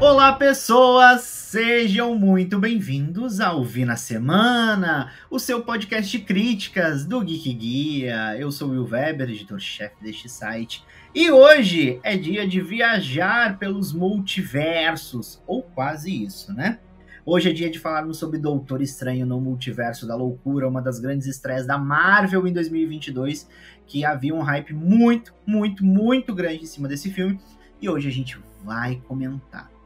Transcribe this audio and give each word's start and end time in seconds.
Olá, 0.00 0.32
pessoas! 0.32 1.20
Sejam 1.20 2.14
muito 2.14 2.58
bem-vindos 2.58 3.38
ao 3.38 3.62
Vi 3.62 3.84
na 3.84 3.96
Semana, 3.96 5.12
o 5.30 5.38
seu 5.38 5.62
podcast 5.62 6.10
de 6.10 6.24
críticas 6.24 7.04
do 7.04 7.20
Geek 7.20 7.52
Guia. 7.52 8.34
Eu 8.38 8.50
sou 8.50 8.68
o 8.68 8.70
Will 8.70 8.88
Weber, 8.90 9.28
editor-chefe 9.28 10.02
deste 10.02 10.26
site, 10.26 10.82
e 11.14 11.30
hoje 11.30 12.00
é 12.02 12.16
dia 12.16 12.48
de 12.48 12.62
viajar 12.62 13.58
pelos 13.58 13.92
multiversos, 13.92 15.42
ou 15.46 15.62
quase 15.62 16.24
isso, 16.24 16.50
né? 16.54 16.78
Hoje 17.26 17.50
é 17.50 17.52
dia 17.52 17.70
de 17.70 17.78
falarmos 17.78 18.16
sobre 18.16 18.38
Doutor 18.38 18.80
Estranho 18.80 19.26
no 19.26 19.38
Multiverso 19.38 20.08
da 20.08 20.16
Loucura, 20.16 20.66
uma 20.66 20.80
das 20.80 20.98
grandes 20.98 21.26
estreias 21.26 21.66
da 21.66 21.76
Marvel 21.76 22.46
em 22.46 22.54
2022, 22.54 23.46
que 23.86 24.02
havia 24.02 24.34
um 24.34 24.40
hype 24.40 24.72
muito, 24.72 25.34
muito, 25.46 25.84
muito 25.84 26.34
grande 26.34 26.62
em 26.62 26.66
cima 26.66 26.88
desse 26.88 27.10
filme, 27.10 27.38
e 27.82 27.86
hoje 27.90 28.08
a 28.08 28.12
gente 28.12 28.40
vai 28.64 28.96
comentar. 29.06 29.79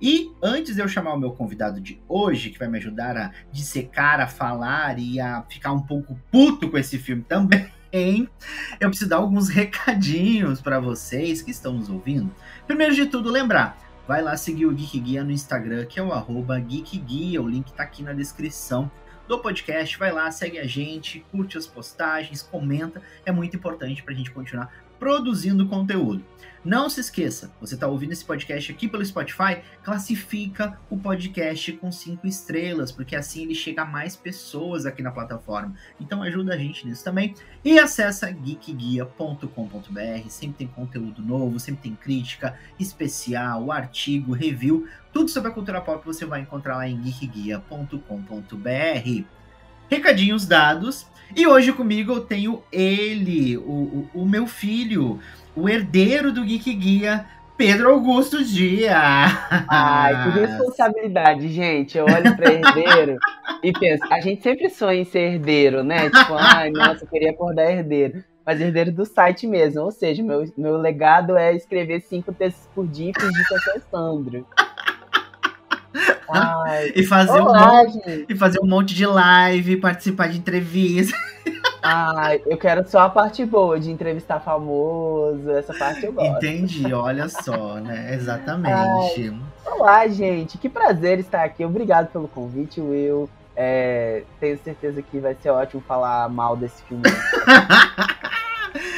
E 0.00 0.32
antes 0.42 0.76
de 0.76 0.80
eu 0.80 0.88
chamar 0.88 1.12
o 1.14 1.18
meu 1.18 1.32
convidado 1.32 1.80
de 1.80 2.00
hoje, 2.08 2.50
que 2.50 2.58
vai 2.58 2.68
me 2.68 2.78
ajudar 2.78 3.16
a 3.16 3.32
dissecar, 3.50 4.20
a 4.20 4.26
falar 4.26 4.98
e 4.98 5.18
a 5.20 5.42
ficar 5.42 5.72
um 5.72 5.82
pouco 5.82 6.18
puto 6.30 6.70
com 6.70 6.78
esse 6.78 6.98
filme 6.98 7.22
também, 7.22 8.28
eu 8.80 8.88
preciso 8.88 9.10
dar 9.10 9.16
alguns 9.16 9.48
recadinhos 9.48 10.60
para 10.60 10.78
vocês 10.78 11.42
que 11.42 11.50
estão 11.50 11.72
nos 11.72 11.88
ouvindo. 11.88 12.30
Primeiro 12.66 12.94
de 12.94 13.06
tudo, 13.06 13.30
lembrar, 13.30 13.78
vai 14.06 14.22
lá 14.22 14.36
seguir 14.36 14.66
o 14.66 14.72
Geek 14.72 15.00
Guia 15.00 15.24
no 15.24 15.32
Instagram, 15.32 15.86
que 15.86 15.98
é 15.98 16.02
o 16.02 16.12
arroba 16.12 16.58
Geek 16.60 16.98
Guia, 16.98 17.42
o 17.42 17.48
link 17.48 17.72
tá 17.72 17.82
aqui 17.82 18.02
na 18.02 18.12
descrição 18.12 18.90
do 19.26 19.38
podcast. 19.38 19.98
Vai 19.98 20.12
lá, 20.12 20.30
segue 20.30 20.58
a 20.58 20.66
gente, 20.66 21.24
curte 21.30 21.58
as 21.58 21.66
postagens, 21.66 22.42
comenta, 22.42 23.02
é 23.24 23.32
muito 23.32 23.56
importante 23.56 24.02
para 24.02 24.14
a 24.14 24.16
gente 24.16 24.30
continuar 24.30 24.72
produzindo 24.98 25.66
conteúdo. 25.66 26.24
Não 26.64 26.90
se 26.90 27.00
esqueça, 27.00 27.52
você 27.60 27.74
está 27.74 27.86
ouvindo 27.86 28.12
esse 28.12 28.24
podcast 28.24 28.72
aqui 28.72 28.88
pelo 28.88 29.04
Spotify, 29.04 29.62
classifica 29.82 30.78
o 30.90 30.98
podcast 30.98 31.72
com 31.74 31.90
cinco 31.90 32.26
estrelas, 32.26 32.90
porque 32.90 33.14
assim 33.14 33.44
ele 33.44 33.54
chega 33.54 33.82
a 33.82 33.86
mais 33.86 34.16
pessoas 34.16 34.84
aqui 34.84 35.00
na 35.00 35.12
plataforma. 35.12 35.74
Então 36.00 36.22
ajuda 36.22 36.54
a 36.54 36.58
gente 36.58 36.86
nisso 36.86 37.04
também. 37.04 37.34
E 37.64 37.78
acessa 37.78 38.30
geekguia.com.br, 38.30 40.28
sempre 40.28 40.58
tem 40.58 40.66
conteúdo 40.66 41.22
novo, 41.22 41.60
sempre 41.60 41.84
tem 41.84 41.94
crítica 41.94 42.58
especial, 42.78 43.70
artigo, 43.70 44.32
review, 44.32 44.88
tudo 45.12 45.30
sobre 45.30 45.50
a 45.50 45.54
cultura 45.54 45.80
pop 45.80 46.04
você 46.04 46.26
vai 46.26 46.40
encontrar 46.40 46.76
lá 46.76 46.88
em 46.88 47.00
geekguia.com.br. 47.00 49.37
Recadinhos 49.88 50.46
dados. 50.46 51.06
E 51.36 51.46
hoje 51.46 51.72
comigo 51.72 52.12
eu 52.12 52.20
tenho 52.20 52.62
ele, 52.72 53.56
o, 53.58 54.08
o, 54.12 54.22
o 54.22 54.26
meu 54.26 54.46
filho, 54.46 55.20
o 55.54 55.68
herdeiro 55.68 56.32
do 56.32 56.44
Geek 56.44 56.72
Guia, 56.72 57.26
Pedro 57.56 57.90
Augusto 57.90 58.42
Dia. 58.44 58.96
Ai, 59.68 60.22
que 60.22 60.38
responsabilidade, 60.38 61.48
gente. 61.48 61.98
Eu 61.98 62.04
olho 62.04 62.36
para 62.36 62.52
herdeiro 62.52 63.18
e 63.62 63.72
penso, 63.72 64.04
a 64.10 64.20
gente 64.20 64.42
sempre 64.42 64.70
sonha 64.70 65.00
em 65.00 65.04
ser 65.04 65.34
herdeiro, 65.34 65.82
né? 65.82 66.08
Tipo, 66.08 66.34
ai, 66.34 66.70
nossa, 66.70 67.04
eu 67.04 67.08
queria 67.08 67.32
acordar 67.32 67.70
herdeiro. 67.70 68.22
Mas 68.46 68.60
herdeiro 68.60 68.92
do 68.92 69.04
site 69.04 69.46
mesmo. 69.46 69.82
Ou 69.82 69.90
seja, 69.90 70.22
meu, 70.22 70.44
meu 70.56 70.76
legado 70.78 71.36
é 71.36 71.52
escrever 71.52 72.00
cinco 72.00 72.32
textos 72.32 72.66
por 72.74 72.86
dia 72.86 73.10
e 73.10 73.20
fingir 73.20 73.46
que 73.46 73.54
eu 73.54 73.60
sou 73.60 73.82
Sandro. 73.90 74.46
Ai, 76.28 76.92
e, 76.94 77.04
fazer 77.06 77.40
olá, 77.40 77.82
um 77.82 77.84
monte, 77.84 78.26
e 78.28 78.36
fazer 78.36 78.60
um 78.62 78.66
monte 78.66 78.94
de 78.94 79.06
live, 79.06 79.76
participar 79.78 80.28
de 80.28 80.38
entrevista. 80.38 81.16
Ai, 81.82 82.42
eu 82.46 82.58
quero 82.58 82.86
só 82.88 83.00
a 83.00 83.08
parte 83.08 83.44
boa 83.46 83.80
de 83.80 83.90
entrevistar 83.90 84.40
famoso, 84.40 85.50
essa 85.50 85.72
parte 85.72 86.04
eu 86.04 86.12
gosto. 86.12 86.36
Entendi, 86.36 86.92
olha 86.92 87.28
só, 87.28 87.76
né? 87.76 88.14
Exatamente. 88.14 89.30
Ai, 89.30 89.34
olá, 89.64 90.06
gente, 90.08 90.58
que 90.58 90.68
prazer 90.68 91.18
estar 91.18 91.44
aqui. 91.44 91.64
Obrigado 91.64 92.08
pelo 92.08 92.28
convite, 92.28 92.80
Will. 92.80 93.28
É, 93.56 94.22
tenho 94.38 94.58
certeza 94.58 95.02
que 95.02 95.18
vai 95.18 95.34
ser 95.34 95.50
ótimo 95.50 95.82
falar 95.86 96.28
mal 96.28 96.56
desse 96.56 96.82
filme. 96.84 97.02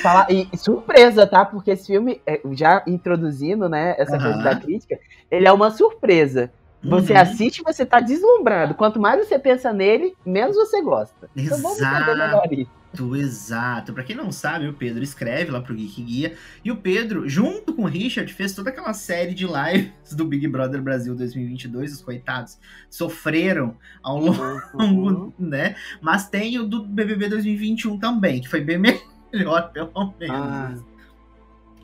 Falar, 0.03 0.27
e 0.31 0.49
surpresa, 0.56 1.27
tá? 1.27 1.45
Porque 1.45 1.71
esse 1.71 1.87
filme, 1.87 2.21
é, 2.27 2.41
já 2.53 2.83
introduzindo, 2.87 3.69
né, 3.69 3.95
essa 3.99 4.17
uhum. 4.17 4.23
coisa 4.23 4.43
da 4.43 4.56
crítica, 4.56 4.99
ele 5.31 5.47
é 5.47 5.53
uma 5.53 5.71
surpresa. 5.71 6.50
Você 6.83 7.13
uhum. 7.13 7.19
assiste 7.19 7.63
você 7.63 7.85
tá 7.85 8.01
deslumbrado. 8.01 8.75
Quanto 8.75 8.99
mais 8.99 9.27
você 9.27 9.39
pensa 9.39 9.73
nele, 9.73 10.15
menos 10.25 10.57
você 10.57 10.81
gosta. 10.83 11.29
Exato. 11.37 11.61
Então 11.61 11.63
vamos 11.63 11.81
entender 11.81 12.15
melhor 12.17 12.53
isso. 12.53 12.81
Exato. 13.17 13.93
Para 13.93 14.03
quem 14.03 14.17
não 14.17 14.33
sabe, 14.33 14.67
o 14.67 14.73
Pedro 14.73 15.03
escreve 15.05 15.51
lá 15.51 15.61
pro 15.61 15.75
Geek 15.75 16.03
Guia. 16.03 16.35
E 16.65 16.73
o 16.73 16.77
Pedro, 16.77 17.29
junto 17.29 17.75
com 17.75 17.83
o 17.83 17.87
Richard, 17.87 18.33
fez 18.33 18.55
toda 18.55 18.71
aquela 18.71 18.93
série 18.95 19.35
de 19.35 19.47
lives 19.47 20.15
do 20.15 20.25
Big 20.25 20.49
Brother 20.49 20.83
Brasil 20.83 21.15
2022. 21.15 21.93
Os 21.93 22.01
coitados 22.01 22.59
sofreram 22.89 23.77
ao 24.03 24.19
longo, 24.19 24.43
uhum. 24.75 25.33
né? 25.39 25.77
Mas 26.01 26.29
tem 26.29 26.59
o 26.59 26.65
do 26.65 26.85
BBB 26.85 27.29
2021 27.29 27.99
também, 27.99 28.41
que 28.41 28.49
foi 28.49 28.61
bem 28.61 28.79
melhor, 29.33 29.71
pelo 29.71 30.15
menos. 30.19 30.31
Ah 30.31 30.91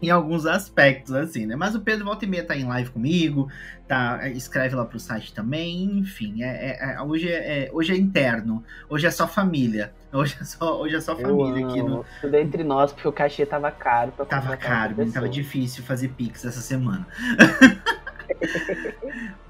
em 0.07 0.11
alguns 0.11 0.47
aspectos, 0.47 1.13
assim, 1.13 1.47
né? 1.47 1.57
Mas 1.57 1.75
o 1.75 1.81
Pedro 1.81 2.05
volta 2.05 2.25
e 2.25 2.29
meia 2.29 2.45
tá 2.45 2.57
em 2.57 2.65
live 2.65 2.91
comigo, 2.91 3.51
tá, 3.89 4.29
escreve 4.29 4.77
lá 4.77 4.85
pro 4.85 5.01
site 5.01 5.35
também, 5.35 5.99
enfim, 5.99 6.45
é, 6.45 6.79
é, 6.79 6.95
é 6.95 7.03
hoje, 7.03 7.29
é, 7.29 7.69
hoje 7.73 7.93
é 7.93 7.97
interno, 7.97 8.63
hoje 8.89 9.05
é 9.05 9.11
só 9.11 9.27
família, 9.27 9.93
hoje 10.13 10.37
é 10.41 10.45
só, 10.45 10.81
hoje 10.81 10.95
é 10.95 11.01
só 11.01 11.17
família 11.17 11.61
Eu 11.61 11.69
aqui 11.69 11.83
no... 11.83 12.05
Tudo 12.21 12.37
entre 12.37 12.63
nós, 12.63 12.93
porque 12.93 13.09
o 13.09 13.13
cachê 13.13 13.45
tava 13.45 13.73
caro. 13.73 14.13
Pra 14.13 14.25
tava 14.25 14.57
caro, 14.57 14.95
tava 15.13 15.29
difícil 15.29 15.83
fazer 15.83 16.11
pix 16.11 16.45
essa 16.45 16.61
semana. 16.61 17.05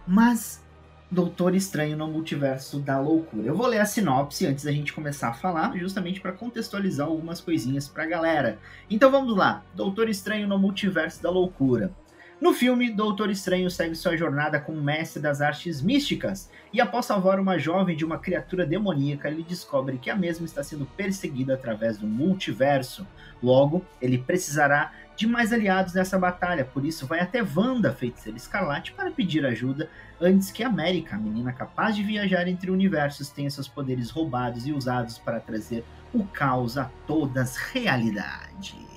Mas 0.09 0.65
Doutor 1.09 1.55
Estranho 1.55 1.97
no 1.97 2.09
Multiverso 2.09 2.81
da 2.81 2.99
Loucura. 2.99 3.47
Eu 3.47 3.57
vou 3.57 3.69
ler 3.69 3.79
a 3.79 3.85
sinopse 3.85 4.45
antes 4.45 4.65
da 4.65 4.73
gente 4.73 4.93
começar 4.93 5.29
a 5.29 5.35
falar, 5.35 5.77
justamente 5.79 6.21
para 6.21 6.33
contextualizar 6.33 7.07
algumas 7.07 7.41
coisinhas 7.41 7.87
para 7.87 8.03
a 8.03 8.09
galera. 8.09 8.59
Então 8.91 9.09
vamos 9.09 9.37
lá. 9.37 9.63
Doutor 9.73 10.09
Estranho 10.09 10.49
no 10.49 10.59
Multiverso 10.59 11.23
da 11.23 11.31
Loucura. 11.31 11.93
No 12.39 12.53
filme, 12.53 12.91
Doutor 12.91 13.31
Estranho 13.31 13.71
segue 13.71 13.95
sua 13.95 14.15
jornada 14.15 14.61
como 14.61 14.83
mestre 14.83 15.23
das 15.23 15.41
artes 15.41 15.81
místicas 15.81 16.51
e, 16.71 16.83
após 16.83 17.07
salvar 17.07 17.41
uma 17.41 17.59
jovem 17.59 17.97
de 17.97 18.05
uma 18.05 18.19
criatura 18.19 18.67
demoníaca, 18.67 19.29
ele 19.29 19.43
descobre 19.43 19.97
que 19.97 20.11
a 20.11 20.15
mesma 20.15 20.45
está 20.45 20.63
sendo 20.63 20.85
perseguida 20.85 21.55
através 21.55 21.97
do 21.97 22.07
multiverso. 22.07 23.07
Logo, 23.43 23.83
ele 24.03 24.19
precisará 24.19 24.93
de 25.17 25.27
mais 25.27 25.51
aliados 25.51 25.95
nessa 25.95 26.19
batalha, 26.19 26.63
por 26.63 26.85
isso 26.85 27.07
vai 27.07 27.21
até 27.21 27.43
Wanda, 27.43 27.91
feiticeira 27.91 28.37
escarlate, 28.37 28.93
para 28.93 29.11
pedir 29.11 29.47
ajuda 29.47 29.89
antes 30.21 30.51
que 30.51 30.63
América, 30.63 31.17
a 31.17 31.19
menina 31.19 31.55
capaz 31.55 31.97
de 31.97 32.03
viajar 32.03 32.47
entre 32.47 32.71
universos, 32.71 33.31
tenha 33.31 33.49
seus 33.49 33.67
poderes 33.67 34.11
roubados 34.11 34.67
e 34.67 34.73
usados 34.73 35.17
para 35.17 35.41
trazer 35.41 35.83
o 36.13 36.23
caos 36.25 36.77
a 36.77 36.91
todas 37.07 37.53
as 37.53 37.57
realidades. 37.57 38.96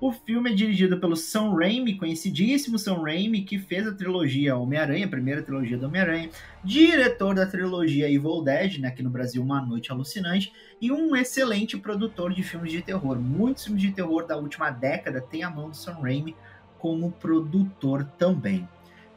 O 0.00 0.12
filme 0.12 0.52
é 0.52 0.54
dirigido 0.54 1.00
pelo 1.00 1.16
Sam 1.16 1.56
Raimi, 1.56 1.96
conhecidíssimo 1.96 2.78
Sam 2.78 3.02
Raimi, 3.02 3.42
que 3.42 3.58
fez 3.58 3.84
a 3.84 3.92
trilogia 3.92 4.56
Homem-Aranha, 4.56 5.06
a 5.06 5.08
primeira 5.08 5.42
trilogia 5.42 5.76
do 5.76 5.86
Homem-Aranha, 5.86 6.30
diretor 6.62 7.34
da 7.34 7.44
trilogia 7.44 8.08
Evil 8.08 8.40
Dead, 8.42 8.78
né, 8.78 8.88
aqui 8.88 9.02
no 9.02 9.10
Brasil 9.10 9.42
Uma 9.42 9.60
Noite 9.60 9.90
Alucinante, 9.90 10.52
e 10.80 10.92
um 10.92 11.16
excelente 11.16 11.76
produtor 11.76 12.32
de 12.32 12.44
filmes 12.44 12.70
de 12.70 12.80
terror. 12.80 13.18
Muitos 13.18 13.64
filmes 13.64 13.82
de 13.82 13.90
terror 13.90 14.24
da 14.24 14.36
última 14.36 14.70
década 14.70 15.20
têm 15.20 15.42
a 15.42 15.50
mão 15.50 15.70
do 15.70 15.76
Sam 15.76 15.94
Raimi 15.94 16.36
como 16.78 17.10
produtor 17.10 18.04
também. 18.16 18.68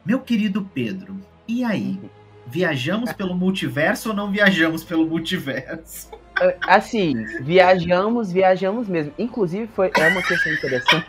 Meu 0.04 0.18
querido 0.18 0.68
Pedro, 0.74 1.16
e 1.46 1.62
aí? 1.62 2.00
Viajamos 2.44 3.12
pelo 3.12 3.36
multiverso 3.36 4.08
ou 4.08 4.16
não 4.16 4.32
viajamos 4.32 4.82
pelo 4.82 5.06
multiverso? 5.06 6.10
Assim, 6.66 7.24
viajamos, 7.40 8.32
viajamos 8.32 8.88
mesmo. 8.88 9.12
Inclusive, 9.18 9.66
foi, 9.68 9.90
é 9.98 10.08
uma 10.08 10.22
questão 10.22 10.52
interessante. 10.52 11.06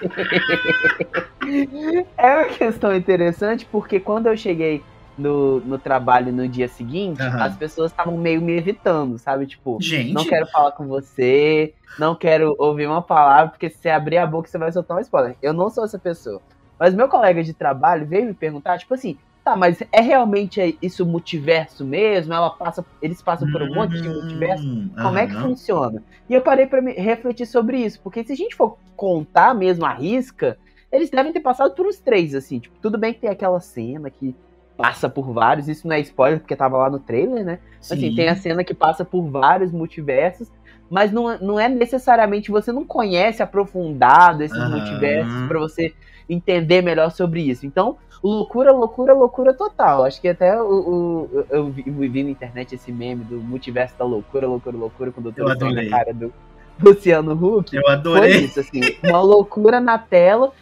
é 2.16 2.36
uma 2.36 2.44
questão 2.46 2.94
interessante 2.94 3.66
porque 3.70 4.00
quando 4.00 4.26
eu 4.26 4.36
cheguei 4.36 4.82
no, 5.16 5.60
no 5.60 5.78
trabalho 5.78 6.32
no 6.32 6.48
dia 6.48 6.68
seguinte, 6.68 7.22
uhum. 7.22 7.42
as 7.42 7.56
pessoas 7.56 7.90
estavam 7.90 8.16
meio 8.16 8.40
me 8.40 8.56
evitando, 8.56 9.18
sabe? 9.18 9.46
Tipo, 9.46 9.78
Gente. 9.80 10.12
não 10.12 10.24
quero 10.24 10.46
falar 10.46 10.72
com 10.72 10.86
você, 10.86 11.74
não 11.98 12.14
quero 12.14 12.54
ouvir 12.58 12.86
uma 12.86 13.02
palavra, 13.02 13.50
porque 13.50 13.68
se 13.68 13.78
você 13.78 13.90
abrir 13.90 14.18
a 14.18 14.26
boca 14.26 14.48
você 14.48 14.58
vai 14.58 14.72
soltar 14.72 14.96
um 14.96 15.00
spoiler. 15.00 15.36
Eu 15.42 15.52
não 15.52 15.68
sou 15.68 15.84
essa 15.84 15.98
pessoa. 15.98 16.40
Mas 16.78 16.94
meu 16.94 17.08
colega 17.08 17.42
de 17.42 17.52
trabalho 17.52 18.06
veio 18.06 18.26
me 18.26 18.34
perguntar, 18.34 18.78
tipo 18.78 18.94
assim, 18.94 19.18
Tá, 19.44 19.56
mas 19.56 19.82
é 19.90 20.00
realmente 20.00 20.78
isso 20.82 21.06
multiverso 21.06 21.84
mesmo? 21.84 22.32
Ela 22.32 22.50
passa, 22.50 22.84
eles 23.00 23.22
passam 23.22 23.50
por 23.50 23.62
um 23.62 23.74
monte 23.74 24.00
de 24.00 24.08
hum, 24.08 24.14
multiverso? 24.14 24.90
Como 25.00 25.18
é 25.18 25.26
que 25.26 25.34
funciona? 25.34 26.02
E 26.28 26.34
eu 26.34 26.42
parei 26.42 26.66
para 26.66 26.80
refletir 26.80 27.46
sobre 27.46 27.78
isso, 27.78 28.00
porque 28.02 28.22
se 28.22 28.32
a 28.32 28.36
gente 28.36 28.54
for 28.54 28.76
contar 28.94 29.54
mesmo 29.54 29.86
a 29.86 29.94
risca, 29.94 30.58
eles 30.92 31.08
devem 31.08 31.32
ter 31.32 31.40
passado 31.40 31.74
por 31.74 31.86
uns 31.86 31.98
três, 31.98 32.34
assim. 32.34 32.58
Tipo, 32.58 32.76
tudo 32.82 32.98
bem 32.98 33.14
que 33.14 33.20
tem 33.20 33.30
aquela 33.30 33.60
cena 33.60 34.10
que 34.10 34.34
passa 34.76 35.08
por 35.08 35.32
vários, 35.32 35.68
isso 35.68 35.86
não 35.86 35.94
é 35.94 36.00
spoiler 36.00 36.40
porque 36.40 36.56
tava 36.56 36.76
lá 36.76 36.90
no 36.90 36.98
trailer, 36.98 37.44
né? 37.44 37.58
Sim. 37.80 37.94
Assim, 37.94 38.14
tem 38.14 38.28
a 38.28 38.36
cena 38.36 38.64
que 38.64 38.74
passa 38.74 39.04
por 39.04 39.22
vários 39.22 39.72
multiversos, 39.72 40.50
mas 40.88 41.12
não, 41.12 41.38
não 41.38 41.60
é 41.60 41.68
necessariamente 41.68 42.50
você 42.50 42.72
não 42.72 42.84
conhece 42.84 43.42
aprofundado 43.42 44.42
esses 44.42 44.56
uhum. 44.56 44.70
multiversos 44.70 45.48
para 45.48 45.58
você 45.58 45.94
entender 46.30 46.82
melhor 46.82 47.10
sobre 47.10 47.42
isso. 47.42 47.66
Então, 47.66 47.96
loucura, 48.22 48.72
loucura, 48.72 49.12
loucura 49.12 49.52
total. 49.52 50.04
Acho 50.04 50.20
que 50.20 50.28
até 50.28 50.60
o, 50.60 50.66
o 50.66 51.46
eu, 51.50 51.70
vi, 51.70 51.84
eu, 51.86 51.94
vi, 51.94 52.22
na 52.22 52.30
internet 52.30 52.74
esse 52.74 52.92
meme 52.92 53.24
do 53.24 53.38
multiverso 53.40 53.94
da 53.98 54.04
loucura, 54.04 54.46
loucura, 54.46 54.76
loucura, 54.76 55.12
quando 55.12 55.26
eu 55.30 55.32
tô 55.32 55.70
na 55.70 55.88
cara 55.88 56.14
do 56.14 56.32
Luciano 56.80 57.32
Huck. 57.32 57.74
Eu 57.74 57.88
adorei. 57.88 58.32
Foi 58.32 58.44
isso, 58.44 58.60
assim, 58.60 58.80
uma 59.02 59.20
loucura 59.20 59.80
na 59.80 59.98
tela, 59.98 60.52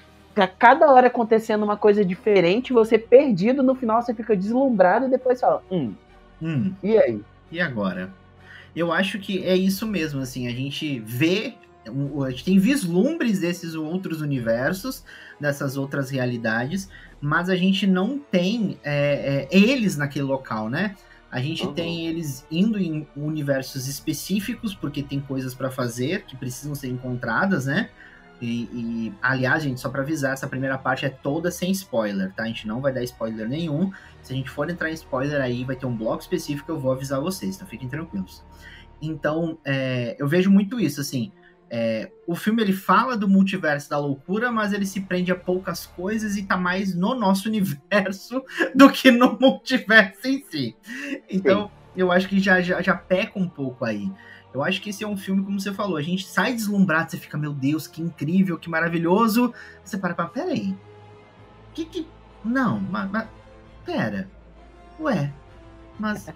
cada 0.59 0.91
hora 0.93 1.09
acontecendo 1.09 1.63
uma 1.65 1.77
coisa 1.77 2.05
diferente, 2.05 2.73
você 2.73 2.99
perdido, 2.99 3.63
no 3.63 3.75
final 3.75 4.01
você 4.03 4.15
fica 4.15 4.37
deslumbrado 4.37 5.07
e 5.07 5.11
depois 5.11 5.41
fala, 5.41 5.63
hum, 5.71 5.93
hum. 6.41 6.73
e 6.83 6.97
aí? 6.97 7.21
E 7.51 7.61
agora? 7.61 8.11
Eu 8.77 8.93
acho 8.93 9.19
que 9.19 9.45
é 9.45 9.57
isso 9.57 9.87
mesmo, 9.87 10.21
assim, 10.21 10.47
a 10.47 10.53
gente 10.53 11.01
vê 11.01 11.55
a 12.25 12.31
gente 12.31 12.45
tem 12.45 12.59
vislumbres 12.59 13.41
desses 13.41 13.75
outros 13.75 14.21
universos, 14.21 15.05
dessas 15.41 15.77
outras 15.77 16.11
realidades, 16.11 16.89
mas 17.21 17.49
a 17.49 17.57
gente 17.57 17.87
não 17.87 18.19
tem 18.19 18.79
é, 18.85 19.49
é, 19.51 19.57
eles 19.57 19.97
naquele 19.97 20.25
local, 20.25 20.69
né? 20.69 20.95
A 21.31 21.41
gente 21.41 21.67
uhum. 21.67 21.75
tem 21.75 22.07
eles 22.07 22.47
indo 22.51 22.79
em 22.79 23.07
universos 23.15 23.87
específicos, 23.87 24.75
porque 24.75 25.03
tem 25.03 25.21
coisas 25.21 25.55
para 25.55 25.71
fazer 25.71 26.23
que 26.23 26.37
precisam 26.37 26.75
ser 26.75 26.89
encontradas, 26.89 27.67
né? 27.67 27.91
E, 28.41 28.63
e 28.73 29.15
aliás, 29.21 29.65
gente, 29.65 29.81
só 29.81 29.89
para 29.89 30.03
avisar, 30.03 30.33
essa 30.33 30.47
primeira 30.47 30.79
parte 30.79 31.05
é 31.05 31.09
toda 31.09 31.51
sem 31.51 31.71
spoiler, 31.73 32.33
tá? 32.33 32.45
A 32.45 32.47
gente 32.47 32.67
não 32.67 32.81
vai 32.81 32.93
dar 32.93 33.03
spoiler 33.03 33.49
nenhum. 33.49 33.93
Se 34.23 34.33
a 34.33 34.37
gente 34.37 34.49
for 34.49 34.71
entrar 34.71 34.91
em 34.91 34.95
spoiler 34.95 35.41
aí, 35.41 35.65
vai 35.65 35.77
ter 35.77 35.87
um 35.87 35.97
bloco 35.97 36.23
específico, 36.23 36.71
eu 36.71 36.79
vou 36.79 36.93
avisar 36.93 37.21
vocês, 37.21 37.57
então 37.57 37.67
fiquem 37.67 37.89
tranquilos. 37.89 38.43
Então, 39.03 39.59
é, 39.65 40.17
eu 40.19 40.27
vejo 40.27 40.51
muito 40.51 40.79
isso, 40.81 41.01
assim. 41.01 41.33
É, 41.71 42.11
o 42.27 42.35
filme 42.35 42.63
ele 42.63 42.73
fala 42.73 43.17
do 43.17 43.29
multiverso 43.29 43.91
da 43.91 43.99
loucura, 43.99 44.51
mas 44.51 44.73
ele 44.73 44.87
se 44.87 45.01
prende 45.03 45.31
a 45.31 45.37
poucas 45.37 45.85
coisas 45.87 46.37
e 46.37 46.43
tá 46.43 46.57
mais 46.57 46.95
no 46.95 47.15
nosso 47.15 47.49
universo 47.49 48.43
do 48.75 48.91
que 48.91 49.11
no 49.11 49.39
multiverso 49.39 50.27
em 50.27 50.43
si. 50.51 50.77
Então, 51.29 51.65
Sim. 51.65 51.71
eu 51.97 52.11
acho 52.13 52.29
que 52.29 52.41
já, 52.41 52.61
já, 52.61 52.81
já 52.81 52.95
peca 52.95 53.39
um 53.39 53.49
pouco 53.49 53.85
aí. 53.85 54.11
Eu 54.53 54.65
acho 54.65 54.81
que 54.81 54.91
esse 54.91 55.05
é 55.05 55.07
um 55.07 55.17
filme, 55.17 55.45
como 55.45 55.61
você 55.61 55.73
falou, 55.73 55.97
a 55.97 56.03
gente 56.03 56.27
sai 56.27 56.55
deslumbrado, 56.55 57.11
você 57.11 57.19
fica, 57.19 57.37
meu 57.37 57.53
Deus, 57.53 57.87
que 57.87 58.01
incrível, 58.01 58.59
que 58.59 58.71
maravilhoso. 58.71 59.53
Você 59.85 59.99
para 59.99 60.15
pra, 60.15 60.27
peraí. 60.27 60.75
Que 61.75 61.85
que. 61.85 62.09
Não, 62.45 62.81
mas. 62.81 63.11
mas 63.11 63.29
pera. 63.85 64.29
Ué. 64.99 65.33
Mas. 65.99 66.29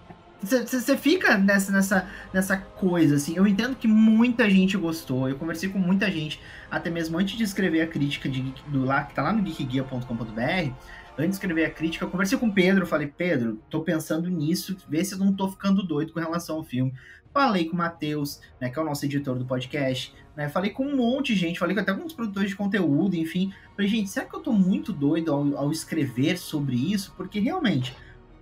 Você 0.43 0.97
fica 0.97 1.39
nessa, 1.39 1.71
nessa, 1.71 2.09
nessa 2.33 2.57
coisa, 2.57 3.15
assim. 3.17 3.37
Eu 3.37 3.47
entendo 3.47 3.77
que 3.77 3.87
muita 3.87 4.51
gente 4.51 4.77
gostou. 4.77 5.29
Eu 5.29 5.37
conversei 5.37 5.69
com 5.69 5.79
muita 5.79 6.11
gente, 6.11 6.41
até 6.71 6.91
mesmo 6.91 7.17
antes 7.17 7.37
de 7.37 7.45
escrever 7.45 7.83
a 7.83 7.87
crítica 7.87 8.29
de, 8.29 8.43
do 8.67 8.85
lá, 8.85 9.05
que 9.05 9.15
tá 9.15 9.23
lá 9.23 9.33
no 9.33 9.45
geekguia.com.br. 9.45 10.73
Antes 11.19 11.31
de 11.31 11.35
escrever 11.35 11.67
a 11.67 11.71
crítica, 11.71 12.05
eu 12.05 12.11
conversei 12.11 12.37
com 12.39 12.47
o 12.47 12.53
Pedro. 12.53 12.87
Falei, 12.87 13.07
Pedro, 13.07 13.61
tô 13.71 13.83
pensando 13.83 14.29
nisso, 14.29 14.77
vê 14.89 15.05
se 15.05 15.15
eu 15.15 15.19
não 15.19 15.33
tô 15.33 15.49
ficando 15.49 15.83
doido 15.83 16.13
com 16.13 16.19
relação 16.19 16.57
ao 16.57 16.65
filme. 16.65 16.93
Falei 17.33 17.67
com 17.67 17.75
o 17.75 17.79
Matheus, 17.79 18.41
né, 18.61 18.69
que 18.69 18.79
é 18.79 18.83
o 18.83 18.85
nosso 18.85 19.05
editor 19.05 19.39
do 19.39 19.45
podcast. 19.45 20.15
Né, 20.37 20.49
falei 20.49 20.71
com 20.71 20.85
um 20.85 20.97
monte 20.97 21.35
de 21.35 21.41
gente, 21.41 21.59
falei 21.59 21.79
até 21.79 21.93
com 21.93 22.05
os 22.05 22.13
produtores 22.13 22.51
de 22.51 22.57
conteúdo, 22.57 23.15
enfim. 23.15 23.53
Falei, 23.77 23.91
gente, 23.91 24.11
será 24.11 24.27
que 24.27 24.35
eu 24.35 24.41
tô 24.41 24.53
muito 24.53 24.93
doido 24.93 25.33
ao, 25.33 25.57
ao 25.57 25.71
escrever 25.71 26.37
sobre 26.39 26.77
isso? 26.77 27.15
Porque 27.17 27.39
realmente 27.39 27.95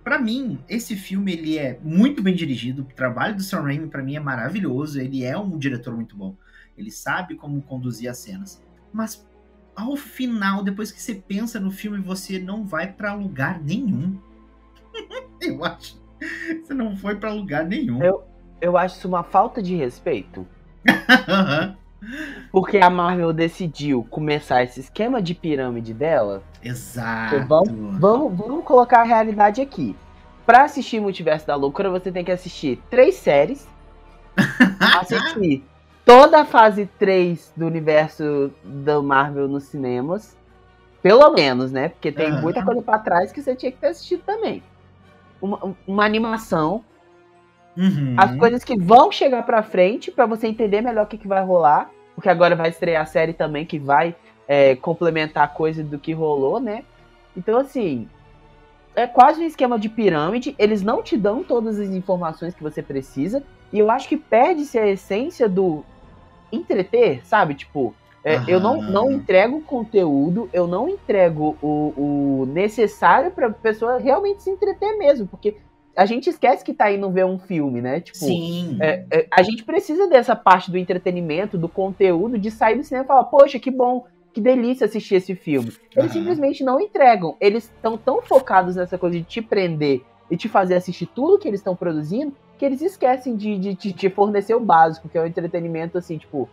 para 0.03 0.19
mim, 0.19 0.59
esse 0.67 0.95
filme 0.95 1.33
ele 1.33 1.57
é 1.57 1.79
muito 1.83 2.21
bem 2.23 2.35
dirigido. 2.35 2.81
O 2.81 2.95
trabalho 2.95 3.35
do 3.35 3.43
Sam 3.43 3.61
Raimi 3.61 3.87
para 3.87 4.03
mim 4.03 4.15
é 4.15 4.19
maravilhoso. 4.19 4.99
Ele 4.99 5.23
é 5.23 5.37
um 5.37 5.57
diretor 5.57 5.95
muito 5.95 6.15
bom. 6.15 6.35
Ele 6.77 6.91
sabe 6.91 7.35
como 7.35 7.61
conduzir 7.61 8.09
as 8.09 8.17
cenas. 8.17 8.61
Mas 8.91 9.27
ao 9.75 9.95
final, 9.95 10.63
depois 10.63 10.91
que 10.91 11.01
você 11.01 11.15
pensa 11.15 11.59
no 11.59 11.71
filme, 11.71 11.99
você 11.99 12.39
não 12.39 12.65
vai 12.65 12.91
para 12.91 13.13
lugar 13.13 13.61
nenhum. 13.61 14.19
eu 15.41 15.63
acho. 15.63 16.01
Você 16.63 16.73
não 16.73 16.95
foi 16.95 17.15
para 17.15 17.33
lugar 17.33 17.65
nenhum. 17.65 18.01
Eu, 18.03 18.23
eu 18.59 18.77
acho 18.77 18.97
isso 18.97 19.07
uma 19.07 19.23
falta 19.23 19.61
de 19.61 19.75
respeito. 19.75 20.47
Porque 22.51 22.77
a 22.77 22.89
Marvel 22.89 23.31
decidiu 23.31 24.05
começar 24.09 24.63
esse 24.63 24.79
esquema 24.79 25.21
de 25.21 25.33
pirâmide 25.33 25.93
dela. 25.93 26.41
Exato. 26.63 27.35
Então, 27.35 27.47
vamos, 27.47 27.99
vamos, 27.99 28.37
vamos 28.37 28.65
colocar 28.65 29.01
a 29.01 29.05
realidade 29.05 29.61
aqui. 29.61 29.95
Pra 30.45 30.63
assistir 30.63 30.99
Multiverso 30.99 31.45
da 31.45 31.55
Loucura, 31.55 31.89
você 31.89 32.11
tem 32.11 32.25
que 32.25 32.31
assistir 32.31 32.81
três 32.89 33.15
séries. 33.15 33.67
assistir 34.99 35.63
toda 36.05 36.41
a 36.41 36.45
fase 36.45 36.89
3 36.97 37.53
do 37.55 37.67
universo 37.67 38.51
da 38.63 39.01
Marvel 39.01 39.47
nos 39.47 39.65
cinemas. 39.65 40.35
Pelo 41.01 41.31
menos, 41.31 41.71
né? 41.71 41.89
Porque 41.89 42.11
tem 42.11 42.31
uhum. 42.31 42.41
muita 42.41 42.63
coisa 42.63 42.81
para 42.81 42.99
trás 42.99 43.31
que 43.31 43.41
você 43.41 43.55
tinha 43.55 43.71
que 43.71 43.77
ter 43.77 43.87
assistido 43.87 44.23
também. 44.23 44.63
Uma, 45.41 45.75
uma 45.87 46.05
animação 46.05 46.83
Uhum. 47.77 48.15
As 48.17 48.35
coisas 48.35 48.63
que 48.63 48.77
vão 48.77 49.11
chegar 49.11 49.43
pra 49.43 49.63
frente 49.63 50.11
para 50.11 50.25
você 50.25 50.47
entender 50.47 50.81
melhor 50.81 51.05
o 51.05 51.07
que, 51.07 51.17
que 51.17 51.27
vai 51.27 51.43
rolar. 51.43 51.89
Porque 52.15 52.29
agora 52.29 52.55
vai 52.55 52.69
estrear 52.69 53.03
a 53.03 53.05
série 53.05 53.33
também 53.33 53.65
que 53.65 53.79
vai 53.79 54.15
é, 54.47 54.75
complementar 54.75 55.45
a 55.45 55.47
coisa 55.47 55.83
do 55.83 55.97
que 55.97 56.13
rolou, 56.13 56.59
né? 56.59 56.83
Então, 57.35 57.57
assim, 57.57 58.07
é 58.95 59.07
quase 59.07 59.41
um 59.41 59.47
esquema 59.47 59.79
de 59.79 59.89
pirâmide. 59.89 60.55
Eles 60.59 60.81
não 60.81 61.01
te 61.01 61.17
dão 61.17 61.43
todas 61.43 61.79
as 61.79 61.89
informações 61.89 62.53
que 62.53 62.61
você 62.61 62.81
precisa. 62.81 63.41
E 63.71 63.79
eu 63.79 63.89
acho 63.89 64.09
que 64.09 64.17
perde-se 64.17 64.77
a 64.77 64.87
essência 64.87 65.47
do 65.47 65.85
entreter, 66.51 67.25
sabe? 67.25 67.55
Tipo, 67.55 67.95
é, 68.23 68.41
eu 68.47 68.59
não, 68.59 68.81
não 68.81 69.11
entrego 69.11 69.61
conteúdo, 69.61 70.49
eu 70.53 70.67
não 70.67 70.87
entrego 70.87 71.57
o, 71.61 72.41
o 72.41 72.45
necessário 72.47 73.31
pra 73.31 73.49
pessoa 73.49 73.97
realmente 73.97 74.43
se 74.43 74.49
entreter 74.49 74.97
mesmo. 74.97 75.25
Porque 75.27 75.55
a 75.95 76.05
gente 76.05 76.29
esquece 76.29 76.63
que 76.63 76.73
tá 76.73 76.91
indo 76.91 77.09
ver 77.09 77.25
um 77.25 77.37
filme, 77.37 77.81
né? 77.81 77.99
Tipo, 77.99 78.17
Sim. 78.17 78.77
É, 78.79 79.05
é, 79.11 79.27
a 79.31 79.41
gente 79.43 79.63
precisa 79.63 80.07
dessa 80.07 80.35
parte 80.35 80.71
do 80.71 80.77
entretenimento, 80.77 81.57
do 81.57 81.67
conteúdo, 81.67 82.37
de 82.37 82.49
sair 82.49 82.77
do 82.77 82.83
cinema 82.83 83.05
e 83.05 83.07
falar, 83.07 83.25
poxa, 83.25 83.59
que 83.59 83.69
bom, 83.69 84.05
que 84.33 84.39
delícia 84.39 84.85
assistir 84.85 85.15
esse 85.15 85.35
filme. 85.35 85.71
Eles 85.95 86.13
uhum. 86.13 86.21
simplesmente 86.21 86.63
não 86.63 86.79
entregam. 86.79 87.35
Eles 87.39 87.65
estão 87.65 87.97
tão 87.97 88.21
focados 88.21 88.75
nessa 88.75 88.97
coisa 88.97 89.17
de 89.17 89.23
te 89.23 89.41
prender 89.41 90.01
e 90.29 90.37
te 90.37 90.47
fazer 90.47 90.75
assistir 90.75 91.07
tudo 91.07 91.37
que 91.37 91.47
eles 91.47 91.59
estão 91.59 91.75
produzindo, 91.75 92.33
que 92.57 92.65
eles 92.65 92.81
esquecem 92.81 93.35
de, 93.35 93.57
de, 93.57 93.73
de 93.73 93.91
te 93.91 94.09
fornecer 94.09 94.55
o 94.55 94.59
básico, 94.59 95.09
que 95.09 95.17
é 95.17 95.21
o 95.21 95.25
entretenimento, 95.25 95.97
assim, 95.97 96.17
tipo, 96.17 96.47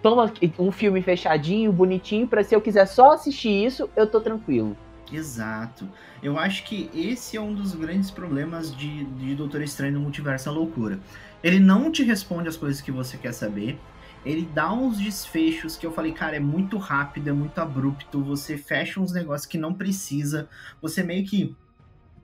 toma 0.00 0.32
um 0.58 0.70
filme 0.70 1.02
fechadinho, 1.02 1.72
bonitinho, 1.72 2.28
para 2.28 2.44
se 2.44 2.54
eu 2.54 2.60
quiser 2.60 2.86
só 2.86 3.12
assistir 3.12 3.64
isso, 3.64 3.90
eu 3.96 4.06
tô 4.06 4.20
tranquilo. 4.20 4.76
Exato. 5.12 5.88
Eu 6.22 6.38
acho 6.38 6.64
que 6.64 6.90
esse 6.92 7.36
é 7.36 7.40
um 7.40 7.54
dos 7.54 7.74
grandes 7.74 8.10
problemas 8.10 8.74
de, 8.74 9.04
de 9.04 9.34
Doutor 9.34 9.62
Estranho 9.62 9.94
no 9.94 10.00
Multiverso 10.00 10.48
a 10.48 10.52
Loucura. 10.52 10.98
Ele 11.42 11.60
não 11.60 11.92
te 11.92 12.02
responde 12.02 12.48
as 12.48 12.56
coisas 12.56 12.80
que 12.80 12.90
você 12.90 13.16
quer 13.16 13.32
saber. 13.32 13.78
Ele 14.24 14.48
dá 14.52 14.72
uns 14.72 14.98
desfechos 14.98 15.76
que 15.76 15.86
eu 15.86 15.92
falei, 15.92 16.12
cara, 16.12 16.36
é 16.36 16.40
muito 16.40 16.78
rápido, 16.78 17.28
é 17.28 17.32
muito 17.32 17.58
abrupto. 17.60 18.22
Você 18.24 18.58
fecha 18.58 19.00
uns 19.00 19.12
negócios 19.12 19.46
que 19.46 19.56
não 19.56 19.72
precisa. 19.72 20.48
Você 20.82 21.04
meio 21.04 21.24
que 21.24 21.54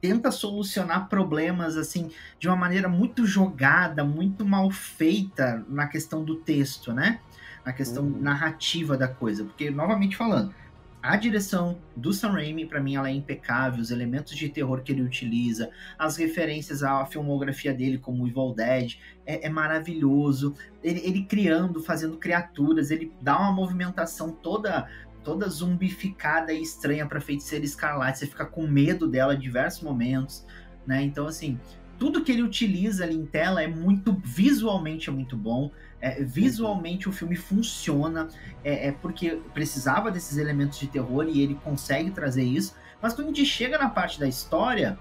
tenta 0.00 0.32
solucionar 0.32 1.08
problemas 1.08 1.76
assim 1.76 2.10
de 2.40 2.48
uma 2.48 2.56
maneira 2.56 2.88
muito 2.88 3.24
jogada, 3.24 4.02
muito 4.02 4.44
mal 4.44 4.68
feita 4.68 5.64
na 5.68 5.86
questão 5.86 6.24
do 6.24 6.34
texto, 6.34 6.92
né? 6.92 7.20
Na 7.64 7.72
questão 7.72 8.02
uhum. 8.02 8.20
narrativa 8.20 8.96
da 8.96 9.06
coisa. 9.06 9.44
Porque, 9.44 9.70
novamente 9.70 10.16
falando, 10.16 10.52
a 11.02 11.16
direção 11.16 11.78
do 11.96 12.12
Sam 12.12 12.30
Raimi, 12.30 12.64
para 12.64 12.80
mim, 12.80 12.94
ela 12.94 13.08
é 13.08 13.12
impecável. 13.12 13.80
Os 13.80 13.90
elementos 13.90 14.36
de 14.36 14.48
terror 14.48 14.82
que 14.82 14.92
ele 14.92 15.02
utiliza, 15.02 15.70
as 15.98 16.16
referências 16.16 16.82
à 16.84 17.04
filmografia 17.04 17.74
dele, 17.74 17.98
como 17.98 18.26
Evil 18.26 18.54
Dead, 18.54 18.98
é, 19.26 19.46
é 19.46 19.50
maravilhoso. 19.50 20.54
Ele, 20.82 21.00
ele, 21.00 21.24
criando, 21.24 21.82
fazendo 21.82 22.16
criaturas, 22.18 22.92
ele 22.92 23.12
dá 23.20 23.36
uma 23.36 23.52
movimentação 23.52 24.30
toda 24.30 24.88
toda 25.24 25.48
zumbificada 25.48 26.52
e 26.52 26.60
estranha 26.60 27.06
para 27.06 27.20
Feiticeira 27.20 27.64
Escarlate. 27.64 28.18
Você 28.18 28.26
fica 28.26 28.44
com 28.44 28.66
medo 28.66 29.06
dela 29.06 29.34
em 29.34 29.38
diversos 29.38 29.80
momentos, 29.80 30.44
né? 30.84 31.00
Então, 31.02 31.28
assim, 31.28 31.60
tudo 32.02 32.24
que 32.24 32.32
ele 32.32 32.42
utiliza 32.42 33.04
ali 33.04 33.14
em 33.14 33.24
tela 33.24 33.62
é 33.62 33.68
muito 33.68 34.20
visualmente 34.24 35.08
é 35.08 35.12
muito 35.12 35.36
bom. 35.36 35.70
É, 36.00 36.20
visualmente 36.20 37.08
o 37.08 37.12
filme 37.12 37.36
funciona, 37.36 38.26
é, 38.64 38.88
é, 38.88 38.90
porque 38.90 39.38
precisava 39.54 40.10
desses 40.10 40.36
elementos 40.36 40.80
de 40.80 40.88
terror 40.88 41.28
e 41.28 41.40
ele 41.40 41.54
consegue 41.62 42.10
trazer 42.10 42.42
isso. 42.42 42.74
Mas 43.00 43.14
quando 43.14 43.26
a 43.26 43.30
gente 43.30 43.46
chega 43.46 43.78
na 43.78 43.88
parte 43.88 44.18
da 44.18 44.26
história, 44.26 44.98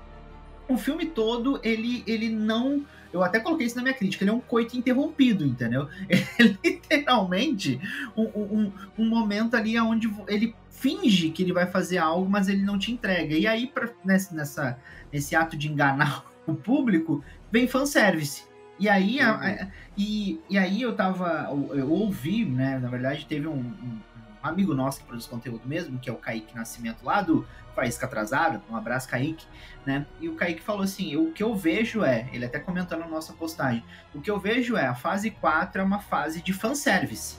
o 0.69 0.77
filme 0.77 1.07
todo 1.07 1.59
ele, 1.63 2.03
ele 2.05 2.29
não. 2.29 2.85
Eu 3.11 3.23
até 3.23 3.39
coloquei 3.39 3.65
isso 3.65 3.77
na 3.77 3.81
minha 3.81 3.95
crítica, 3.95 4.23
ele 4.23 4.29
é 4.29 4.33
um 4.35 4.39
coito 4.39 4.77
interrompido, 4.77 5.43
entendeu? 5.43 5.89
É 6.07 6.43
literalmente 6.63 7.81
um, 8.15 8.25
um, 8.25 8.71
um 8.99 9.09
momento 9.09 9.55
ali 9.55 9.79
onde 9.79 10.07
ele 10.27 10.53
finge 10.69 11.31
que 11.31 11.41
ele 11.41 11.51
vai 11.51 11.65
fazer 11.65 11.97
algo, 11.97 12.29
mas 12.29 12.47
ele 12.47 12.61
não 12.61 12.77
te 12.77 12.91
entrega. 12.91 13.35
E 13.35 13.47
aí, 13.47 13.65
pra, 13.65 13.89
nessa, 14.05 14.77
nesse 15.11 15.35
ato 15.35 15.57
de 15.57 15.67
enganar 15.67 16.30
o 16.47 16.55
público, 16.55 17.23
vem 17.51 17.67
fanservice. 17.67 18.43
E 18.79 18.89
aí, 18.89 19.19
a, 19.19 19.35
a, 19.35 19.67
e, 19.97 20.41
e 20.49 20.57
aí 20.57 20.81
eu 20.81 20.95
tava. 20.95 21.49
Eu 21.71 21.91
ouvi, 21.91 22.45
né? 22.45 22.79
Na 22.79 22.89
verdade, 22.89 23.25
teve 23.27 23.47
um, 23.47 23.59
um, 23.59 23.99
amigo 24.41 24.73
nosso 24.73 24.99
que 24.99 25.05
produz 25.05 25.27
conteúdo 25.27 25.61
mesmo, 25.67 25.99
que 25.99 26.09
é 26.09 26.13
o 26.13 26.15
Kaique 26.15 26.55
Nascimento 26.55 27.03
lá 27.03 27.21
do 27.21 27.45
Faísca 27.75 28.05
Atrasada, 28.05 28.61
um 28.69 28.75
abraço 28.75 29.07
Kaique, 29.07 29.45
né? 29.85 30.05
E 30.19 30.27
o 30.27 30.35
Kaique 30.35 30.61
falou 30.61 30.81
assim, 30.81 31.15
o 31.15 31.31
que 31.31 31.43
eu 31.43 31.55
vejo 31.55 32.03
é, 32.03 32.27
ele 32.33 32.45
até 32.45 32.59
comentou 32.59 32.97
na 32.97 33.07
nossa 33.07 33.33
postagem, 33.33 33.83
o 34.13 34.21
que 34.21 34.29
eu 34.29 34.39
vejo 34.39 34.75
é, 34.75 34.87
a 34.87 34.95
fase 34.95 35.31
4 35.31 35.81
é 35.81 35.83
uma 35.83 35.99
fase 35.99 36.41
de 36.41 36.53
fanservice. 36.53 37.37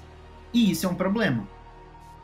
E 0.52 0.70
isso 0.70 0.86
é 0.86 0.88
um 0.88 0.94
problema. 0.94 1.46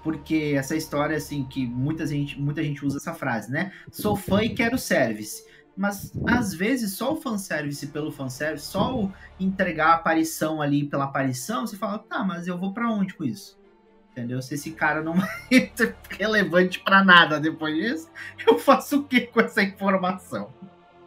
Porque 0.03 0.55
essa 0.57 0.77
história, 0.77 1.17
assim, 1.17 1.45
que 1.45 1.67
muita 1.67 2.07
gente, 2.07 2.41
muita 2.41 2.63
gente 2.63 2.85
usa 2.85 2.99
essa 2.99 3.15
frase, 3.15 3.51
né? 3.51 3.73
Sou 3.91 4.15
fã 4.15 4.43
e 4.43 4.51
quero 4.51 4.79
service. 4.79 5.45
Mas 5.79 6.13
às 6.27 6.53
vezes 6.53 6.95
só 6.95 7.13
o 7.13 7.17
fanservice 7.17 7.87
pelo 7.87 8.11
fanservice, 8.11 8.67
só 8.67 8.99
o 8.99 9.13
entregar 9.39 9.91
a 9.91 9.95
aparição 9.95 10.61
ali 10.61 10.85
pela 10.85 11.05
aparição, 11.05 11.65
você 11.65 11.77
fala, 11.77 12.01
tá, 12.01 12.25
mas 12.25 12.49
eu 12.49 12.59
vou 12.59 12.73
para 12.73 12.91
onde 12.91 13.15
com 13.15 13.23
isso? 13.23 13.57
Entendeu? 14.11 14.43
Se 14.43 14.55
esse 14.55 14.73
cara 14.73 15.01
não 15.01 15.15
ser 15.49 15.95
relevante 16.11 16.81
para 16.81 17.05
nada 17.05 17.39
depois 17.39 17.77
disso, 17.77 18.11
eu 18.45 18.59
faço 18.59 18.99
o 18.99 19.05
que 19.05 19.21
com 19.21 19.41
essa 19.41 19.63
informação? 19.63 20.51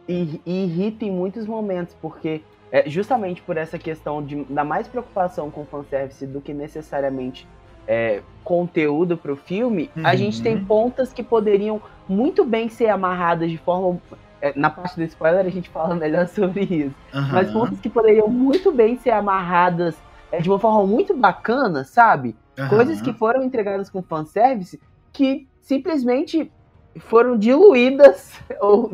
E, 0.08 0.40
e 0.46 0.64
irrita 0.64 1.04
em 1.04 1.10
muitos 1.10 1.46
momentos, 1.46 1.94
porque 2.00 2.42
é 2.72 2.88
justamente 2.88 3.42
por 3.42 3.58
essa 3.58 3.78
questão 3.78 4.24
de, 4.24 4.42
da 4.44 4.64
mais 4.64 4.88
preocupação 4.88 5.50
com 5.50 5.66
fanservice 5.66 6.26
do 6.26 6.40
que 6.40 6.54
necessariamente 6.54 7.46
é, 7.86 8.22
conteúdo 8.42 9.18
para 9.18 9.32
o 9.32 9.36
filme, 9.36 9.90
uhum. 9.94 10.06
a 10.06 10.14
gente 10.16 10.42
tem 10.42 10.64
pontas 10.64 11.12
que 11.12 11.22
poderiam 11.22 11.82
muito 12.08 12.42
bem 12.42 12.70
ser 12.70 12.88
amarradas 12.88 13.50
de 13.50 13.58
forma 13.58 14.00
é, 14.10 14.31
na 14.56 14.70
parte 14.70 14.96
do 14.96 15.02
spoiler 15.04 15.46
a 15.46 15.50
gente 15.50 15.70
fala 15.70 15.94
melhor 15.96 16.26
sobre 16.26 16.62
isso. 16.62 16.94
Uhum. 17.14 17.32
Mas 17.32 17.50
pontos 17.52 17.80
que 17.80 17.88
poderiam 17.88 18.28
muito 18.28 18.72
bem 18.72 18.98
ser 18.98 19.10
amarradas 19.10 19.96
é, 20.30 20.40
de 20.40 20.48
uma 20.48 20.58
forma 20.58 20.86
muito 20.86 21.14
bacana, 21.16 21.84
sabe? 21.84 22.34
Uhum. 22.58 22.68
Coisas 22.68 23.00
que 23.00 23.12
foram 23.12 23.44
entregadas 23.44 23.88
com 23.88 24.02
fanservice 24.02 24.80
que 25.12 25.46
simplesmente 25.60 26.50
foram 26.98 27.38
diluídas 27.38 28.38
ou 28.60 28.90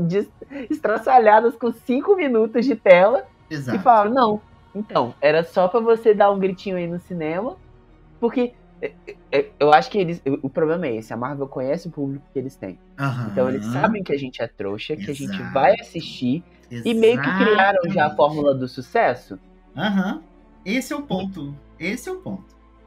estraçalhadas 0.70 1.56
com 1.56 1.72
cinco 1.72 2.14
minutos 2.16 2.66
de 2.66 2.76
tela. 2.76 3.24
Exato. 3.50 3.78
E 3.78 3.82
falaram, 3.82 4.10
não, 4.10 4.40
então, 4.74 5.14
era 5.20 5.42
só 5.42 5.66
para 5.66 5.80
você 5.80 6.14
dar 6.14 6.30
um 6.30 6.38
gritinho 6.38 6.76
aí 6.76 6.86
no 6.86 7.00
cinema, 7.00 7.56
porque 8.20 8.40
é, 8.40 8.44
é, 8.50 8.52
eu 9.58 9.72
acho 9.72 9.90
que 9.90 9.98
eles. 9.98 10.22
O 10.42 10.48
problema 10.48 10.86
é 10.86 10.96
esse: 10.96 11.12
a 11.12 11.16
Marvel 11.16 11.48
conhece 11.48 11.88
o 11.88 11.90
público 11.90 12.24
que 12.32 12.38
eles 12.38 12.56
têm. 12.56 12.78
Uhum. 12.98 13.26
Então 13.32 13.48
eles 13.48 13.64
sabem 13.66 14.02
que 14.02 14.12
a 14.12 14.18
gente 14.18 14.42
é 14.42 14.46
trouxa, 14.46 14.96
que 14.96 15.10
Exato. 15.10 15.32
a 15.32 15.36
gente 15.36 15.52
vai 15.52 15.74
assistir. 15.80 16.44
Exato. 16.70 16.88
E 16.88 16.94
meio 16.94 17.20
que 17.20 17.36
criaram 17.38 17.90
já 17.90 18.06
a 18.06 18.16
fórmula 18.16 18.54
do 18.54 18.68
sucesso. 18.68 19.38
Aham. 19.76 20.14
Uhum. 20.14 20.22
Esse 20.64 20.92
é 20.92 20.96
o 20.96 21.02
ponto. 21.02 21.54
Esse 21.78 22.08
é 22.08 22.12
o 22.12 22.16
ponto. 22.16 22.44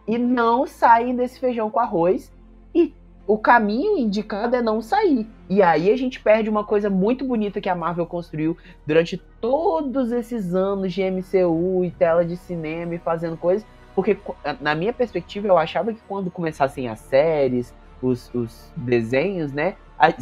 E 0.08 0.18
não 0.18 0.68
saem 0.68 1.16
desse 1.16 1.40
feijão 1.40 1.70
com 1.70 1.80
arroz. 1.80 2.32
E 2.76 2.94
o 3.26 3.38
caminho 3.38 3.98
indicado 3.98 4.56
é 4.56 4.62
não 4.62 4.82
sair. 4.82 5.28
E 5.50 5.62
aí 5.62 5.92
a 5.92 5.98
gente 5.98 6.20
perde 6.20 6.50
uma 6.50 6.64
coisa 6.64 6.90
muito 6.90 7.26
bonita 7.26 7.62
que 7.62 7.70
a 7.70 7.76
Marvel 7.76 8.06
construiu 8.06 8.58
durante 8.86 9.18
todos 9.40 10.12
esses 10.12 10.54
anos 10.54 10.94
de 10.94 11.02
MCU 11.02 11.84
e 11.84 11.92
tela 11.92 12.26
de 12.26 12.36
cinema 12.38 12.96
e 12.96 13.00
fazendo 13.00 13.38
coisas 13.38 13.66
porque, 13.96 14.18
na 14.60 14.74
minha 14.76 14.94
perspectiva, 14.94 15.48
eu 15.48 15.58
achava 15.58 15.94
que 15.94 16.00
quando 16.08 16.32
começassem 16.32 16.88
as 16.88 17.00
séries, 17.00 17.74
os, 18.02 18.34
os 18.34 18.72
desenhos, 18.76 19.52
né? 19.52 19.76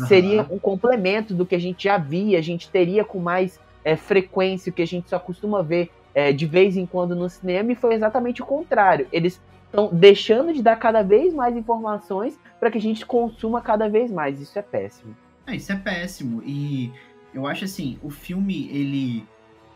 Seria 0.07 0.41
uhum. 0.43 0.55
um 0.55 0.59
complemento 0.59 1.33
do 1.33 1.45
que 1.45 1.55
a 1.55 1.59
gente 1.59 1.85
já 1.85 1.97
via, 1.97 2.37
a 2.37 2.41
gente 2.41 2.69
teria 2.69 3.05
com 3.05 3.19
mais 3.19 3.59
é, 3.83 3.95
frequência, 3.95 4.69
o 4.69 4.73
que 4.73 4.81
a 4.81 4.87
gente 4.87 5.09
só 5.09 5.17
costuma 5.17 5.61
ver 5.61 5.89
é, 6.13 6.33
de 6.33 6.45
vez 6.45 6.75
em 6.75 6.85
quando 6.85 7.15
no 7.15 7.29
cinema, 7.29 7.71
e 7.71 7.75
foi 7.75 7.93
exatamente 7.93 8.41
o 8.41 8.45
contrário. 8.45 9.07
Eles 9.11 9.39
estão 9.65 9.89
deixando 9.93 10.53
de 10.53 10.61
dar 10.61 10.75
cada 10.75 11.01
vez 11.01 11.33
mais 11.33 11.55
informações 11.55 12.37
para 12.59 12.69
que 12.69 12.77
a 12.77 12.81
gente 12.81 13.05
consuma 13.05 13.61
cada 13.61 13.87
vez 13.87 14.11
mais. 14.11 14.41
Isso 14.41 14.59
é 14.59 14.61
péssimo. 14.61 15.15
É, 15.47 15.55
isso 15.55 15.71
é 15.71 15.75
péssimo. 15.75 16.43
E 16.45 16.91
eu 17.33 17.47
acho 17.47 17.63
assim, 17.63 17.97
o 18.03 18.09
filme, 18.09 18.67
ele, 18.71 19.25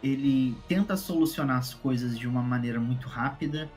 ele 0.04 0.56
tenta 0.68 0.98
solucionar 0.98 1.60
as 1.60 1.74
coisas 1.74 2.20
de 2.20 2.28
uma 2.28 2.42
maneira 2.42 2.80
muito 2.80 3.08
rápida 3.08 3.70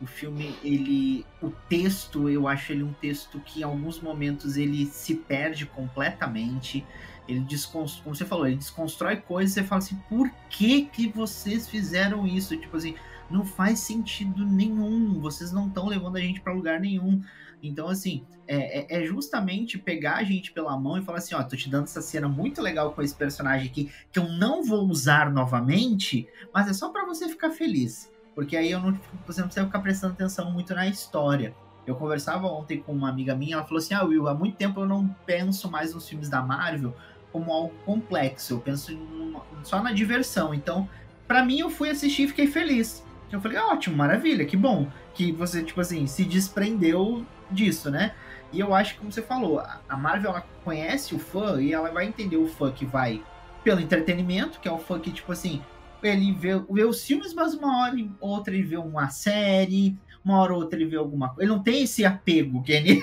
o 0.00 0.06
filme, 0.06 0.54
ele. 0.64 1.26
O 1.42 1.50
texto, 1.50 2.28
eu 2.28 2.48
acho 2.48 2.72
ele 2.72 2.82
um 2.82 2.92
texto 2.94 3.38
que 3.40 3.60
em 3.60 3.62
alguns 3.62 4.00
momentos 4.00 4.56
ele 4.56 4.86
se 4.86 5.14
perde 5.14 5.66
completamente. 5.66 6.84
Ele 7.28 7.40
desconstrói, 7.40 8.04
como 8.04 8.16
você 8.16 8.24
falou, 8.24 8.46
ele 8.46 8.56
desconstrói 8.56 9.16
coisas 9.16 9.52
e 9.52 9.60
você 9.60 9.64
fala 9.64 9.78
assim, 9.78 9.96
por 10.08 10.28
que 10.48 10.86
que 10.86 11.06
vocês 11.08 11.68
fizeram 11.68 12.26
isso? 12.26 12.56
Tipo 12.56 12.76
assim, 12.76 12.96
não 13.30 13.44
faz 13.44 13.80
sentido 13.80 14.44
nenhum. 14.44 15.20
Vocês 15.20 15.52
não 15.52 15.68
estão 15.68 15.86
levando 15.86 16.16
a 16.16 16.20
gente 16.20 16.40
para 16.40 16.52
lugar 16.52 16.80
nenhum. 16.80 17.22
Então, 17.62 17.88
assim, 17.88 18.24
é, 18.48 18.80
é, 18.80 19.02
é, 19.02 19.06
justamente 19.06 19.78
pegar 19.78 20.16
a 20.16 20.24
gente 20.24 20.50
pela 20.50 20.76
mão 20.78 20.98
e 20.98 21.02
falar 21.02 21.18
assim: 21.18 21.34
ó, 21.34 21.42
tô 21.42 21.56
te 21.56 21.68
dando 21.68 21.84
essa 21.84 22.00
cena 22.00 22.26
muito 22.26 22.62
legal 22.62 22.92
com 22.92 23.02
esse 23.02 23.14
personagem 23.14 23.68
aqui, 23.68 23.92
que 24.10 24.18
eu 24.18 24.28
não 24.28 24.64
vou 24.64 24.88
usar 24.88 25.30
novamente, 25.30 26.26
mas 26.52 26.68
é 26.68 26.72
só 26.72 26.88
para 26.88 27.04
você 27.04 27.28
ficar 27.28 27.50
feliz. 27.50 28.10
Porque 28.40 28.56
aí 28.56 28.70
eu 28.70 28.80
não, 28.80 28.98
você 29.26 29.42
não 29.42 29.48
precisa 29.48 29.66
ficar 29.66 29.80
prestando 29.80 30.14
atenção 30.14 30.50
muito 30.50 30.74
na 30.74 30.86
história. 30.86 31.54
Eu 31.86 31.94
conversava 31.94 32.46
ontem 32.46 32.80
com 32.80 32.90
uma 32.90 33.10
amiga 33.10 33.34
minha, 33.34 33.56
ela 33.56 33.64
falou 33.64 33.76
assim: 33.76 33.92
Ah, 33.92 34.02
Will, 34.02 34.26
há 34.26 34.32
muito 34.32 34.56
tempo 34.56 34.80
eu 34.80 34.86
não 34.86 35.14
penso 35.26 35.70
mais 35.70 35.92
nos 35.92 36.08
filmes 36.08 36.30
da 36.30 36.40
Marvel 36.40 36.96
como 37.30 37.52
algo 37.52 37.74
complexo, 37.84 38.54
eu 38.54 38.60
penso 38.60 38.92
em, 38.92 39.36
só 39.62 39.82
na 39.82 39.92
diversão. 39.92 40.54
Então, 40.54 40.88
para 41.28 41.44
mim, 41.44 41.58
eu 41.58 41.68
fui 41.68 41.90
assistir 41.90 42.22
e 42.22 42.28
fiquei 42.28 42.46
feliz. 42.46 43.04
Eu 43.30 43.42
falei: 43.42 43.58
Ótimo, 43.58 43.94
maravilha, 43.94 44.46
que 44.46 44.56
bom 44.56 44.88
que 45.12 45.32
você, 45.32 45.62
tipo 45.62 45.82
assim, 45.82 46.06
se 46.06 46.24
desprendeu 46.24 47.26
disso, 47.50 47.90
né? 47.90 48.14
E 48.54 48.58
eu 48.58 48.74
acho 48.74 48.94
que, 48.94 49.00
como 49.00 49.12
você 49.12 49.20
falou, 49.20 49.62
a 49.86 49.96
Marvel 49.98 50.30
ela 50.30 50.46
conhece 50.64 51.14
o 51.14 51.18
fã 51.18 51.60
e 51.60 51.74
ela 51.74 51.90
vai 51.90 52.06
entender 52.06 52.38
o 52.38 52.48
fã 52.48 52.72
que 52.72 52.86
vai 52.86 53.22
pelo 53.62 53.82
entretenimento, 53.82 54.60
que 54.60 54.66
é 54.66 54.72
o 54.72 54.78
fã 54.78 54.98
que, 54.98 55.12
tipo 55.12 55.30
assim, 55.30 55.60
ele 56.02 56.32
vê, 56.32 56.58
vê 56.70 56.84
os 56.84 57.04
filmes, 57.04 57.34
mas 57.34 57.54
uma 57.54 57.82
hora 57.82 57.96
ou 58.20 58.30
outra 58.30 58.54
ele 58.54 58.62
vê 58.62 58.76
uma 58.76 59.08
série, 59.10 59.96
uma 60.24 60.38
hora 60.38 60.52
ou 60.54 60.60
outra 60.60 60.78
ele 60.78 60.88
vê 60.88 60.96
alguma 60.96 61.28
coisa. 61.28 61.42
Ele 61.42 61.50
não 61.50 61.62
tem 61.62 61.82
esse 61.82 62.04
apego. 62.04 62.62
Que 62.64 62.72
ele, 62.72 63.02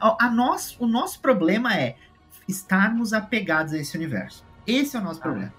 a, 0.00 0.26
a 0.26 0.30
nós, 0.30 0.76
o 0.78 0.86
nosso 0.86 1.20
problema 1.20 1.76
é 1.76 1.96
estarmos 2.48 3.12
apegados 3.12 3.72
a 3.74 3.78
esse 3.78 3.96
universo. 3.96 4.44
Esse 4.66 4.96
é 4.96 5.00
o 5.00 5.02
nosso 5.02 5.20
ah, 5.20 5.22
problema. 5.22 5.54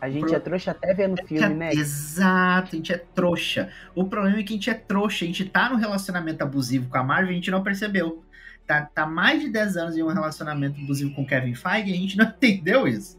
A 0.00 0.10
gente 0.10 0.26
Pro... 0.26 0.34
é 0.34 0.40
trouxa 0.40 0.70
até 0.72 0.92
vendo 0.92 1.24
filme, 1.24 1.44
é, 1.44 1.48
né? 1.48 1.70
Exato, 1.72 2.70
a 2.72 2.76
gente 2.76 2.92
é 2.92 2.98
trouxa. 2.98 3.70
O 3.94 4.04
problema 4.04 4.38
é 4.38 4.42
que 4.42 4.52
a 4.52 4.56
gente 4.56 4.70
é 4.70 4.74
trouxa, 4.74 5.24
a 5.24 5.28
gente 5.28 5.44
tá 5.44 5.68
no 5.68 5.76
relacionamento 5.76 6.42
abusivo 6.42 6.88
com 6.88 6.98
a 6.98 7.04
Marvel 7.04 7.28
e 7.28 7.32
a 7.32 7.34
gente 7.34 7.50
não 7.50 7.62
percebeu. 7.62 8.24
Tá, 8.66 8.82
tá 8.82 9.06
mais 9.06 9.40
de 9.40 9.48
10 9.48 9.76
anos 9.76 9.96
em 9.96 10.02
um 10.02 10.08
relacionamento 10.08 10.80
abusivo 10.80 11.14
com 11.14 11.26
Kevin 11.26 11.54
Feige 11.54 11.90
e 11.90 11.94
a 11.94 11.96
gente 11.96 12.16
não 12.16 12.26
entendeu 12.36 12.88
isso. 12.88 13.16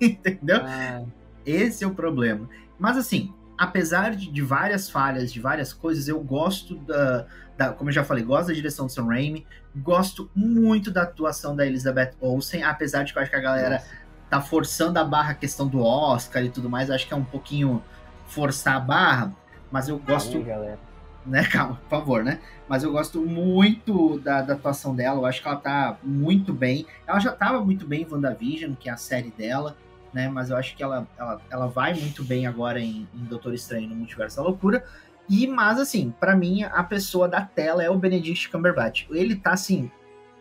entendeu? 0.00 0.60
Ah. 0.62 1.04
Esse 1.50 1.84
é 1.84 1.86
o 1.86 1.94
problema. 1.94 2.48
Mas 2.78 2.96
assim, 2.96 3.32
apesar 3.60 4.16
de, 4.16 4.30
de, 4.30 4.40
várias 4.40 4.88
falhas, 4.88 5.30
de 5.32 5.38
várias 5.38 5.72
coisas, 5.72 6.08
eu 6.08 6.18
gosto 6.22 6.76
da, 6.76 7.26
da, 7.58 7.72
como 7.72 7.90
eu 7.90 7.94
já 7.94 8.02
falei, 8.02 8.24
gosto 8.24 8.48
da 8.48 8.54
direção 8.54 8.86
do 8.86 8.92
Sam 8.92 9.06
Raimi, 9.06 9.46
gosto 9.76 10.30
muito 10.34 10.90
da 10.90 11.02
atuação 11.02 11.54
da 11.54 11.66
Elizabeth 11.66 12.12
Olsen, 12.20 12.62
apesar 12.62 13.02
de 13.02 13.12
que 13.12 13.18
eu 13.18 13.22
acho 13.22 13.30
que 13.30 13.36
a 13.36 13.40
galera 13.40 13.74
Nossa. 13.74 13.90
tá 14.30 14.40
forçando 14.40 14.98
a 14.98 15.04
barra 15.04 15.32
a 15.32 15.34
questão 15.34 15.68
do 15.68 15.82
Oscar 15.82 16.42
e 16.42 16.48
tudo 16.48 16.70
mais, 16.70 16.90
acho 16.90 17.06
que 17.06 17.12
é 17.12 17.16
um 17.16 17.24
pouquinho 17.24 17.82
forçar 18.26 18.76
a 18.76 18.80
barra, 18.80 19.32
mas 19.70 19.88
eu 19.88 19.98
gosto... 19.98 20.38
Aí, 20.38 20.42
galera. 20.42 20.78
Né, 21.26 21.44
calma, 21.44 21.76
por 21.82 21.90
favor, 21.90 22.24
né? 22.24 22.40
Mas 22.66 22.82
eu 22.82 22.90
gosto 22.90 23.20
muito 23.20 24.18
da, 24.20 24.40
da, 24.40 24.54
atuação 24.54 24.96
dela, 24.96 25.18
eu 25.18 25.26
acho 25.26 25.42
que 25.42 25.46
ela 25.46 25.58
tá 25.58 25.98
muito 26.02 26.50
bem. 26.54 26.86
Ela 27.06 27.20
já 27.20 27.30
tava 27.30 27.62
muito 27.62 27.86
bem 27.86 28.02
em 28.02 28.10
WandaVision, 28.10 28.72
que 28.74 28.88
é 28.88 28.92
a 28.92 28.96
série 28.96 29.30
dela 29.30 29.76
né? 30.12 30.28
Mas 30.28 30.50
eu 30.50 30.56
acho 30.56 30.76
que 30.76 30.82
ela, 30.82 31.06
ela, 31.18 31.40
ela 31.50 31.66
vai 31.66 31.94
muito 31.94 32.24
bem 32.24 32.46
agora 32.46 32.80
em, 32.80 33.08
em 33.14 33.24
Doutor 33.24 33.54
Estranho 33.54 33.88
no 33.88 33.94
Multiverso 33.94 34.36
da 34.36 34.42
Loucura. 34.42 34.84
E, 35.28 35.46
mas 35.46 35.78
assim, 35.78 36.12
para 36.18 36.34
mim, 36.34 36.64
a 36.64 36.82
pessoa 36.82 37.28
da 37.28 37.42
tela 37.42 37.82
é 37.82 37.90
o 37.90 37.98
Benedict 37.98 38.48
Cumberbatch. 38.50 39.06
Ele 39.10 39.36
tá 39.36 39.52
assim, 39.52 39.90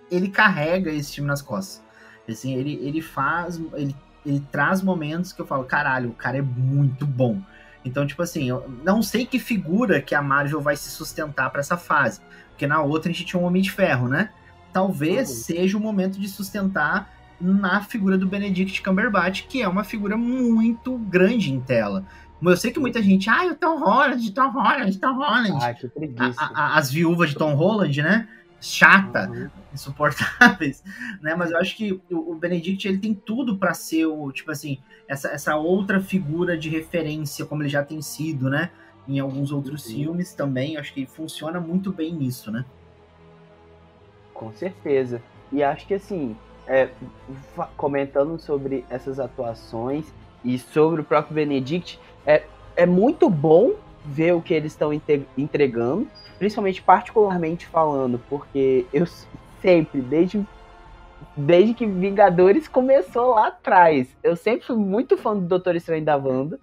ele 0.09 0.29
carrega 0.29 0.91
esse 0.91 1.11
time 1.11 1.27
nas 1.27 1.41
costas. 1.41 1.83
Assim, 2.27 2.55
ele, 2.55 2.79
ele 2.81 3.01
faz, 3.01 3.61
ele, 3.73 3.95
ele 4.25 4.39
traz 4.51 4.81
momentos 4.81 5.31
que 5.31 5.41
eu 5.41 5.45
falo, 5.45 5.63
caralho, 5.63 6.09
o 6.09 6.13
cara 6.13 6.38
é 6.38 6.41
muito 6.41 7.05
bom. 7.05 7.41
Então, 7.83 8.05
tipo 8.05 8.21
assim, 8.21 8.49
eu 8.49 8.67
não 8.83 9.01
sei 9.01 9.25
que 9.25 9.39
figura 9.39 10.01
que 10.01 10.13
a 10.13 10.21
Marvel 10.21 10.61
vai 10.61 10.75
se 10.75 10.89
sustentar 10.89 11.49
para 11.49 11.61
essa 11.61 11.77
fase. 11.77 12.21
Porque 12.49 12.67
na 12.67 12.81
outra 12.81 13.09
a 13.09 13.13
gente 13.13 13.25
tinha 13.25 13.41
um 13.41 13.45
Homem 13.45 13.61
de 13.61 13.71
Ferro, 13.71 14.07
né? 14.07 14.31
Talvez 14.73 15.29
uhum. 15.29 15.35
seja 15.35 15.77
o 15.77 15.81
momento 15.81 16.19
de 16.19 16.27
sustentar 16.27 17.11
na 17.39 17.81
figura 17.81 18.17
do 18.17 18.27
Benedict 18.27 18.81
Cumberbatch, 18.81 19.43
que 19.48 19.62
é 19.62 19.67
uma 19.67 19.84
figura 19.84 20.17
muito 20.17 20.98
grande 20.98 21.51
em 21.51 21.60
tela. 21.60 22.05
Eu 22.41 22.55
sei 22.55 22.72
que 22.72 22.79
muita 22.79 23.01
gente, 23.01 23.29
ah, 23.29 23.48
o 23.48 23.55
Tom 23.55 23.77
Holland, 23.79 24.31
Tom 24.31 24.50
Holland, 24.50 24.98
Tom 24.98 25.13
Holland. 25.13 25.58
Ah, 25.62 25.74
que 25.74 25.88
preguiça. 25.88 26.41
A, 26.41 26.75
a, 26.75 26.77
as 26.77 26.91
viúvas 26.91 27.29
de 27.29 27.36
Tom 27.36 27.53
Holland, 27.53 28.01
né? 28.01 28.27
Chata, 28.62 29.29
uhum. 29.29 29.50
insuportáveis, 29.74 30.84
né? 31.22 31.36
Mas 31.36 31.51
eu 31.51 31.58
acho 31.58 31.75
que 31.75 32.01
o, 32.10 32.31
o 32.31 32.36
Benedict 32.36 32.88
ele 32.88 32.98
tem 32.98 33.13
tudo 33.13 33.58
para 33.58 33.74
ser 33.74 34.05
o, 34.05 34.31
tipo 34.31 34.51
assim, 34.51 34.79
essa, 35.08 35.29
essa 35.29 35.55
outra 35.55 36.00
figura 36.00 36.58
de 36.58 36.69
referência, 36.69 37.46
como 37.46 37.62
ele 37.62 37.69
já 37.69 37.84
tem 37.84 38.01
sido, 38.01 38.50
né? 38.50 38.69
Em 39.08 39.19
alguns 39.19 39.51
outros 39.51 39.86
uhum. 39.86 39.93
filmes 39.93 40.34
também, 40.34 40.77
acho 40.77 40.93
que 40.93 41.05
funciona 41.05 41.60
muito 41.60 41.91
bem 41.91 42.13
nisso, 42.13 42.51
né? 42.51 42.65
Com 44.34 44.53
certeza. 44.53 45.22
E 45.51 45.63
acho 45.63 45.88
que 45.88 45.93
assim, 45.93 46.38
é, 46.69 46.88
comentando 47.75 48.38
sobre 48.38 48.85
essas 48.89 49.19
atuações 49.19 50.05
e 50.45 50.59
sobre 50.59 51.01
o 51.01 51.03
próprio 51.03 51.33
Benedict, 51.33 51.99
é, 52.25 52.43
é 52.75 52.85
muito 52.85 53.27
bom 53.29 53.73
ver 54.05 54.33
o 54.33 54.41
que 54.41 54.53
eles 54.53 54.71
estão 54.71 54.93
entregando, 55.38 56.07
principalmente 56.38 56.81
particularmente 56.81 57.65
falando, 57.65 58.21
porque 58.29 58.85
eu 58.93 59.05
sempre, 59.61 59.99
desde, 59.99 60.45
desde 61.35 61.73
que 61.73 61.85
Vingadores 61.85 62.67
começou 62.67 63.31
lá 63.31 63.47
atrás, 63.47 64.15
eu 64.23 64.35
sempre 64.35 64.67
fui 64.67 64.77
muito 64.77 65.17
fã 65.17 65.35
do 65.35 65.41
Doutor 65.41 65.75
Estranho 65.75 66.05
da 66.05 66.15
Wanda, 66.15 66.59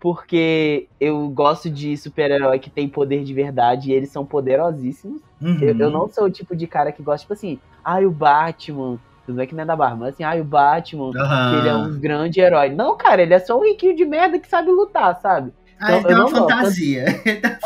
porque 0.00 0.86
eu 1.00 1.28
gosto 1.28 1.70
de 1.70 1.96
super-herói 1.96 2.58
que 2.58 2.68
tem 2.68 2.86
poder 2.86 3.24
de 3.24 3.32
verdade 3.32 3.90
e 3.90 3.94
eles 3.94 4.10
são 4.10 4.26
poderosíssimos. 4.26 5.22
Uhum. 5.40 5.58
Eu, 5.62 5.78
eu, 5.78 5.90
não 5.90 6.08
sou 6.08 6.24
o 6.24 6.30
tipo 6.30 6.54
de 6.54 6.66
cara 6.66 6.92
que 6.92 7.02
gosta, 7.02 7.22
tipo 7.22 7.32
assim, 7.32 7.58
ah, 7.82 8.00
o 8.00 8.10
Batman. 8.10 8.98
Tudo 9.26 9.36
bem 9.36 9.46
que 9.46 9.54
não 9.54 9.62
é 9.62 9.66
da 9.66 9.74
barba, 9.74 9.96
mas 9.96 10.14
assim, 10.14 10.22
ah, 10.22 10.34
o 10.34 10.44
Batman, 10.44 11.04
uhum. 11.04 11.12
que 11.12 11.56
ele 11.56 11.68
é 11.68 11.74
um 11.74 11.98
grande 11.98 12.40
herói. 12.40 12.70
Não, 12.70 12.96
cara, 12.96 13.22
ele 13.22 13.32
é 13.32 13.38
só 13.38 13.58
um 13.58 13.64
riquinho 13.64 13.96
de 13.96 14.04
merda 14.04 14.38
que 14.38 14.48
sabe 14.48 14.70
lutar, 14.70 15.18
sabe? 15.20 15.52
Ah, 15.80 15.98
então, 15.98 16.10
é 16.12 16.14
uma 16.14 16.28
fantasia. 16.28 17.04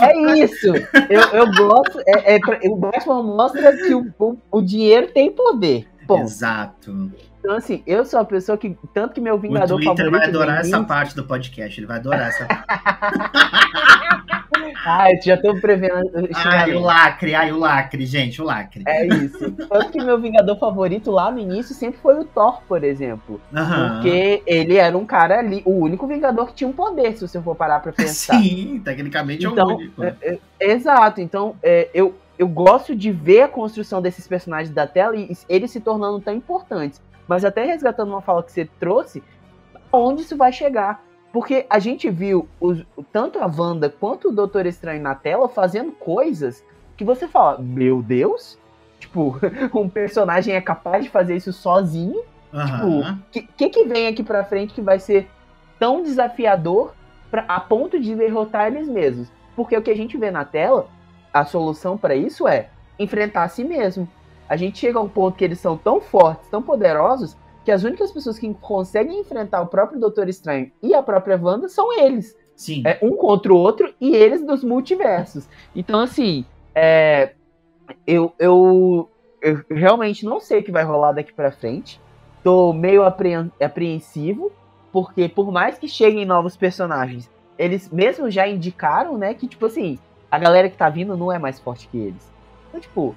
É 0.00 0.38
isso. 0.38 0.68
Eu, 1.08 1.20
eu 1.32 1.52
gosto. 1.52 2.00
É, 2.06 2.36
é, 2.36 2.40
o 2.68 2.76
Batman 2.76 3.22
mostra 3.22 3.76
que 3.76 3.94
o, 3.94 4.12
o, 4.18 4.36
o 4.50 4.62
dinheiro 4.62 5.08
tem 5.08 5.32
poder. 5.32 5.88
Bom, 6.06 6.22
Exato. 6.22 7.10
Então, 7.40 7.56
assim, 7.56 7.82
eu 7.86 8.04
sou 8.04 8.20
a 8.20 8.24
pessoa 8.24 8.56
que. 8.56 8.76
Tanto 8.94 9.14
que 9.14 9.20
meu 9.20 9.38
Vingador 9.38 9.78
o 9.78 9.82
Twitter 9.82 10.10
vai 10.10 10.26
adorar 10.26 10.60
essa 10.60 10.82
parte 10.84 11.14
do 11.14 11.24
podcast. 11.24 11.78
Ele 11.78 11.86
vai 11.86 11.98
adorar 11.98 12.28
essa 12.28 12.46
parte. 12.46 12.66
Ai, 14.84 15.20
já 15.22 15.36
tô 15.36 15.60
prevendo. 15.60 16.10
Ai, 16.34 16.74
o 16.74 16.80
lacre, 16.80 17.34
ai, 17.34 17.52
o 17.52 17.58
lacre, 17.58 18.06
gente, 18.06 18.40
o 18.40 18.44
lacre. 18.44 18.82
É 18.86 19.06
isso. 19.06 19.50
Tanto 19.52 19.90
que 19.90 20.02
meu 20.02 20.20
Vingador 20.20 20.58
favorito 20.58 21.10
lá 21.10 21.30
no 21.30 21.38
início 21.38 21.74
sempre 21.74 21.98
foi 22.00 22.18
o 22.18 22.24
Thor, 22.24 22.62
por 22.68 22.84
exemplo. 22.84 23.40
Uhum. 23.52 23.92
Porque 23.94 24.42
ele 24.46 24.76
era 24.76 24.96
um 24.96 25.06
cara 25.06 25.38
ali, 25.38 25.62
o 25.64 25.72
único 25.72 26.06
Vingador 26.06 26.46
que 26.48 26.54
tinha 26.54 26.68
um 26.68 26.72
poder, 26.72 27.14
se 27.14 27.26
você 27.26 27.40
for 27.40 27.54
parar 27.54 27.80
pra 27.80 27.92
pensar. 27.92 28.38
Sim, 28.40 28.80
tecnicamente 28.84 29.46
então, 29.46 29.70
é 29.70 29.72
o 29.72 29.76
único. 29.76 30.02
É, 30.04 30.14
é, 30.22 30.38
exato, 30.60 31.20
então 31.20 31.56
é, 31.62 31.88
eu, 31.92 32.14
eu 32.38 32.48
gosto 32.48 32.94
de 32.94 33.10
ver 33.10 33.42
a 33.42 33.48
construção 33.48 34.00
desses 34.00 34.26
personagens 34.26 34.74
da 34.74 34.86
tela 34.86 35.16
e 35.16 35.36
eles 35.48 35.70
se 35.70 35.80
tornando 35.80 36.20
tão 36.20 36.34
importantes. 36.34 37.00
Mas 37.26 37.44
até 37.44 37.64
resgatando 37.64 38.08
uma 38.08 38.22
fala 38.22 38.42
que 38.42 38.50
você 38.50 38.68
trouxe, 38.80 39.22
onde 39.92 40.22
isso 40.22 40.36
vai 40.36 40.52
chegar? 40.52 41.02
Porque 41.32 41.66
a 41.68 41.78
gente 41.78 42.08
viu 42.08 42.48
os, 42.60 42.84
tanto 43.12 43.38
a 43.38 43.46
Wanda 43.46 43.88
quanto 43.88 44.28
o 44.28 44.32
Doutor 44.32 44.66
Estranho 44.66 45.02
na 45.02 45.14
tela 45.14 45.48
fazendo 45.48 45.92
coisas 45.92 46.64
que 46.96 47.04
você 47.04 47.28
fala, 47.28 47.58
meu 47.58 48.02
Deus, 48.02 48.58
tipo, 48.98 49.36
um 49.74 49.88
personagem 49.88 50.54
é 50.54 50.60
capaz 50.60 51.04
de 51.04 51.10
fazer 51.10 51.36
isso 51.36 51.52
sozinho. 51.52 52.22
Uhum. 52.52 53.18
Tipo, 53.30 53.50
o 53.50 53.52
que, 53.56 53.68
que, 53.68 53.84
vem 53.84 54.06
aqui 54.06 54.22
pra 54.22 54.44
frente 54.44 54.72
que 54.72 54.80
vai 54.80 54.98
ser 54.98 55.28
tão 55.78 56.02
desafiador 56.02 56.94
pra, 57.30 57.44
a 57.46 57.60
ponto 57.60 58.00
de 58.00 58.14
derrotar 58.14 58.68
eles 58.68 58.88
mesmos? 58.88 59.30
Porque 59.54 59.76
o 59.76 59.82
que 59.82 59.90
a 59.90 59.96
gente 59.96 60.16
vê 60.16 60.30
na 60.30 60.44
tela, 60.44 60.88
a 61.32 61.44
solução 61.44 61.98
para 61.98 62.14
isso 62.14 62.48
é 62.48 62.70
enfrentar 62.98 63.44
a 63.44 63.48
si 63.48 63.62
mesmo 63.62 64.08
a 64.48 64.56
gente 64.56 64.78
chega 64.78 64.98
a 64.98 65.02
um 65.02 65.08
ponto 65.08 65.36
que 65.36 65.44
eles 65.44 65.60
são 65.60 65.76
tão 65.76 66.00
fortes, 66.00 66.48
tão 66.48 66.62
poderosos, 66.62 67.36
que 67.68 67.72
as 67.72 67.84
únicas 67.84 68.10
pessoas 68.10 68.38
que 68.38 68.54
conseguem 68.54 69.20
enfrentar 69.20 69.60
o 69.60 69.66
próprio 69.66 70.00
Doutor 70.00 70.26
Estranho 70.26 70.72
e 70.82 70.94
a 70.94 71.02
própria 71.02 71.38
Wanda 71.38 71.68
são 71.68 71.92
eles. 72.00 72.34
Sim. 72.56 72.82
É, 72.86 72.98
um 73.02 73.14
contra 73.14 73.52
o 73.52 73.56
outro 73.58 73.92
e 74.00 74.16
eles 74.16 74.42
dos 74.42 74.64
multiversos. 74.64 75.46
Então, 75.76 76.00
assim, 76.00 76.46
é, 76.74 77.32
eu, 78.06 78.32
eu, 78.38 79.10
eu 79.42 79.62
realmente 79.68 80.24
não 80.24 80.40
sei 80.40 80.60
o 80.60 80.62
que 80.62 80.72
vai 80.72 80.82
rolar 80.82 81.12
daqui 81.12 81.30
para 81.30 81.52
frente. 81.52 82.00
Tô 82.42 82.72
meio 82.72 83.02
apreensivo, 83.04 84.50
porque 84.90 85.28
por 85.28 85.52
mais 85.52 85.76
que 85.76 85.86
cheguem 85.86 86.24
novos 86.24 86.56
personagens, 86.56 87.30
eles 87.58 87.90
mesmo 87.90 88.30
já 88.30 88.48
indicaram, 88.48 89.18
né, 89.18 89.34
que, 89.34 89.46
tipo 89.46 89.66
assim, 89.66 89.98
a 90.30 90.38
galera 90.38 90.70
que 90.70 90.76
tá 90.78 90.88
vindo 90.88 91.18
não 91.18 91.30
é 91.30 91.38
mais 91.38 91.60
forte 91.60 91.86
que 91.88 91.98
eles. 91.98 92.32
Então, 92.70 92.80
tipo, 92.80 93.14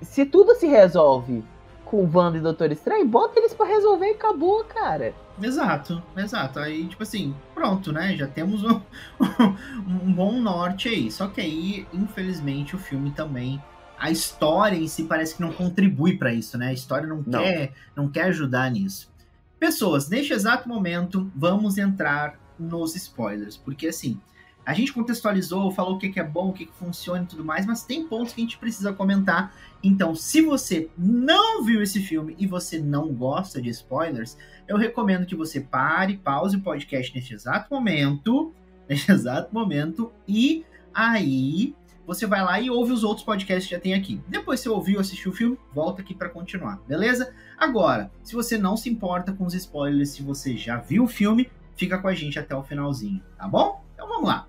se, 0.00 0.24
tudo 0.24 0.54
se 0.54 0.68
resolve 0.68 1.42
com 1.84 2.08
Wanda 2.12 2.38
e 2.38 2.40
Doutor 2.40 2.72
Estranho, 2.72 3.06
bota 3.06 3.38
eles 3.38 3.54
para 3.54 3.66
resolver 3.66 4.06
e 4.06 4.14
acabou, 4.14 4.64
cara. 4.64 5.14
Exato, 5.40 6.02
exato. 6.16 6.58
Aí, 6.58 6.86
tipo 6.86 7.02
assim, 7.02 7.34
pronto, 7.54 7.92
né? 7.92 8.16
Já 8.16 8.26
temos 8.26 8.62
um, 8.64 8.80
um 9.86 10.12
bom 10.12 10.40
norte 10.40 10.88
aí. 10.88 11.10
Só 11.10 11.28
que 11.28 11.40
aí, 11.40 11.86
infelizmente, 11.92 12.74
o 12.74 12.78
filme 12.78 13.10
também. 13.10 13.62
A 13.98 14.10
história 14.10 14.76
em 14.76 14.88
si 14.88 15.04
parece 15.04 15.36
que 15.36 15.42
não 15.42 15.52
contribui 15.52 16.16
para 16.16 16.32
isso, 16.32 16.58
né? 16.58 16.68
A 16.68 16.72
história 16.72 17.06
não, 17.06 17.22
não, 17.26 17.42
Quer, 17.42 17.72
não 17.94 18.08
quer 18.08 18.24
ajudar 18.24 18.70
nisso. 18.70 19.12
Pessoas, 19.58 20.08
neste 20.08 20.32
exato 20.32 20.68
momento, 20.68 21.30
vamos 21.34 21.78
entrar 21.78 22.38
nos 22.58 22.94
spoilers. 22.96 23.56
Porque 23.56 23.88
assim, 23.88 24.20
a 24.64 24.72
gente 24.72 24.92
contextualizou, 24.92 25.70
falou 25.70 25.96
o 25.96 25.98
que, 25.98 26.18
é 26.18 26.24
bom, 26.24 26.48
o 26.48 26.52
que, 26.52 26.66
que 26.66 26.72
funciona 26.74 27.24
e 27.24 27.26
tudo 27.26 27.44
mais, 27.44 27.66
mas 27.66 27.84
tem 27.84 28.06
pontos 28.06 28.32
que 28.32 28.40
a 28.40 28.44
gente 28.44 28.58
precisa 28.58 28.92
comentar. 28.92 29.54
Então, 29.82 30.14
se 30.14 30.40
você 30.40 30.88
não 30.96 31.62
viu 31.62 31.82
esse 31.82 32.00
filme 32.00 32.34
e 32.38 32.46
você 32.46 32.78
não 32.78 33.12
gosta 33.12 33.60
de 33.60 33.68
spoilers, 33.70 34.36
eu 34.66 34.76
recomendo 34.76 35.26
que 35.26 35.36
você 35.36 35.60
pare, 35.60 36.16
pause 36.16 36.56
o 36.56 36.60
podcast 36.60 37.14
neste 37.14 37.34
exato 37.34 37.72
momento, 37.72 38.54
neste 38.88 39.12
exato 39.12 39.54
momento, 39.54 40.10
e 40.26 40.64
aí 40.94 41.74
você 42.06 42.26
vai 42.26 42.42
lá 42.42 42.60
e 42.60 42.70
ouve 42.70 42.92
os 42.92 43.02
outros 43.02 43.24
podcasts 43.24 43.66
que 43.66 43.74
já 43.74 43.80
tem 43.80 43.94
aqui. 43.94 44.20
Depois 44.28 44.60
você 44.60 44.68
ouviu, 44.68 45.00
assistiu 45.00 45.32
o 45.32 45.34
filme, 45.34 45.58
volta 45.74 46.02
aqui 46.02 46.14
para 46.14 46.28
continuar, 46.28 46.80
beleza? 46.86 47.34
Agora, 47.58 48.10
se 48.22 48.34
você 48.34 48.58
não 48.58 48.76
se 48.76 48.90
importa 48.90 49.32
com 49.32 49.44
os 49.44 49.54
spoilers, 49.54 50.10
se 50.10 50.22
você 50.22 50.56
já 50.56 50.76
viu 50.76 51.04
o 51.04 51.08
filme, 51.08 51.50
fica 51.76 51.98
com 51.98 52.08
a 52.08 52.14
gente 52.14 52.38
até 52.38 52.54
o 52.54 52.62
finalzinho, 52.62 53.22
tá 53.36 53.48
bom? 53.48 53.82
Então 53.94 54.08
vamos 54.08 54.28
lá. 54.28 54.46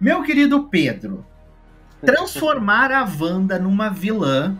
Meu 0.00 0.22
querido 0.22 0.64
Pedro, 0.64 1.26
transformar 2.04 2.90
a 2.90 3.04
Wanda 3.04 3.58
numa 3.58 3.90
vilã. 3.90 4.56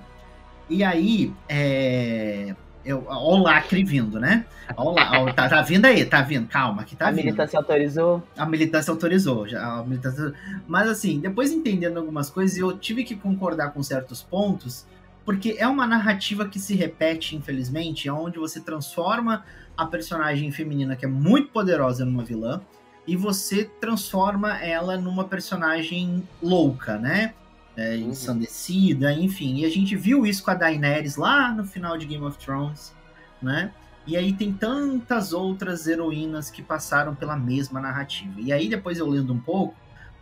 E 0.69 0.85
aí, 0.85 1.33
é. 1.49 2.55
Eu, 2.85 3.05
ó 3.09 3.35
o 3.35 3.43
lacre 3.43 3.85
vindo, 3.85 4.19
né? 4.19 4.45
Ó, 4.77 4.95
ó, 4.95 5.33
tá, 5.33 5.49
tá 5.49 5.63
vindo 5.63 5.85
aí, 5.85 6.05
tá 6.05 6.23
vindo. 6.23 6.47
Calma, 6.47 6.85
que 6.85 6.97
tá 6.97 7.09
a 7.09 7.11
vindo. 7.11 7.21
A 7.21 7.25
militância 7.25 7.59
autorizou? 7.59 8.23
A 8.37 8.47
militância 8.47 8.91
autorizou. 8.91 9.49
Já, 9.49 9.79
a 9.79 9.85
militância... 9.85 10.33
Mas 10.67 10.89
assim, 10.89 11.21
depois 11.21 11.53
entendendo 11.53 11.99
algumas 11.99 12.31
coisas, 12.31 12.57
eu 12.57 12.77
tive 12.77 13.05
que 13.05 13.15
concordar 13.15 13.73
com 13.73 13.83
certos 13.83 14.23
pontos, 14.23 14.87
porque 15.27 15.57
é 15.59 15.67
uma 15.67 15.87
narrativa 15.87 16.49
que 16.49 16.59
se 16.59 16.75
repete, 16.75 17.37
infelizmente, 17.37 18.09
onde 18.09 18.39
você 18.39 18.61
transforma 18.61 19.45
a 19.77 19.85
personagem 19.85 20.51
feminina, 20.51 20.97
que 20.97 21.05
é 21.05 21.09
muito 21.09 21.51
poderosa, 21.51 22.05
numa 22.05 22.25
vilã 22.25 22.63
e 23.11 23.17
você 23.17 23.65
transforma 23.65 24.57
ela 24.63 24.97
numa 24.97 25.25
personagem 25.25 26.23
louca, 26.41 26.97
né? 26.97 27.35
É, 27.77 27.97
uhum. 27.97 28.11
ensandecida, 28.11 29.13
enfim. 29.13 29.57
E 29.57 29.65
a 29.65 29.69
gente 29.69 29.97
viu 29.97 30.25
isso 30.25 30.45
com 30.45 30.53
a 30.53 30.55
Daenerys 30.55 31.17
lá 31.17 31.51
no 31.51 31.65
final 31.65 31.99
de 31.99 32.07
Game 32.07 32.25
of 32.25 32.39
Thrones, 32.39 32.95
né? 33.43 33.73
E 34.07 34.17
aí 34.17 34.33
tem 34.33 34.53
tantas 34.53 35.33
outras 35.33 35.89
heroínas 35.89 36.51
que 36.51 36.63
passaram 36.63 37.13
pela 37.13 37.37
mesma 37.37 37.81
narrativa. 37.81 38.41
E 38.41 38.53
aí 38.53 38.69
depois 38.69 39.01
eu 39.01 39.09
lendo 39.09 39.33
um 39.33 39.41
pouco, 39.41 39.75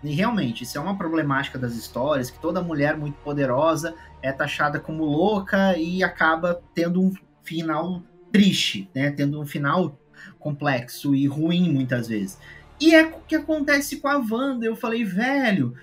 e 0.03 0.11
realmente 0.14 0.64
isso 0.64 0.79
é 0.79 0.81
uma 0.81 0.96
problemática 0.96 1.59
das 1.59 1.74
histórias, 1.74 2.31
que 2.31 2.40
toda 2.40 2.62
mulher 2.62 2.96
muito 2.96 3.16
poderosa 3.16 3.94
é 4.22 4.33
taxada 4.33 4.81
como 4.81 5.05
louca 5.05 5.77
e 5.77 6.03
acaba 6.03 6.62
tendo 6.74 7.03
um 7.03 7.12
final 7.42 8.03
triste, 8.33 8.88
né? 8.94 9.11
Tendo 9.11 9.38
um 9.38 9.44
final 9.44 9.94
complexo 10.38 11.14
e 11.14 11.27
ruim 11.27 11.70
muitas 11.70 12.09
vezes. 12.09 12.38
E 12.80 12.94
é 12.94 13.06
o 13.06 13.20
que 13.26 13.34
acontece 13.34 13.96
com 13.96 14.08
a 14.08 14.18
Wanda. 14.18 14.64
Eu 14.64 14.76
falei, 14.76 15.04
velho, 15.04 15.74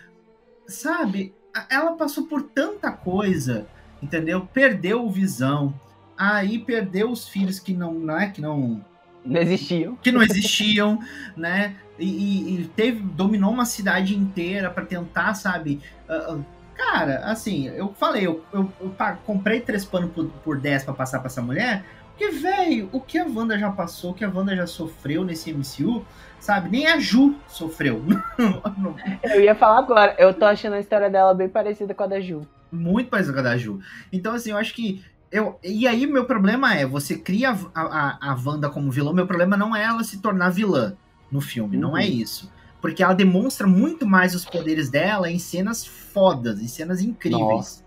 sabe? 0.68 1.34
Ela 1.70 1.94
passou 1.94 2.26
por 2.26 2.44
tanta 2.44 2.92
coisa, 2.92 3.68
entendeu? 4.02 4.48
Perdeu 4.54 5.06
o 5.06 5.12
visão, 5.12 5.74
aí 6.18 6.60
perdeu 6.60 7.12
os 7.12 7.28
filhos 7.28 7.60
que 7.60 7.74
não, 7.74 7.94
não 7.94 8.18
é 8.18 8.30
que 8.30 8.42
não 8.42 8.84
não 9.24 9.42
existiam, 9.42 9.96
que 9.96 10.12
não 10.12 10.22
existiam, 10.22 11.00
né? 11.36 11.76
E, 11.98 12.62
e, 12.62 12.72
teve 12.76 13.00
dominou 13.00 13.52
uma 13.52 13.66
cidade 13.66 14.16
inteira 14.16 14.70
para 14.70 14.86
tentar, 14.86 15.34
sabe? 15.34 15.82
Uh, 16.08 16.44
cara, 16.76 17.20
assim, 17.26 17.68
eu 17.70 17.94
falei, 17.94 18.28
eu, 18.28 18.44
eu, 18.54 18.72
eu 18.80 18.96
comprei 19.26 19.62
três 19.62 19.84
panos 19.84 20.12
por, 20.12 20.26
por 20.44 20.60
10 20.60 20.84
para 20.84 20.94
passar 20.94 21.20
para 21.20 21.28
essa 21.28 21.42
mulher, 21.42 21.84
porque, 22.18 22.30
velho, 22.32 22.90
o 22.94 23.02
que 23.02 23.18
a 23.18 23.26
Wanda 23.26 23.60
já 23.60 23.70
passou, 23.70 24.12
o 24.12 24.14
que 24.14 24.24
a 24.24 24.30
Wanda 24.30 24.56
já 24.56 24.66
sofreu 24.66 25.26
nesse 25.26 25.52
MCU, 25.52 26.06
sabe? 26.40 26.70
Nem 26.70 26.88
a 26.88 26.98
Ju 26.98 27.36
sofreu. 27.46 28.02
eu 29.22 29.42
ia 29.42 29.54
falar 29.54 29.80
agora, 29.80 30.16
eu 30.18 30.34
tô 30.34 30.46
achando 30.46 30.74
a 30.74 30.80
história 30.80 31.10
dela 31.10 31.34
bem 31.34 31.50
parecida 31.50 31.94
com 31.94 32.04
a 32.04 32.08
da 32.08 32.22
Ju. 32.22 32.48
Muito 32.72 33.10
parecida 33.10 33.34
com 33.34 33.42
a 33.42 33.44
da 33.44 33.58
Ju. 33.58 33.82
Então, 34.14 34.34
assim, 34.34 34.52
eu 34.52 34.58
acho 34.58 34.74
que. 34.74 35.04
Eu, 35.30 35.60
e 35.62 35.86
aí, 35.86 36.08
meu 36.08 36.24
problema 36.24 36.74
é, 36.74 36.86
você 36.86 37.18
cria 37.18 37.52
a, 37.52 37.82
a, 37.82 38.32
a 38.32 38.38
Wanda 38.46 38.70
como 38.70 38.90
vilã, 38.90 39.12
meu 39.12 39.28
problema 39.28 39.58
não 39.58 39.76
é 39.76 39.84
ela 39.84 40.02
se 40.02 40.22
tornar 40.22 40.50
vilã 40.50 40.96
no 41.30 41.42
filme, 41.42 41.76
uhum. 41.76 41.82
não 41.82 41.98
é 41.98 42.04
uhum. 42.06 42.12
isso. 42.12 42.50
Porque 42.80 43.04
ela 43.04 43.14
demonstra 43.14 43.68
muito 43.68 44.06
mais 44.06 44.34
os 44.34 44.46
poderes 44.46 44.90
dela 44.90 45.30
em 45.30 45.40
cenas 45.40 45.86
fodas, 45.86 46.62
em 46.62 46.68
cenas 46.68 47.02
incríveis. 47.02 47.42
Nossa. 47.42 47.84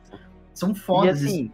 São 0.52 0.74
fodas. 0.74 1.22
E 1.22 1.26
assim, 1.26 1.52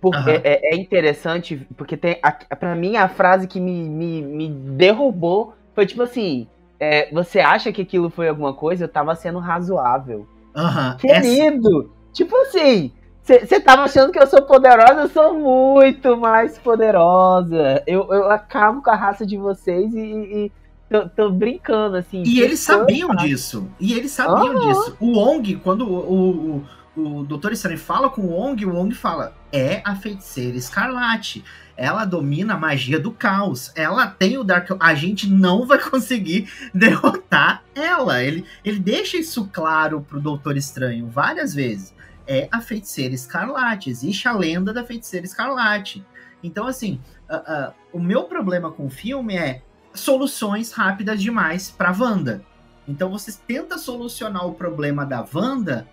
Porque 0.00 0.30
uhum. 0.30 0.40
é, 0.44 0.60
é, 0.62 0.76
interessante, 0.76 1.66
porque 1.76 1.96
tem. 1.96 2.20
para 2.58 2.74
mim, 2.74 2.96
a 2.96 3.08
frase 3.08 3.48
que 3.48 3.58
me, 3.58 3.88
me, 3.88 4.22
me 4.22 4.48
derrubou 4.48 5.54
foi 5.74 5.86
tipo 5.86 6.02
assim: 6.02 6.46
é, 6.78 7.12
você 7.12 7.40
acha 7.40 7.72
que 7.72 7.82
aquilo 7.82 8.08
foi 8.08 8.28
alguma 8.28 8.54
coisa? 8.54 8.84
Eu 8.84 8.88
tava 8.88 9.14
sendo 9.14 9.38
razoável. 9.38 10.26
Uhum. 10.54 10.96
Querido! 10.98 11.80
Essa... 11.80 11.98
Tipo 12.12 12.36
assim, 12.42 12.92
você 13.22 13.60
tava 13.60 13.82
achando 13.82 14.10
que 14.10 14.18
eu 14.18 14.26
sou 14.26 14.42
poderosa? 14.42 15.02
Eu 15.02 15.08
sou 15.08 15.34
muito 15.34 16.16
mais 16.16 16.58
poderosa. 16.58 17.82
Eu, 17.86 18.06
eu 18.10 18.30
acabo 18.30 18.80
com 18.82 18.90
a 18.90 18.96
raça 18.96 19.26
de 19.26 19.36
vocês 19.36 19.92
e, 19.94 20.00
e 20.00 20.52
tô, 20.88 21.08
tô, 21.10 21.30
brincando, 21.30 21.96
assim. 21.96 22.22
E 22.24 22.40
eles 22.40 22.60
sabiam 22.60 23.14
disso. 23.16 23.68
E 23.78 23.92
eles 23.92 24.12
sabiam 24.12 24.54
uhum. 24.54 24.68
disso. 24.68 24.96
O 24.98 25.18
Ong, 25.18 25.56
quando 25.56 25.86
o, 25.86 26.56
o, 26.56 26.64
o 26.98 27.24
Doutor 27.24 27.52
Estranho 27.52 27.78
fala 27.78 28.10
com 28.10 28.22
o 28.22 28.32
Ong, 28.32 28.64
o 28.64 28.74
Ong 28.74 28.94
fala: 28.94 29.36
é 29.52 29.80
a 29.84 29.94
feiticeira 29.94 30.56
escarlate. 30.56 31.44
Ela 31.76 32.04
domina 32.04 32.54
a 32.54 32.58
magia 32.58 32.98
do 32.98 33.12
caos. 33.12 33.70
Ela 33.76 34.06
tem 34.06 34.36
o 34.36 34.44
Dark. 34.44 34.70
A 34.80 34.94
gente 34.94 35.28
não 35.28 35.64
vai 35.64 35.78
conseguir 35.78 36.50
derrotar 36.74 37.62
ela. 37.74 38.22
Ele, 38.22 38.44
ele 38.64 38.80
deixa 38.80 39.16
isso 39.16 39.48
claro 39.52 40.00
pro 40.00 40.20
Doutor 40.20 40.56
Estranho 40.56 41.06
várias 41.06 41.54
vezes 41.54 41.96
é 42.28 42.46
a 42.52 42.60
feiticeira 42.60 43.14
escarlate. 43.14 43.88
Existe 43.88 44.28
a 44.28 44.32
lenda 44.32 44.72
da 44.72 44.84
feiticeira 44.84 45.24
escarlate. 45.24 46.04
Então, 46.42 46.66
assim, 46.66 47.00
uh, 47.28 47.36
uh, 47.70 47.74
o 47.90 47.98
meu 47.98 48.24
problema 48.24 48.70
com 48.70 48.86
o 48.86 48.90
filme 48.90 49.36
é 49.36 49.62
soluções 49.94 50.70
rápidas 50.70 51.20
demais 51.20 51.70
para 51.70 51.90
Wanda. 51.98 52.44
Então, 52.86 53.10
você 53.10 53.32
tenta 53.46 53.78
solucionar 53.78 54.46
o 54.46 54.54
problema 54.54 55.06
da 55.06 55.26
Wanda 55.34 55.88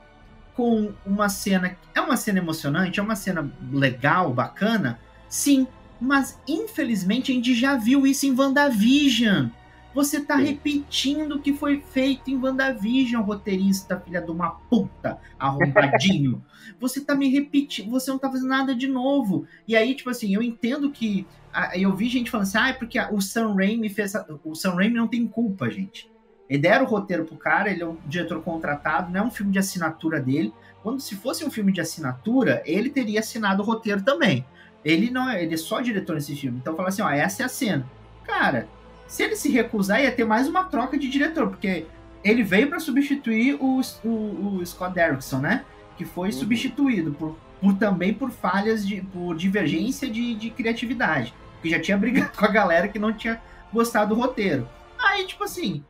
com 0.56 0.94
uma 1.06 1.30
cena. 1.30 1.78
É 1.94 2.02
uma 2.02 2.18
cena 2.18 2.40
emocionante, 2.40 3.00
é 3.00 3.04
uma 3.04 3.16
cena 3.16 3.52
legal, 3.72 4.34
bacana, 4.34 5.00
sim. 5.30 5.68
Mas 6.00 6.40
infelizmente 6.48 7.32
a 7.32 7.36
gente 7.36 7.54
já 7.54 7.76
viu 7.76 8.06
isso 8.06 8.26
em 8.26 8.38
WandaVision. 8.38 9.50
Você 9.94 10.20
tá 10.20 10.36
repetindo 10.36 11.36
o 11.36 11.42
que 11.42 11.54
foi 11.54 11.80
feito 11.80 12.30
em 12.30 12.36
WandaVision, 12.36 13.24
roteirista, 13.24 13.98
filha 14.02 14.22
de 14.22 14.30
uma 14.30 14.50
puta, 14.50 15.18
arrombadinho. 15.40 16.44
você 16.80 17.00
tá 17.00 17.16
me 17.16 17.30
repetindo, 17.30 17.92
você 17.92 18.12
não 18.12 18.20
tá 18.20 18.30
fazendo 18.30 18.50
nada 18.50 18.76
de 18.76 18.88
novo. 18.88 19.48
E 19.66 19.74
aí, 19.74 19.96
tipo 19.96 20.10
assim, 20.10 20.34
eu 20.34 20.42
entendo 20.42 20.92
que. 20.92 21.26
Eu 21.74 21.96
vi 21.96 22.10
gente 22.10 22.30
falando 22.30 22.48
assim, 22.48 22.58
ah, 22.58 22.68
é 22.68 22.74
porque 22.74 23.00
o 23.00 23.22
Sam 23.22 23.56
Raimi 23.56 23.88
fez. 23.88 24.14
O 24.44 24.54
Sam 24.54 24.76
Raimi 24.76 24.96
não 24.96 25.08
tem 25.08 25.26
culpa, 25.26 25.70
gente. 25.70 26.12
Ele 26.50 26.60
deram 26.60 26.86
o 26.86 26.88
roteiro 26.88 27.26
pro 27.26 27.36
cara, 27.36 27.72
ele 27.72 27.82
é 27.82 27.88
um 27.88 27.98
diretor 28.06 28.42
contratado, 28.42 29.12
não 29.12 29.22
é 29.22 29.24
um 29.24 29.32
filme 29.32 29.52
de 29.52 29.60
assinatura 29.60 30.20
dele. 30.20 30.54
Quando 30.84 31.00
se 31.00 31.16
fosse 31.16 31.44
um 31.44 31.50
filme 31.50 31.72
de 31.72 31.82
assinatura, 31.82 32.62
ele 32.66 32.90
teria 32.90 33.20
assinado 33.20 33.64
o 33.64 33.66
roteiro 33.66 34.04
também. 34.04 34.46
Ele 34.84 35.10
não 35.10 35.28
é, 35.28 35.42
ele 35.42 35.56
é 35.56 35.58
só 35.58 35.82
diretor 35.82 36.14
nesse 36.14 36.36
filme. 36.36 36.60
Então 36.62 36.76
fala 36.76 36.90
assim, 36.90 37.02
ó, 37.02 37.10
essa 37.10 37.42
é 37.42 37.46
a 37.46 37.50
cena. 37.50 37.90
Cara, 38.24 38.68
se 39.08 39.24
ele 39.24 39.36
se 39.36 39.52
recusar, 39.52 40.02
ia 40.02 40.12
ter 40.12 40.26
mais 40.26 40.48
uma 40.48 40.64
troca 40.64 40.98
de 40.98 41.10
diretor, 41.10 41.48
porque 41.48 41.88
ele 42.24 42.44
veio 42.44 42.68
para 42.68 42.80
substituir 42.80 43.56
o, 43.56 43.82
o, 44.04 44.58
o, 44.58 44.66
Scott 44.66 44.94
Derrickson, 44.94 45.40
né? 45.40 45.66
Que 45.98 46.06
foi 46.06 46.30
uhum. 46.30 46.34
substituído 46.34 47.12
por, 47.14 47.36
por 47.62 47.76
também 47.78 48.14
por 48.14 48.32
falhas 48.32 48.86
de 48.86 49.02
por 49.02 49.36
divergência 49.36 50.10
de, 50.10 50.36
de 50.36 50.50
criatividade. 50.52 51.34
Que 51.62 51.70
já 51.70 51.80
tinha 51.80 51.98
brigado 52.00 52.36
com 52.38 52.46
a 52.46 52.50
galera 52.50 52.88
que 52.88 53.00
não 53.00 53.14
tinha 53.14 53.42
gostado 53.72 54.14
do 54.14 54.22
roteiro. 54.22 54.68
Aí, 54.98 55.26
tipo 55.26 55.44
assim, 55.44 55.84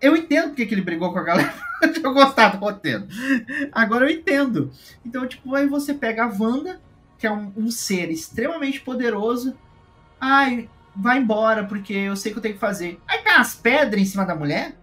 eu 0.00 0.16
entendo 0.16 0.48
porque 0.48 0.66
que 0.66 0.74
ele 0.74 0.82
brigou 0.82 1.12
com 1.12 1.18
a 1.18 1.24
galera 1.24 1.54
não 1.82 1.92
tinha 1.92 2.12
gostado 2.12 2.58
do 2.58 2.64
roteiro. 2.64 3.06
Agora 3.72 4.04
eu 4.04 4.16
entendo. 4.16 4.70
Então, 5.04 5.26
tipo, 5.26 5.54
aí 5.54 5.66
você 5.66 5.94
pega 5.94 6.24
a 6.24 6.28
Wanda, 6.28 6.80
que 7.18 7.26
é 7.26 7.32
um, 7.32 7.52
um 7.56 7.70
ser 7.70 8.10
extremamente 8.10 8.80
poderoso. 8.80 9.56
Ai, 10.20 10.68
vai 10.94 11.18
embora, 11.18 11.64
porque 11.64 11.92
eu 11.92 12.16
sei 12.16 12.32
que 12.32 12.38
eu 12.38 12.42
tenho 12.42 12.54
que 12.54 12.60
fazer. 12.60 13.00
Aí 13.06 13.18
cai 13.22 13.36
as 13.36 13.54
pedras 13.54 14.00
em 14.00 14.06
cima 14.06 14.24
da 14.24 14.34
mulher? 14.34 14.74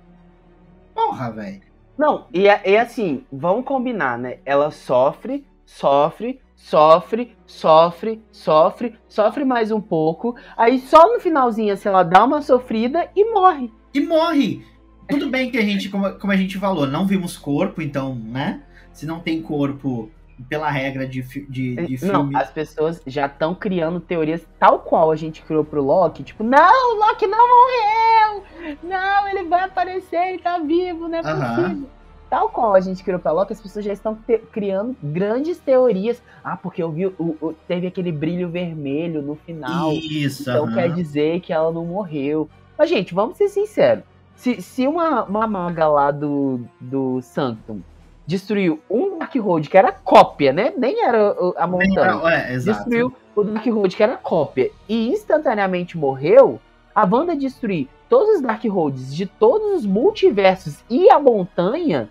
Porra, 0.94 1.32
velho. 1.32 1.62
Não, 1.98 2.28
e 2.32 2.48
é, 2.48 2.62
é, 2.64 2.80
assim, 2.80 3.26
vamos 3.32 3.66
combinar, 3.66 4.20
né? 4.20 4.38
Ela 4.46 4.70
sofre, 4.70 5.48
sofre, 5.66 6.40
sofre, 6.56 7.36
sofre, 7.46 8.24
sofre, 8.32 9.00
sofre 9.08 9.44
mais 9.44 9.72
um 9.72 9.82
pouco. 9.82 10.36
Aí 10.56 10.80
só 10.80 11.12
no 11.12 11.20
finalzinho, 11.20 11.74
assim, 11.74 11.90
ela 11.90 12.04
dá 12.04 12.24
uma 12.24 12.44
sofrida 12.44 13.10
e 13.16 13.26
morre. 13.32 13.72
E 13.94 14.00
morre! 14.00 14.77
Tudo 15.08 15.30
bem 15.30 15.50
que 15.50 15.58
a 15.58 15.62
gente, 15.62 15.90
como, 15.90 16.12
como 16.14 16.34
a 16.34 16.38
gente 16.38 16.58
falou, 16.58 16.86
não 16.88 17.06
vimos 17.06 17.38
corpo, 17.38 17.82
então, 17.82 18.16
né? 18.16 18.64
Se 18.92 19.06
não 19.06 19.20
tem 19.20 19.42
corpo, 19.42 20.12
pela 20.50 20.70
regra 20.70 21.08
de, 21.08 21.22
de, 21.50 21.76
de 21.76 21.98
filme. 21.98 22.34
Não, 22.34 22.40
as 22.40 22.52
pessoas 22.52 23.02
já 23.06 23.26
estão 23.26 23.56
criando 23.56 24.00
teorias 24.00 24.46
tal 24.60 24.80
qual 24.80 25.12
a 25.12 25.16
gente 25.16 25.42
criou 25.42 25.64
pro 25.64 25.84
Loki. 25.84 26.24
Tipo, 26.24 26.44
não, 26.44 26.96
o 26.96 27.00
Loki 27.00 27.26
não 27.26 27.48
morreu! 27.48 28.78
Não, 28.84 29.28
ele 29.28 29.44
vai 29.44 29.64
aparecer, 29.64 30.30
ele 30.30 30.40
tá 30.40 30.60
vivo, 30.60 31.08
não 31.08 31.20
é 31.20 31.24
possível. 31.24 31.90
Tal 32.30 32.50
qual 32.50 32.76
a 32.76 32.82
gente 32.82 33.04
criou 33.04 33.20
pra 33.20 33.32
Loki, 33.32 33.54
as 33.54 33.62
pessoas 33.62 33.86
já 33.86 33.94
estão 33.94 34.14
te 34.16 34.38
criando 34.52 34.96
grandes 35.02 35.58
teorias. 35.60 36.22
Ah, 36.44 36.58
porque 36.58 36.84
eu 36.84 36.92
vi, 36.92 37.06
o, 37.06 37.38
o, 37.42 37.56
teve 37.68 37.88
aquele 37.88 38.12
brilho 38.12 38.50
vermelho 38.50 39.22
no 39.22 39.36
final. 39.36 39.94
Isso. 39.94 40.42
Então 40.42 40.72
quer 40.74 40.94
dizer 40.94 41.40
que 41.40 41.54
ela 41.54 41.72
não 41.72 41.86
morreu. 41.86 42.50
Mas, 42.78 42.90
gente, 42.90 43.14
vamos 43.14 43.38
ser 43.38 43.48
sinceros. 43.48 44.04
Se, 44.38 44.62
se 44.62 44.88
uma, 44.88 45.24
uma 45.24 45.48
maga 45.48 45.88
lá 45.88 46.12
do, 46.12 46.62
do 46.80 47.22
Sanctum 47.24 47.82
destruiu 48.26 48.80
um 48.88 49.18
Dark 49.18 49.36
Road 49.36 49.68
que 49.68 49.78
era 49.78 49.92
cópia, 49.92 50.54
né? 50.54 50.72
Nem 50.78 51.04
era 51.04 51.36
a 51.58 51.66
montanha. 51.66 52.22
É, 52.30 52.54
é, 52.54 52.58
destruiu 52.58 53.14
o 53.36 53.44
Dark 53.44 53.66
Road 53.66 53.96
que 53.96 54.04
era 54.04 54.16
cópia 54.16 54.72
e 54.88 55.10
instantaneamente 55.10 55.98
morreu. 55.98 56.62
A 56.94 57.04
Wanda 57.04 57.36
destruir 57.36 57.90
todos 58.08 58.36
os 58.36 58.42
Dark 58.42 58.64
Roads 58.64 59.16
de 59.16 59.26
todos 59.26 59.80
os 59.80 59.86
multiversos 59.86 60.84
e 60.88 61.10
a 61.10 61.20
montanha, 61.20 62.08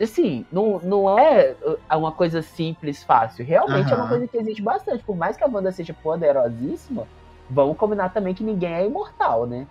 assim, 0.00 0.46
não, 0.50 0.80
não 0.82 1.18
é 1.18 1.56
uma 1.92 2.12
coisa 2.12 2.40
simples, 2.40 3.02
fácil. 3.02 3.44
Realmente 3.44 3.92
é 3.92 3.96
uma 3.96 4.08
coisa 4.08 4.28
que 4.28 4.36
existe 4.36 4.62
bastante. 4.62 5.02
Por 5.02 5.16
mais 5.16 5.36
que 5.36 5.42
a 5.42 5.48
Wanda 5.48 5.72
seja 5.72 5.92
poderosíssima, 5.92 7.04
vamos 7.50 7.76
combinar 7.76 8.10
também 8.10 8.32
que 8.32 8.44
ninguém 8.44 8.72
é 8.72 8.86
imortal, 8.86 9.44
né? 9.44 9.66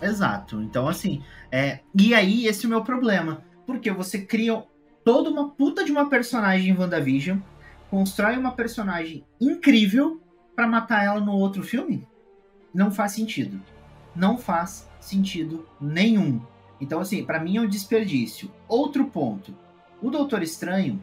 Exato. 0.00 0.60
Então, 0.62 0.88
assim, 0.88 1.22
é... 1.50 1.80
e 1.98 2.14
aí 2.14 2.46
esse 2.46 2.64
é 2.64 2.66
o 2.66 2.70
meu 2.70 2.82
problema. 2.82 3.42
Porque 3.66 3.90
você 3.90 4.20
cria 4.20 4.62
toda 5.04 5.30
uma 5.30 5.50
puta 5.50 5.84
de 5.84 5.92
uma 5.92 6.08
personagem 6.08 6.70
em 6.70 6.78
WandaVision, 6.78 7.38
constrói 7.90 8.36
uma 8.36 8.52
personagem 8.52 9.24
incrível 9.40 10.20
para 10.54 10.66
matar 10.66 11.04
ela 11.04 11.20
no 11.20 11.32
outro 11.32 11.62
filme? 11.62 12.06
Não 12.72 12.90
faz 12.90 13.12
sentido. 13.12 13.60
Não 14.14 14.38
faz 14.38 14.88
sentido 15.00 15.66
nenhum. 15.80 16.40
Então, 16.80 17.00
assim, 17.00 17.24
para 17.24 17.40
mim 17.40 17.56
é 17.56 17.60
um 17.60 17.68
desperdício. 17.68 18.50
Outro 18.68 19.06
ponto. 19.06 19.54
O 20.02 20.10
Doutor 20.10 20.42
Estranho, 20.42 21.02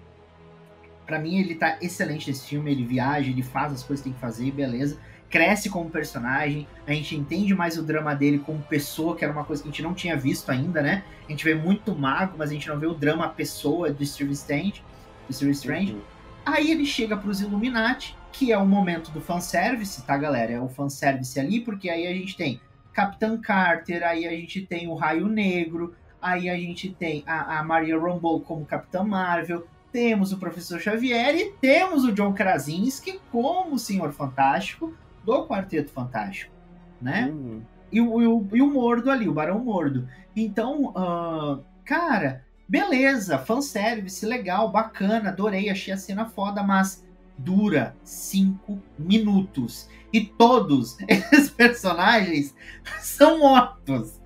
para 1.06 1.20
mim, 1.20 1.40
ele 1.40 1.56
tá 1.56 1.78
excelente 1.82 2.28
nesse 2.28 2.48
filme. 2.48 2.72
Ele 2.72 2.86
viaja, 2.86 3.30
ele 3.30 3.44
faz 3.44 3.74
as 3.74 3.84
coisas 3.84 4.04
que 4.04 4.10
tem 4.10 4.14
que 4.14 4.22
fazer, 4.22 4.52
beleza 4.52 5.00
cresce 5.34 5.68
como 5.68 5.90
personagem, 5.90 6.68
a 6.86 6.94
gente 6.94 7.16
entende 7.16 7.56
mais 7.56 7.76
o 7.76 7.82
drama 7.82 8.14
dele 8.14 8.38
como 8.38 8.62
pessoa, 8.62 9.16
que 9.16 9.24
era 9.24 9.34
uma 9.34 9.44
coisa 9.44 9.64
que 9.64 9.68
a 9.68 9.72
gente 9.72 9.82
não 9.82 9.96
tinha 9.96 10.16
visto 10.16 10.52
ainda, 10.52 10.80
né? 10.80 11.04
A 11.28 11.32
gente 11.32 11.44
vê 11.44 11.56
muito 11.56 11.96
mago, 11.96 12.36
mas 12.38 12.52
a 12.52 12.54
gente 12.54 12.70
não 12.70 12.78
vê 12.78 12.86
o 12.86 12.94
drama 12.94 13.28
pessoa 13.28 13.92
do 13.92 14.06
Steve 14.06 14.32
Strange. 14.34 14.84
Do 15.28 15.34
Steve 15.34 15.50
Strange. 15.54 15.94
Uhum. 15.94 16.02
Aí 16.46 16.70
ele 16.70 16.86
chega 16.86 17.18
pros 17.18 17.42
Illuminati, 17.42 18.16
que 18.32 18.52
é 18.52 18.58
o 18.60 18.66
momento 18.68 19.10
do 19.10 19.20
fanservice, 19.20 20.06
tá, 20.06 20.16
galera? 20.16 20.52
É 20.52 20.60
o 20.60 20.70
fanservice 20.70 21.40
ali, 21.40 21.62
porque 21.62 21.90
aí 21.90 22.06
a 22.06 22.14
gente 22.14 22.38
tem 22.38 22.62
Capitã 22.94 23.36
Carter, 23.36 24.04
aí 24.04 24.28
a 24.28 24.32
gente 24.34 24.62
tem 24.62 24.88
o 24.88 24.94
Raio 24.94 25.28
Negro, 25.28 25.96
aí 26.22 26.48
a 26.48 26.56
gente 26.56 26.92
tem 26.92 27.24
a, 27.26 27.58
a 27.58 27.64
Maria 27.64 28.00
Rambeau 28.00 28.40
como 28.42 28.68
Capitã 28.68 29.04
Marvel, 29.04 29.66
temos 29.92 30.32
o 30.32 30.38
Professor 30.38 30.80
Xavier 30.80 31.36
e 31.36 31.54
temos 31.54 32.04
o 32.04 32.12
John 32.12 32.34
Krasinski 32.34 33.20
como 33.32 33.74
o 33.74 33.80
Senhor 33.80 34.12
Fantástico, 34.12 34.94
do 35.24 35.48
Quarteto 35.48 35.92
Fantástico, 35.92 36.54
né? 37.02 37.30
Uhum. 37.32 37.62
E, 37.92 38.02
o, 38.02 38.22
e, 38.22 38.28
o, 38.28 38.48
e 38.54 38.62
o 38.62 38.68
Mordo 38.68 39.12
ali, 39.12 39.28
o 39.28 39.34
Barão 39.34 39.60
Mordo. 39.60 40.08
Então, 40.36 40.94
uh, 40.96 41.64
cara, 41.86 42.44
beleza, 42.68 43.38
fanservice, 43.38 44.26
legal, 44.26 44.72
bacana, 44.72 45.30
adorei, 45.30 45.70
achei 45.70 45.94
a 45.94 45.98
cena 45.98 46.26
foda, 46.26 46.64
mas 46.64 47.06
dura 47.38 47.96
cinco 48.04 48.80
minutos. 48.98 49.88
E 50.12 50.22
todos 50.22 50.98
esses 51.08 51.50
personagens 51.50 52.56
são 53.00 53.40
mortos. 53.40 54.20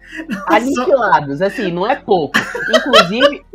Aniquilados, 0.48 1.42
assim, 1.42 1.72
não 1.72 1.86
é 1.86 1.96
pouco. 1.96 2.38
Inclusive, 2.70 3.46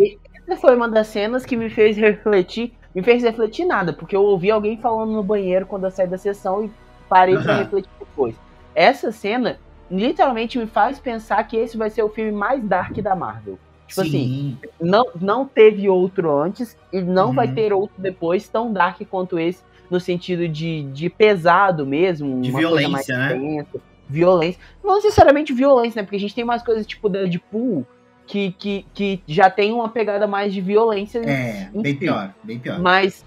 essa 0.46 0.60
foi 0.60 0.76
uma 0.76 0.88
das 0.88 1.06
cenas 1.06 1.46
que 1.46 1.56
me 1.56 1.70
fez 1.70 1.96
refletir. 1.96 2.74
Me 2.94 3.02
fez 3.02 3.22
refletir 3.22 3.64
nada, 3.64 3.94
porque 3.94 4.14
eu 4.14 4.22
ouvi 4.22 4.50
alguém 4.50 4.76
falando 4.76 5.12
no 5.12 5.22
banheiro 5.22 5.64
quando 5.64 5.84
eu 5.84 5.90
saí 5.90 6.06
da 6.06 6.18
sessão 6.18 6.64
e 6.64 6.70
parei 7.12 7.36
pra 7.36 7.56
refletir 7.58 7.90
depois. 7.98 8.34
Essa 8.74 9.12
cena 9.12 9.58
literalmente 9.90 10.58
me 10.58 10.66
faz 10.66 10.98
pensar 10.98 11.42
que 11.44 11.56
esse 11.56 11.76
vai 11.76 11.90
ser 11.90 12.02
o 12.02 12.08
filme 12.08 12.32
mais 12.32 12.64
dark 12.64 12.96
da 12.98 13.14
Marvel. 13.14 13.58
Tipo 13.86 14.00
assim, 14.00 14.10
Sim. 14.10 14.58
assim, 14.62 14.72
não, 14.80 15.06
não 15.20 15.46
teve 15.46 15.86
outro 15.88 16.34
antes 16.34 16.78
e 16.90 17.02
não 17.02 17.28
uhum. 17.28 17.34
vai 17.34 17.52
ter 17.52 17.74
outro 17.74 17.94
depois 18.00 18.48
tão 18.48 18.72
dark 18.72 18.98
quanto 19.10 19.38
esse. 19.38 19.62
no 19.90 20.00
sentido 20.00 20.48
de, 20.48 20.84
de 20.84 21.10
pesado 21.10 21.84
mesmo. 21.84 22.40
De 22.40 22.50
violência, 22.50 23.18
né? 23.18 23.34
Tensa, 23.34 23.80
violência. 24.08 24.58
Não 24.82 24.94
necessariamente 24.94 25.52
violência, 25.52 26.00
né? 26.00 26.06
Porque 26.06 26.16
a 26.16 26.20
gente 26.20 26.34
tem 26.34 26.42
umas 26.42 26.62
coisas 26.62 26.86
tipo 26.86 27.10
Deadpool 27.10 27.86
que, 28.26 28.52
que, 28.52 28.86
que 28.94 29.22
já 29.26 29.50
tem 29.50 29.72
uma 29.72 29.90
pegada 29.90 30.26
mais 30.26 30.54
de 30.54 30.62
violência. 30.62 31.18
É, 31.18 31.64
enfim. 31.64 31.82
bem 31.82 31.96
pior, 31.96 32.34
bem 32.42 32.58
pior. 32.58 32.80
Mas 32.80 33.22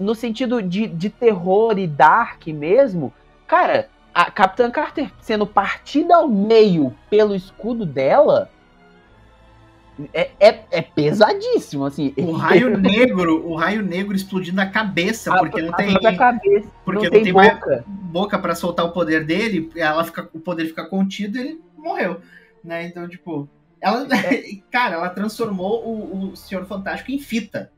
no 0.00 0.14
sentido 0.14 0.62
de, 0.62 0.86
de 0.86 1.10
terror 1.10 1.78
e 1.78 1.86
dark 1.86 2.46
mesmo, 2.46 3.12
cara, 3.46 3.88
a 4.14 4.30
Capitã 4.30 4.70
Carter 4.70 5.10
sendo 5.20 5.46
partida 5.46 6.16
ao 6.16 6.28
meio 6.28 6.94
pelo 7.10 7.34
escudo 7.34 7.84
dela 7.84 8.50
é, 10.12 10.30
é, 10.38 10.64
é, 10.70 10.82
pesadíssimo, 10.82 11.86
assim. 11.86 12.12
O 12.18 12.32
raio 12.32 12.76
negro, 12.78 13.46
o 13.46 13.54
raio 13.54 13.82
negro 13.82 14.14
explodindo 14.14 14.60
a 14.60 14.66
cabeça, 14.66 15.32
a, 15.32 15.38
porque 15.38 15.62
não 15.62 15.72
tem. 15.72 15.98
Cabeça, 16.16 16.68
porque 16.84 17.04
não 17.04 17.10
tem, 17.10 17.24
tem 17.24 17.32
boca. 17.32 17.84
boca 17.86 18.38
para 18.38 18.54
soltar 18.54 18.84
o 18.84 18.92
poder 18.92 19.24
dele, 19.24 19.70
ela 19.74 20.04
fica, 20.04 20.28
o 20.34 20.40
poder 20.40 20.66
fica 20.66 20.84
contido 20.84 21.38
e 21.38 21.40
ele 21.40 21.60
morreu. 21.76 22.20
Né? 22.62 22.86
Então, 22.86 23.08
tipo. 23.08 23.48
Ela, 23.80 24.06
é. 24.14 24.56
cara, 24.70 24.96
ela 24.96 25.08
transformou 25.08 25.86
o, 25.86 26.30
o 26.30 26.36
Senhor 26.36 26.64
Fantástico 26.66 27.10
em 27.10 27.18
fita. 27.18 27.72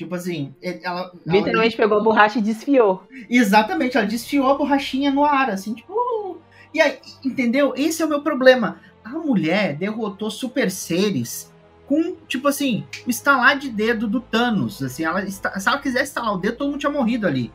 Tipo 0.00 0.14
assim, 0.14 0.54
ela. 0.62 1.12
Literalmente 1.26 1.74
ela... 1.74 1.84
pegou 1.84 1.98
a 1.98 2.02
borracha 2.02 2.38
e 2.38 2.42
desfiou. 2.42 3.02
Exatamente, 3.28 3.96
ela 3.96 4.06
desfiou 4.06 4.50
a 4.50 4.54
borrachinha 4.54 5.10
no 5.10 5.24
ar, 5.24 5.50
assim, 5.50 5.74
tipo. 5.74 5.92
Uh, 5.92 6.38
e 6.72 6.80
aí, 6.80 6.98
entendeu? 7.24 7.74
Esse 7.76 8.00
é 8.02 8.06
o 8.06 8.08
meu 8.08 8.22
problema 8.22 8.78
a 9.04 9.18
mulher 9.18 9.74
derrotou 9.76 10.30
super 10.30 10.70
seres 10.70 11.52
com, 11.86 12.14
tipo 12.28 12.46
assim, 12.46 12.86
o 13.06 13.10
estalar 13.10 13.58
de 13.58 13.68
dedo 13.68 14.06
do 14.06 14.20
Thanos. 14.20 14.82
Assim, 14.82 15.04
ela, 15.04 15.28
se 15.28 15.40
ela 15.66 15.78
quisesse 15.78 16.04
estalar 16.04 16.34
o 16.34 16.38
dedo, 16.38 16.56
todo 16.56 16.70
mundo 16.70 16.80
tinha 16.80 16.92
morrido 16.92 17.26
ali. 17.26 17.52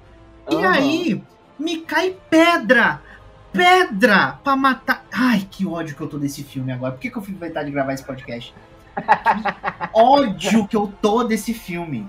Uhum. 0.51 0.59
E 0.59 0.65
aí, 0.65 1.23
me 1.57 1.77
cai 1.81 2.15
pedra! 2.29 3.01
Pedra! 3.53 4.37
Pra 4.43 4.55
matar. 4.57 5.05
Ai, 5.11 5.47
que 5.49 5.65
ódio 5.65 5.95
que 5.95 6.01
eu 6.01 6.07
tô 6.07 6.17
desse 6.17 6.43
filme 6.43 6.73
agora. 6.73 6.91
Por 6.91 6.99
que, 6.99 7.09
que 7.09 7.17
eu 7.17 7.21
fui 7.21 7.33
inventar 7.33 7.63
de 7.63 7.71
gravar 7.71 7.93
esse 7.93 8.03
podcast? 8.03 8.53
que 8.95 9.89
ódio 9.93 10.67
que 10.67 10.75
eu 10.75 10.91
tô 11.01 11.23
desse 11.23 11.53
filme. 11.53 12.05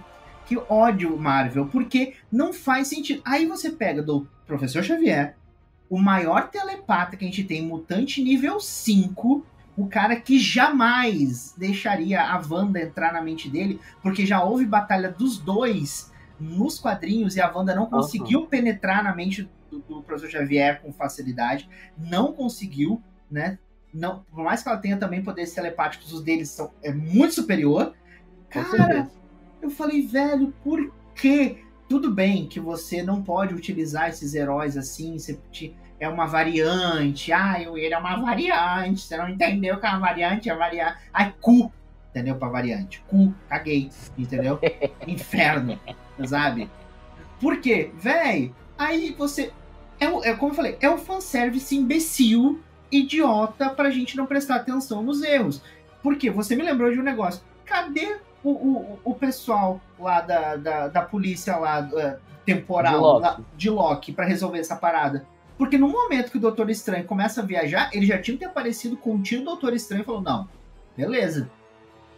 Que 0.46 0.56
ódio, 0.68 1.16
Marvel. 1.18 1.66
Porque 1.66 2.14
não 2.30 2.52
faz 2.52 2.88
sentido. 2.88 3.20
Aí 3.24 3.46
você 3.46 3.70
pega 3.70 4.02
do 4.02 4.26
Professor 4.46 4.82
Xavier, 4.82 5.36
o 5.90 5.98
maior 5.98 6.48
telepata 6.48 7.16
que 7.16 7.24
a 7.24 7.28
gente 7.28 7.44
tem, 7.44 7.62
mutante 7.62 8.22
nível 8.22 8.60
5, 8.60 9.44
o 9.76 9.86
cara 9.88 10.16
que 10.16 10.38
jamais 10.38 11.54
deixaria 11.56 12.22
a 12.22 12.40
Wanda 12.48 12.80
entrar 12.80 13.12
na 13.12 13.20
mente 13.20 13.48
dele, 13.48 13.80
porque 14.02 14.24
já 14.24 14.42
houve 14.42 14.64
batalha 14.64 15.10
dos 15.10 15.38
dois 15.38 16.12
nos 16.38 16.78
quadrinhos 16.78 17.36
e 17.36 17.40
a 17.40 17.50
Wanda 17.50 17.74
não 17.74 17.86
conseguiu 17.86 18.40
uhum. 18.40 18.46
penetrar 18.46 19.02
na 19.02 19.14
mente 19.14 19.48
do, 19.70 19.80
do, 19.80 20.02
professor 20.02 20.30
Xavier 20.30 20.80
com 20.80 20.92
facilidade, 20.92 21.68
não 21.98 22.32
conseguiu, 22.32 23.02
né? 23.30 23.58
Não, 23.92 24.24
por 24.30 24.44
mais 24.44 24.62
que 24.62 24.68
ela 24.68 24.78
tenha 24.78 24.96
também 24.96 25.22
poderes 25.22 25.54
telepáticos, 25.54 26.12
os 26.12 26.22
deles 26.22 26.50
são 26.50 26.70
é 26.82 26.92
muito 26.92 27.34
superior. 27.34 27.94
Cara, 28.50 29.10
eu 29.60 29.70
falei, 29.70 30.02
velho, 30.06 30.52
por 30.62 30.92
quê? 31.14 31.58
Tudo 31.88 32.10
bem 32.10 32.46
que 32.46 32.58
você 32.58 33.02
não 33.02 33.22
pode 33.22 33.54
utilizar 33.54 34.08
esses 34.08 34.34
heróis 34.34 34.76
assim, 34.76 35.18
você 35.18 35.38
é 35.98 36.08
uma 36.08 36.26
variante, 36.26 37.32
ah, 37.32 37.60
ele 37.60 37.94
é 37.94 37.98
uma 37.98 38.16
variante, 38.16 39.02
você 39.02 39.16
não 39.16 39.28
entendeu 39.28 39.78
que 39.78 39.86
é 39.86 39.90
uma 39.90 40.00
variante, 40.00 40.50
é 40.50 40.54
variante. 40.54 40.98
Ai, 41.12 41.34
cu, 41.40 41.72
entendeu? 42.10 42.36
Pra 42.36 42.48
variante. 42.48 43.02
Cu, 43.08 43.32
caguei, 43.48 43.90
entendeu? 44.16 44.58
Inferno, 45.06 45.78
sabe? 46.24 46.68
Por 47.40 47.60
quê? 47.60 47.90
Véi, 47.94 48.52
aí 48.76 49.14
você. 49.16 49.52
É, 49.98 50.04
é 50.04 50.34
como 50.34 50.52
eu 50.52 50.56
falei, 50.56 50.76
é 50.80 50.90
o 50.90 50.98
fanservice 50.98 51.74
imbecil, 51.74 52.60
idiota, 52.90 53.70
pra 53.70 53.90
gente 53.90 54.16
não 54.16 54.26
prestar 54.26 54.56
atenção 54.56 55.02
nos 55.02 55.22
erros. 55.22 55.62
Porque 56.02 56.30
você 56.30 56.54
me 56.54 56.62
lembrou 56.62 56.92
de 56.92 57.00
um 57.00 57.02
negócio. 57.02 57.42
Cadê 57.64 58.18
o, 58.42 58.50
o, 58.50 58.98
o 59.04 59.14
pessoal 59.14 59.80
lá 59.98 60.20
da, 60.20 60.56
da, 60.56 60.88
da 60.88 61.02
polícia 61.02 61.56
lá, 61.56 61.80
uh, 61.80 62.20
temporal, 62.44 63.46
de 63.56 63.68
Loki, 63.68 63.90
Loki 63.90 64.12
para 64.12 64.24
resolver 64.24 64.58
essa 64.58 64.76
parada? 64.76 65.26
Porque 65.58 65.78
no 65.78 65.88
momento 65.88 66.30
que 66.30 66.36
o 66.36 66.40
Doutor 66.40 66.70
Estranho 66.70 67.04
começa 67.04 67.40
a 67.40 67.44
viajar, 67.44 67.90
ele 67.92 68.06
já 68.06 68.18
tinha 68.18 68.36
que 68.36 68.44
ter 68.44 68.50
aparecido 68.50 68.96
com 68.96 69.16
o 69.16 69.22
tio 69.22 69.44
Doutor 69.44 69.74
Estranho 69.74 70.02
e 70.02 70.04
falou: 70.04 70.20
não, 70.20 70.48
beleza. 70.96 71.50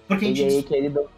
Porque 0.07 0.27
a 0.27 0.35
gente. 0.35 0.63
querido. 0.65 1.09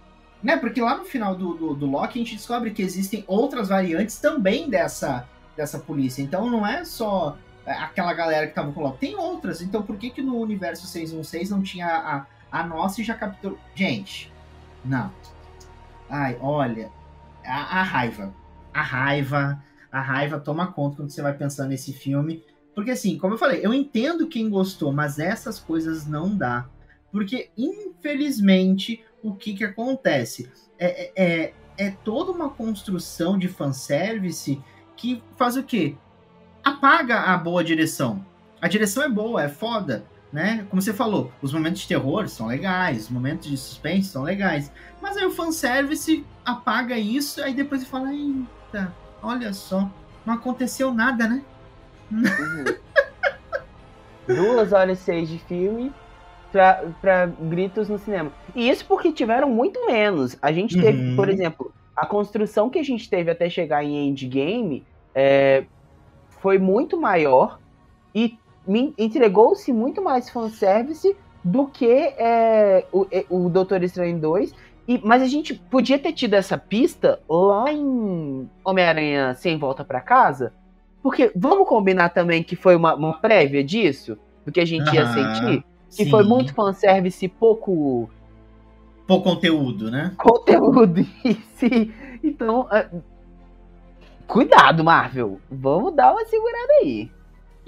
Né, 0.43 0.57
porque 0.57 0.81
lá 0.81 0.97
no 0.97 1.05
final 1.05 1.35
do, 1.35 1.53
do, 1.53 1.75
do, 1.75 1.87
Loki 1.87 2.19
a 2.19 2.23
gente 2.23 2.35
descobre 2.37 2.71
que 2.71 2.81
existem 2.81 3.23
outras 3.27 3.69
variantes 3.69 4.19
também 4.19 4.71
dessa, 4.71 5.29
dessa 5.55 5.79
polícia. 5.79 6.23
Então 6.23 6.49
não 6.51 6.67
é 6.67 6.83
só 6.83 7.37
aquela 7.67 8.15
galera 8.15 8.47
que 8.47 8.55
tava 8.55 8.73
com 8.73 8.81
o 8.81 8.85
Loki. 8.85 8.99
Tem 8.99 9.17
outras. 9.17 9.61
Então 9.61 9.83
por 9.83 9.99
que 9.99 10.09
que 10.09 10.23
no 10.23 10.39
universo 10.39 10.87
616 10.87 11.51
não 11.51 11.63
tinha 11.63 11.87
a, 11.87 12.27
a 12.51 12.67
nossa 12.67 13.03
e 13.03 13.05
já 13.05 13.15
capturou. 13.15 13.59
Gente, 13.75 14.33
não. 14.85 15.13
Ai, 16.09 16.37
olha. 16.41 16.91
A, 17.45 17.81
a, 17.81 17.83
raiva. 17.83 18.35
A 18.73 18.83
raiva. 18.83 19.63
A 19.91 20.01
raiva 20.01 20.39
toma 20.39 20.73
conta 20.73 20.97
quando 20.97 21.11
você 21.11 21.23
vai 21.23 21.35
pensando 21.35 21.71
nesse 21.71 21.93
filme. 21.93 22.45
Porque, 22.75 22.91
assim, 22.91 23.19
como 23.19 23.35
eu 23.35 23.39
falei, 23.39 23.61
eu 23.65 23.75
entendo 23.75 24.29
quem 24.29 24.49
gostou, 24.49 24.93
mas 24.93 25.19
essas 25.19 25.59
coisas 25.59 26.07
não 26.07 26.37
dá. 26.37 26.69
Porque, 27.11 27.51
infelizmente, 27.57 29.05
o 29.23 29.35
que, 29.35 29.55
que 29.55 29.65
acontece? 29.65 30.51
É, 30.79 31.05
é, 31.05 31.13
é, 31.17 31.55
é 31.77 31.91
toda 31.91 32.33
uma 32.33 32.51
construção 32.51 33.39
de 33.39 33.49
fanservice 33.49 34.63
que 34.97 35.23
faz 35.37 35.57
o 35.57 35.63
quê? 35.63 35.97
Apaga 36.63 37.21
a 37.21 37.37
boa 37.37 37.65
direção. 37.65 38.25
A 38.61 38.69
direção 38.69 39.03
é 39.03 39.09
boa, 39.09 39.43
é 39.43 39.49
foda 39.49 40.05
né? 40.33 40.67
Como 40.71 40.81
você 40.81 40.93
falou, 40.93 41.33
os 41.43 41.53
momentos 41.53 41.81
de 41.83 41.89
terror 41.89 42.29
são 42.29 42.47
legais, 42.47 43.05
os 43.05 43.11
momentos 43.11 43.49
de 43.49 43.57
suspense 43.57 44.09
são 44.09 44.23
legais. 44.23 44.71
Mas 45.01 45.17
aí 45.17 45.25
o 45.25 45.31
fanservice 45.31 46.25
apaga 46.45 46.97
isso, 46.97 47.43
aí 47.43 47.55
depois 47.55 47.81
você 47.81 47.87
fala, 47.87 48.13
eita, 48.13 48.95
olha 49.23 49.53
só, 49.53 49.91
não 50.25 50.35
aconteceu 50.35 50.93
nada, 50.93 51.29
né? 51.29 51.43
Uhum. 52.11 52.65
Duas 54.27 54.73
horas 54.73 55.01
e 55.01 55.03
seis 55.03 55.29
de 55.29 55.39
filme 55.39 55.93
pra, 56.53 56.85
pra 57.01 57.27
gritos 57.27 57.89
no 57.89 57.99
cinema. 57.99 58.33
E 58.55 58.69
isso 58.69 58.85
porque 58.85 59.13
tiveram 59.13 59.49
muito 59.49 59.87
menos. 59.87 60.37
A 60.41 60.53
gente 60.53 60.81
teve, 60.81 61.03
uhum. 61.03 61.17
por 61.17 61.29
exemplo, 61.29 61.73
a 61.97 62.07
construção 62.07 62.71
que 62.71 62.79
a 62.79 62.83
gente 62.83 63.09
teve 63.09 63.31
até 63.31 63.49
chegar 63.49 63.85
em 63.85 64.09
Endgame 64.09 64.85
é, 65.15 65.65
foi 66.41 66.59
muito 66.59 67.01
maior 67.01 67.59
e 68.15 68.39
entregou-se 68.67 69.73
muito 69.73 70.03
mais 70.03 70.31
fanservice 70.31 71.17
do 71.43 71.67
que 71.67 71.87
é, 71.87 72.85
o, 72.93 73.07
é, 73.11 73.25
o 73.29 73.49
Doutor 73.49 73.83
Estranho 73.83 74.19
2. 74.19 74.55
E, 74.87 75.01
mas 75.05 75.23
a 75.23 75.27
gente 75.27 75.55
podia 75.55 75.99
ter 75.99 76.13
tido 76.13 76.35
essa 76.35 76.59
pista 76.59 77.21
lá 77.29 77.73
em 77.73 78.49
Homem-Aranha 78.65 79.35
Sem 79.35 79.59
Volta 79.59 79.85
para 79.85 80.01
Casa. 80.01 80.53
Porque 81.03 81.33
vamos 81.35 81.69
combinar 81.69 82.11
também 82.11 82.43
que 82.43 82.57
foi 82.57 82.77
uma, 82.77 82.95
uma 82.95 83.15
prévia 83.15 83.65
disso? 83.65 84.19
Do 84.45 84.53
que 84.53 84.61
a 84.61 84.65
gente 84.65 84.93
ia 84.95 85.07
sentir? 85.07 85.65
Que 85.89 86.05
sim. 86.05 86.11
foi 86.11 86.25
muito 86.25 86.55
fanservice 86.55 87.27
pouco. 87.29 88.09
Pouco 89.07 89.25
conteúdo, 89.25 89.91
né? 89.91 90.13
Conteúdo, 90.17 91.05
sim. 91.57 91.93
Então, 92.23 92.63
uh, 92.63 93.03
cuidado, 94.27 94.85
Marvel. 94.85 95.41
Vamos 95.51 95.95
dar 95.95 96.13
uma 96.13 96.25
segurada 96.27 96.73
aí. 96.83 97.11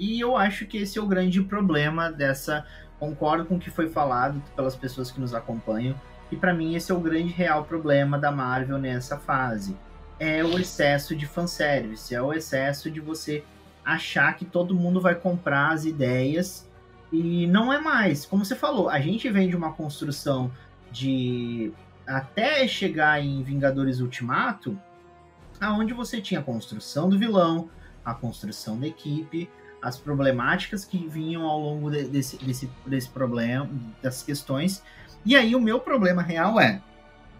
E 0.03 0.19
eu 0.19 0.35
acho 0.35 0.65
que 0.65 0.79
esse 0.79 0.99
é 0.99 1.01
o 1.01 1.07
grande 1.07 1.41
problema 1.41 2.11
dessa. 2.11 2.65
Concordo 2.99 3.45
com 3.45 3.55
o 3.55 3.59
que 3.59 3.69
foi 3.69 3.87
falado 3.87 4.43
pelas 4.53 4.75
pessoas 4.75 5.09
que 5.09 5.19
nos 5.19 5.33
acompanham. 5.33 5.95
E 6.29 6.35
para 6.35 6.53
mim 6.53 6.75
esse 6.75 6.91
é 6.91 6.95
o 6.95 6.99
grande 6.99 7.31
real 7.31 7.63
problema 7.63 8.19
da 8.19 8.29
Marvel 8.29 8.77
nessa 8.77 9.17
fase. 9.17 9.77
É 10.19 10.43
o 10.43 10.59
excesso 10.59 11.15
de 11.15 11.25
fanservice, 11.25 12.13
é 12.13 12.21
o 12.21 12.33
excesso 12.33 12.91
de 12.91 12.99
você 12.99 13.45
achar 13.85 14.35
que 14.35 14.43
todo 14.43 14.75
mundo 14.75 14.99
vai 14.99 15.15
comprar 15.15 15.71
as 15.71 15.85
ideias 15.85 16.69
e 17.09 17.47
não 17.47 17.71
é 17.71 17.79
mais. 17.79 18.25
Como 18.25 18.43
você 18.43 18.55
falou, 18.55 18.89
a 18.89 18.99
gente 18.99 19.29
vem 19.29 19.47
de 19.47 19.55
uma 19.55 19.71
construção 19.71 20.51
de 20.91 21.71
até 22.05 22.67
chegar 22.67 23.21
em 23.23 23.41
Vingadores 23.41 24.01
Ultimato, 24.01 24.77
aonde 25.61 25.93
você 25.93 26.19
tinha 26.19 26.41
a 26.41 26.43
construção 26.43 27.09
do 27.09 27.17
vilão, 27.17 27.69
a 28.03 28.13
construção 28.13 28.77
da 28.77 28.87
equipe, 28.87 29.49
as 29.83 29.97
problemáticas 29.97 30.85
que 30.85 30.97
vinham 31.07 31.43
ao 31.43 31.59
longo 31.59 31.91
de, 31.91 32.05
desse, 32.05 32.37
desse, 32.37 32.69
desse 32.85 33.09
problema, 33.09 33.69
dessas 34.01 34.23
questões. 34.23 34.81
E 35.25 35.35
aí 35.35 35.55
o 35.55 35.61
meu 35.61 35.79
problema 35.79 36.21
real 36.21 36.59
é, 36.59 36.81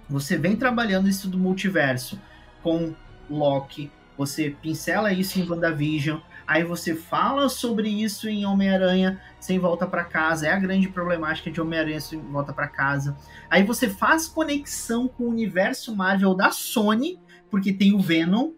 você 0.10 0.38
vem 0.38 0.56
trabalhando 0.56 1.08
isso 1.08 1.30
do 1.30 1.38
multiverso 1.38 2.20
com 2.62 2.94
Loki, 3.30 3.90
você 4.18 4.56
pincela 4.62 5.12
isso 5.12 5.40
em 5.40 5.50
WandaVision, 5.50 6.20
aí 6.46 6.64
você 6.64 6.94
fala 6.94 7.50
sobre 7.50 7.88
isso 7.88 8.30
em 8.30 8.46
Homem-Aranha 8.46 9.20
sem 9.40 9.58
volta 9.58 9.88
para 9.88 10.04
casa, 10.04 10.48
é 10.48 10.52
a 10.52 10.60
grande 10.60 10.88
problemática 10.90 11.50
de 11.50 11.60
Homem-Aranha 11.60 12.00
sem 12.00 12.20
volta 12.20 12.54
para 12.54 12.68
casa. 12.68 13.18
Aí 13.50 13.64
você 13.64 13.90
faz 13.90 14.28
conexão 14.28 15.08
com 15.08 15.24
o 15.24 15.30
universo 15.30 15.96
Marvel 15.96 16.36
da 16.36 16.52
Sony, 16.52 17.20
porque 17.50 17.74
tem 17.74 17.94
o 17.94 18.00
Venom, 18.00 18.52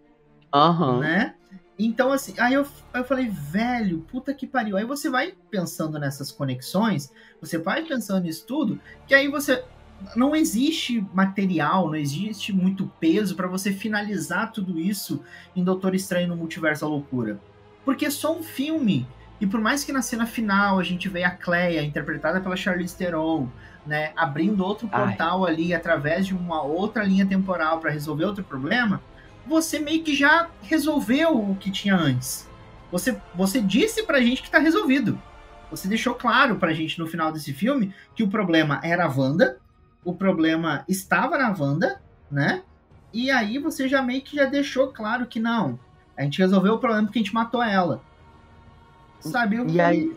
Uhum. 0.55 0.99
Né? 0.99 1.35
Então, 1.77 2.11
assim, 2.11 2.33
aí 2.37 2.53
eu, 2.53 2.65
eu 2.93 3.03
falei, 3.03 3.27
velho, 3.29 3.99
puta 4.09 4.33
que 4.33 4.47
pariu. 4.47 4.77
Aí 4.77 4.85
você 4.85 5.09
vai 5.09 5.33
pensando 5.49 5.99
nessas 5.99 6.31
conexões, 6.31 7.11
você 7.41 7.57
vai 7.57 7.83
pensando 7.83 8.23
nisso 8.23 8.45
tudo, 8.45 8.79
que 9.07 9.13
aí 9.13 9.27
você. 9.27 9.63
Não 10.13 10.35
existe 10.35 11.05
material, 11.13 11.87
não 11.87 11.95
existe 11.95 12.51
muito 12.51 12.91
peso 12.99 13.33
para 13.33 13.47
você 13.47 13.71
finalizar 13.71 14.51
tudo 14.51 14.77
isso 14.77 15.23
em 15.55 15.63
Doutor 15.63 15.95
Estranho 15.95 16.27
no 16.27 16.35
Multiverso 16.35 16.81
da 16.81 16.91
Loucura. 16.91 17.39
Porque 17.85 18.05
é 18.05 18.09
só 18.09 18.37
um 18.37 18.43
filme. 18.43 19.07
E 19.39 19.47
por 19.47 19.61
mais 19.61 19.85
que 19.85 19.93
na 19.93 20.01
cena 20.01 20.25
final 20.25 20.79
a 20.79 20.83
gente 20.83 21.07
veja 21.07 21.27
a 21.27 21.31
Cleia, 21.31 21.81
interpretada 21.81 22.41
pela 22.41 22.57
Charlize 22.57 22.95
Theron, 22.95 23.47
né, 23.85 24.11
abrindo 24.17 24.65
outro 24.65 24.87
portal 24.87 25.45
Ai. 25.45 25.53
ali 25.53 25.73
através 25.73 26.27
de 26.27 26.33
uma 26.33 26.61
outra 26.61 27.03
linha 27.03 27.25
temporal 27.25 27.79
para 27.79 27.89
resolver 27.89 28.25
outro 28.25 28.43
problema, 28.43 29.01
você 29.45 29.79
meio 29.79 30.03
que 30.03 30.15
já 30.15 30.49
resolveu 30.63 31.37
o 31.37 31.55
que 31.55 31.71
tinha 31.71 31.95
antes. 31.95 32.49
Você, 32.91 33.19
você 33.33 33.61
disse 33.61 34.03
pra 34.03 34.21
gente 34.21 34.41
que 34.41 34.49
tá 34.49 34.59
resolvido. 34.59 35.21
Você 35.69 35.87
deixou 35.87 36.15
claro 36.15 36.57
pra 36.57 36.73
gente 36.73 36.99
no 36.99 37.07
final 37.07 37.31
desse 37.31 37.53
filme 37.53 37.93
que 38.15 38.23
o 38.23 38.29
problema 38.29 38.79
era 38.83 39.05
a 39.05 39.09
Wanda, 39.09 39.57
o 40.03 40.13
problema 40.13 40.85
estava 40.87 41.37
na 41.37 41.53
Wanda, 41.57 42.01
né? 42.31 42.61
E 43.13 43.31
aí 43.31 43.57
você 43.57 43.87
já 43.87 44.01
meio 44.01 44.21
que 44.21 44.35
já 44.35 44.45
deixou 44.45 44.89
claro 44.89 45.25
que 45.25 45.39
não. 45.39 45.79
A 46.17 46.23
gente 46.23 46.39
resolveu 46.39 46.73
o 46.73 46.79
problema 46.79 47.05
porque 47.05 47.19
a 47.19 47.21
gente 47.21 47.33
matou 47.33 47.61
ela. 47.61 48.01
Sabe? 49.19 49.57
E 49.67 49.81
aí, 49.81 50.15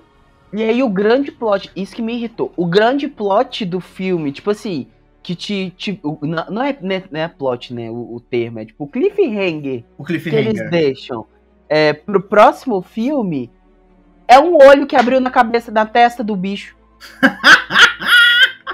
e 0.53 0.63
aí 0.63 0.83
o 0.83 0.89
grande 0.89 1.33
plot, 1.33 1.71
isso 1.75 1.95
que 1.95 2.03
me 2.03 2.15
irritou. 2.15 2.53
O 2.57 2.67
grande 2.67 3.09
plot 3.09 3.65
do 3.65 3.81
filme, 3.81 4.33
tipo 4.33 4.51
assim, 4.51 4.87
que 5.23 5.35
te. 5.35 5.71
te 5.77 6.01
não, 6.23 6.63
é, 6.63 6.77
não, 6.81 6.93
é, 6.93 7.05
não 7.11 7.21
é 7.21 7.29
plot, 7.29 7.75
né? 7.75 7.91
O, 7.91 8.17
o 8.17 8.21
termo, 8.21 8.59
é 8.59 8.65
tipo 8.65 8.85
o 8.85 8.89
cliffhanger, 8.89 9.85
o 9.97 10.05
cliffhanger. 10.05 10.43
que 10.43 10.49
eles 10.49 10.71
deixam 10.71 11.27
é, 11.69 11.93
pro 11.93 12.23
próximo 12.23 12.81
filme 12.81 13.51
é 14.27 14.39
um 14.39 14.57
olho 14.57 14.87
que 14.87 14.97
abriu 14.97 15.21
na 15.21 15.31
cabeça 15.31 15.71
da 15.71 15.85
testa 15.85 16.25
do 16.25 16.35
bicho. 16.35 16.77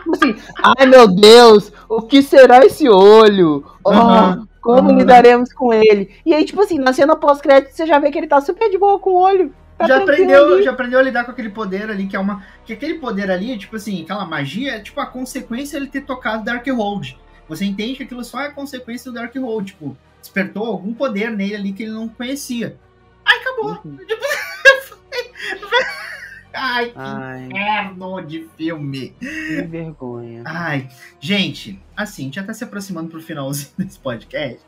Tipo 0.04 0.16
assim, 0.16 0.36
ai 0.62 0.86
meu 0.86 1.08
Deus, 1.08 1.72
o 1.88 2.02
que 2.02 2.20
será 2.22 2.64
esse 2.64 2.86
olho? 2.90 3.64
Oh, 3.82 3.90
uhum. 3.90 4.46
Como 4.64 4.88
uhum. 4.88 4.96
lidaremos 4.96 5.52
com 5.52 5.74
ele? 5.74 6.16
E 6.24 6.32
aí, 6.32 6.42
tipo 6.42 6.62
assim, 6.62 6.78
na 6.78 6.94
cena 6.94 7.14
pós-crédito, 7.14 7.74
você 7.74 7.86
já 7.86 7.98
vê 7.98 8.10
que 8.10 8.16
ele 8.16 8.26
tá 8.26 8.40
super 8.40 8.70
de 8.70 8.78
boa 8.78 8.98
com 8.98 9.10
o 9.10 9.20
olho. 9.20 9.54
Tá 9.76 9.86
já 9.86 9.98
aprendeu, 9.98 10.62
já 10.62 10.70
aprendeu 10.70 10.98
a 10.98 11.02
lidar 11.02 11.24
com 11.24 11.32
aquele 11.32 11.50
poder 11.50 11.90
ali, 11.90 12.06
que 12.06 12.16
é 12.16 12.18
uma. 12.18 12.42
Que 12.64 12.72
aquele 12.72 12.94
poder 12.94 13.30
ali, 13.30 13.58
tipo 13.58 13.76
assim, 13.76 14.02
aquela 14.02 14.24
magia, 14.24 14.76
é 14.76 14.80
tipo 14.80 14.98
a 15.00 15.06
consequência 15.06 15.76
ele 15.76 15.88
ter 15.88 16.00
tocado 16.00 16.46
Darkhold. 16.46 17.18
Você 17.46 17.66
entende 17.66 17.96
que 17.96 18.04
aquilo 18.04 18.24
só 18.24 18.40
é 18.40 18.50
consequência 18.50 19.12
do 19.12 19.16
Darkhold, 19.16 19.72
tipo, 19.72 19.94
despertou 20.18 20.64
algum 20.64 20.94
poder 20.94 21.30
nele 21.30 21.56
ali 21.56 21.72
que 21.74 21.82
ele 21.82 21.92
não 21.92 22.08
conhecia. 22.08 22.78
Aí 23.22 23.40
acabou. 23.40 23.78
Uhum. 23.84 23.98
Ai, 26.54 26.90
que 26.90 26.94
Ai. 26.96 27.46
inferno 27.46 28.20
de 28.22 28.48
filme. 28.56 29.14
Que 29.18 29.62
vergonha. 29.62 30.42
Ai, 30.44 30.88
gente, 31.20 31.82
assim, 31.96 32.22
a 32.22 32.24
gente 32.26 32.34
já 32.36 32.44
tá 32.44 32.54
se 32.54 32.64
aproximando 32.64 33.10
pro 33.10 33.22
finalzinho 33.22 33.70
desse 33.78 33.98
podcast. 33.98 34.60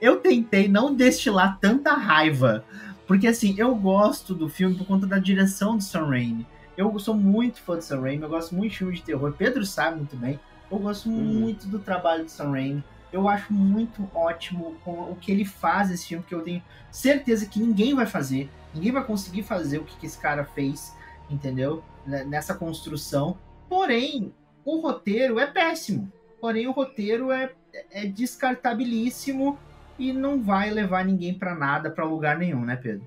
Eu 0.00 0.16
tentei 0.16 0.68
não 0.68 0.94
destilar 0.94 1.58
tanta 1.60 1.94
raiva 1.94 2.64
porque, 3.10 3.26
assim, 3.26 3.56
eu 3.58 3.74
gosto 3.74 4.36
do 4.36 4.48
filme 4.48 4.76
por 4.76 4.86
conta 4.86 5.04
da 5.04 5.18
direção 5.18 5.76
do 5.76 5.82
Sam 5.82 6.06
Raimi. 6.06 6.46
Eu 6.76 6.96
sou 7.00 7.12
muito 7.12 7.60
fã 7.60 7.74
do 7.74 7.82
Sam 7.82 8.02
Raimi, 8.02 8.22
eu 8.22 8.28
gosto 8.28 8.54
muito 8.54 8.70
de 8.70 8.78
filme 8.78 8.94
de 8.94 9.02
terror. 9.02 9.34
Pedro 9.36 9.66
sabe 9.66 9.96
muito 9.96 10.16
bem. 10.16 10.38
Eu 10.70 10.78
gosto 10.78 11.08
uhum. 11.08 11.16
muito 11.16 11.66
do 11.66 11.80
trabalho 11.80 12.22
do 12.22 12.30
Sam 12.30 12.52
Raimi. 12.52 12.84
Eu 13.12 13.28
acho 13.28 13.52
muito 13.52 14.08
ótimo 14.14 14.76
o 14.86 15.16
que 15.20 15.32
ele 15.32 15.44
faz 15.44 15.90
esse 15.90 16.06
filme, 16.06 16.24
que 16.24 16.32
eu 16.32 16.42
tenho 16.42 16.62
certeza 16.92 17.46
que 17.46 17.58
ninguém 17.58 17.96
vai 17.96 18.06
fazer. 18.06 18.48
Ninguém 18.72 18.92
vai 18.92 19.02
conseguir 19.02 19.42
fazer 19.42 19.78
o 19.78 19.84
que, 19.84 19.96
que 19.96 20.06
esse 20.06 20.16
cara 20.16 20.44
fez, 20.44 20.94
entendeu? 21.30 21.82
Nessa 22.06 22.54
construção. 22.54 23.38
Porém, 23.68 24.34
o 24.64 24.80
roteiro 24.80 25.38
é 25.38 25.46
péssimo. 25.46 26.10
Porém, 26.40 26.66
o 26.66 26.72
roteiro 26.72 27.30
é, 27.30 27.52
é 27.90 28.06
descartabilíssimo 28.06 29.58
e 29.98 30.12
não 30.12 30.42
vai 30.42 30.70
levar 30.70 31.04
ninguém 31.04 31.34
para 31.34 31.54
nada, 31.54 31.90
para 31.90 32.04
lugar 32.04 32.38
nenhum, 32.38 32.64
né, 32.64 32.76
Pedro? 32.76 33.06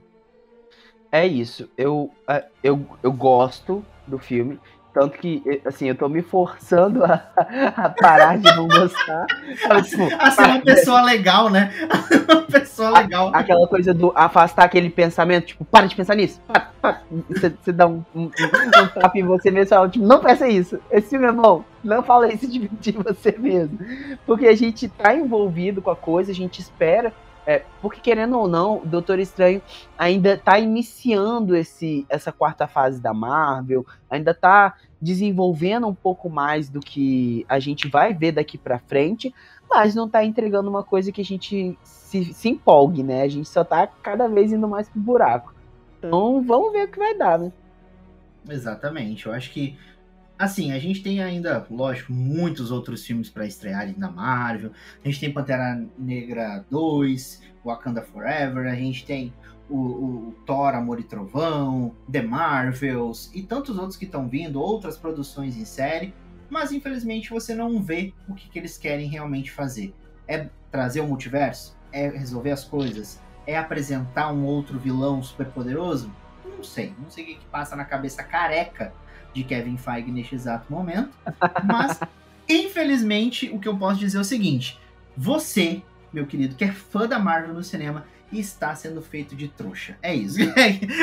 É 1.12 1.26
isso. 1.26 1.70
Eu, 1.78 2.12
é, 2.28 2.46
eu, 2.64 2.86
eu 3.02 3.12
gosto 3.12 3.86
do 4.08 4.18
filme. 4.18 4.60
Tanto 4.94 5.18
que, 5.18 5.42
assim, 5.66 5.88
eu 5.88 5.96
tô 5.96 6.08
me 6.08 6.22
forçando 6.22 7.04
a, 7.04 7.26
a 7.76 7.90
parar 7.90 8.38
de 8.38 8.56
não 8.56 8.68
gostar. 8.68 9.26
tipo, 9.84 10.04
a 10.20 10.30
ser 10.30 10.44
uma 10.44 10.62
pessoa 10.62 11.02
legal, 11.02 11.50
né? 11.50 11.74
uma 12.30 12.44
pessoa 12.44 13.00
legal. 13.00 13.32
aquela 13.34 13.68
coisa 13.68 13.92
do 13.92 14.12
afastar 14.16 14.66
aquele 14.66 14.92
pensamento, 14.92 15.48
tipo, 15.48 15.66
para 15.66 15.88
de 15.88 15.96
pensar 15.96 16.16
nisso. 16.16 16.40
Você, 17.28 17.72
dá 17.72 17.88
um, 17.88 18.04
um, 18.14 18.26
um 18.26 18.88
tapa 19.00 19.18
em 19.18 19.24
você 19.24 19.50
mesmo 19.50 19.66
e 19.66 19.70
fala, 19.70 19.90
tipo, 19.90 20.06
não 20.06 20.20
pensa 20.20 20.48
isso. 20.48 20.80
Esse 20.92 21.10
filme 21.10 21.26
é 21.26 21.32
bom. 21.32 21.64
Não 21.84 22.04
fala 22.04 22.32
isso 22.32 22.48
de, 22.48 22.68
de 22.68 22.92
você 22.92 23.36
mesmo. 23.36 23.80
Porque 24.28 24.46
a 24.46 24.56
gente 24.56 24.88
tá 24.88 25.16
envolvido 25.16 25.82
com 25.82 25.90
a 25.90 25.96
coisa, 25.96 26.32
a 26.32 26.36
gente 26.36 26.62
espera 26.62 27.12
é, 27.46 27.64
porque 27.82 28.00
querendo 28.00 28.38
ou 28.38 28.48
não, 28.48 28.78
o 28.78 28.86
Doutor 28.86 29.20
Estranho 29.20 29.62
ainda 29.98 30.34
está 30.34 30.58
iniciando 30.60 31.56
esse, 31.56 32.06
essa 32.08 32.32
quarta 32.32 32.68
fase 32.68 33.02
da 33.02 33.14
Marvel, 33.14 33.86
ainda 34.10 34.32
está 34.32 34.76
desenvolvendo 35.02 35.88
um 35.88 35.94
pouco 35.94 36.30
mais 36.30 36.70
do 36.70 36.80
que 36.80 37.46
a 37.50 37.60
gente 37.60 37.90
vai 37.90 38.14
ver 38.14 38.32
daqui 38.32 38.58
para 38.58 38.80
frente, 38.80 39.34
mas 39.70 39.94
não 39.94 40.06
está 40.06 40.24
entregando 40.24 40.70
uma 40.70 40.84
coisa 40.84 41.12
que 41.12 41.20
a 41.20 41.26
gente 41.26 41.78
se, 41.84 42.34
se 42.34 42.50
empolgue, 42.50 43.04
né? 43.04 43.24
A 43.24 43.28
gente 43.28 43.50
só 43.50 43.64
está 43.64 43.88
cada 43.88 44.28
vez 44.28 44.54
indo 44.54 44.68
mais 44.68 44.88
pro 44.88 45.02
buraco. 45.02 45.54
Então 45.98 46.42
vamos 46.44 46.72
ver 46.72 46.86
o 46.86 46.88
que 46.88 47.00
vai 47.00 47.18
dar, 47.18 47.38
né? 47.40 47.52
Exatamente. 48.50 49.26
Eu 49.26 49.34
acho 49.34 49.52
que 49.52 49.78
Assim, 50.38 50.72
a 50.72 50.80
gente 50.80 51.04
tem 51.04 51.22
ainda, 51.22 51.66
lógico, 51.70 52.12
muitos 52.12 52.72
outros 52.72 53.06
filmes 53.06 53.30
para 53.30 53.46
estrearem 53.46 53.96
na 53.98 54.10
Marvel. 54.10 54.72
A 55.04 55.08
gente 55.08 55.20
tem 55.20 55.32
Pantera 55.32 55.86
Negra 55.98 56.66
2, 56.70 57.42
Wakanda 57.64 58.02
Forever, 58.02 58.68
a 58.68 58.76
gente 58.76 59.06
tem 59.06 59.34
o, 59.70 59.78
o, 59.78 60.36
Thor, 60.46 60.76
Amor 60.76 61.00
e 61.00 61.04
Trovão, 61.04 61.96
The 62.12 62.22
Marvels 62.22 63.32
e 63.34 63.42
tantos 63.42 63.78
outros 63.78 63.96
que 63.96 64.06
estão 64.06 64.28
vindo, 64.28 64.62
outras 64.62 64.98
produções 64.98 65.56
em 65.56 65.66
série, 65.66 66.14
mas 66.50 66.72
infelizmente 66.72 67.30
você 67.30 67.56
não 67.56 67.82
vê 67.82 68.14
o 68.28 68.34
que, 68.34 68.50
que 68.50 68.60
eles 68.60 68.78
querem 68.78 69.08
realmente 69.08 69.52
fazer. 69.52 69.94
É 70.28 70.50
trazer 70.72 71.02
o 71.02 71.08
multiverso? 71.08 71.78
É 71.92 72.10
resolver 72.10 72.52
as 72.52 72.64
coisas? 72.64 73.22
É 73.46 73.58
apresentar 73.58 74.32
um 74.32 74.46
outro 74.46 74.80
vilão 74.80 75.22
super 75.22 75.48
poderoso? 75.48 76.14
Não 76.46 76.64
sei, 76.64 76.94
não 77.00 77.10
sei 77.10 77.24
o 77.24 77.28
que, 77.28 77.36
que 77.36 77.46
passa 77.46 77.76
na 77.76 77.86
cabeça 77.86 78.24
careca 78.24 78.94
de 79.34 79.44
Kevin 79.44 79.78
Feige 79.78 80.12
neste 80.12 80.36
exato 80.36 80.72
momento. 80.72 81.12
Mas, 81.64 82.00
infelizmente, 82.48 83.50
o 83.50 83.60
que 83.60 83.68
eu 83.68 83.78
posso 83.78 84.00
dizer 84.00 84.18
é 84.18 84.22
o 84.22 84.26
seguinte: 84.26 84.80
você, 85.16 85.82
meu 86.12 86.26
querido, 86.26 86.56
que 86.56 86.64
é 86.64 86.72
fã 86.72 87.08
da 87.08 87.20
Marvel 87.20 87.54
no 87.54 87.64
cinema, 87.64 88.06
está 88.32 88.74
sendo 88.76 89.02
feito 89.02 89.36
de 89.36 89.48
trouxa. 89.48 89.98
É 90.02 90.14
isso. 90.14 90.40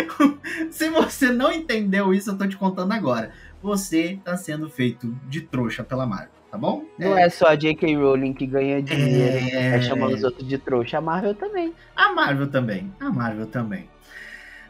Se 0.71 0.91
você 0.91 1.31
não 1.33 1.53
entendeu 1.53 2.13
isso, 2.13 2.31
eu 2.31 2.39
tô 2.39 2.47
te 2.47 2.57
contando 2.57 2.93
agora. 2.93 3.33
Você 3.63 4.13
está 4.13 4.37
sendo 4.37 4.69
feito 4.69 5.15
de 5.29 5.43
trouxa 5.43 5.85
pela 5.85 6.07
Marvel, 6.07 6.31
tá 6.51 6.57
bom? 6.57 6.85
Não 6.99 7.17
é, 7.17 7.25
é 7.25 7.29
só 7.29 7.49
a 7.49 7.55
J.K. 7.55 7.95
Rowling 7.97 8.33
que 8.33 8.47
ganha 8.47 8.83
dinheiro, 8.83 9.55
é... 9.55 9.77
é 9.77 9.83
chamando 9.83 10.15
os 10.15 10.25
outros 10.25 10.49
de 10.49 10.57
trouxa. 10.59 10.99
A 10.99 11.01
Marvel 11.01 11.35
também. 11.35 11.75
A 11.95 12.13
Marvel 12.13 12.51
também. 12.51 12.93
A 12.99 13.11
Marvel 13.11 13.47
também. 13.47 13.89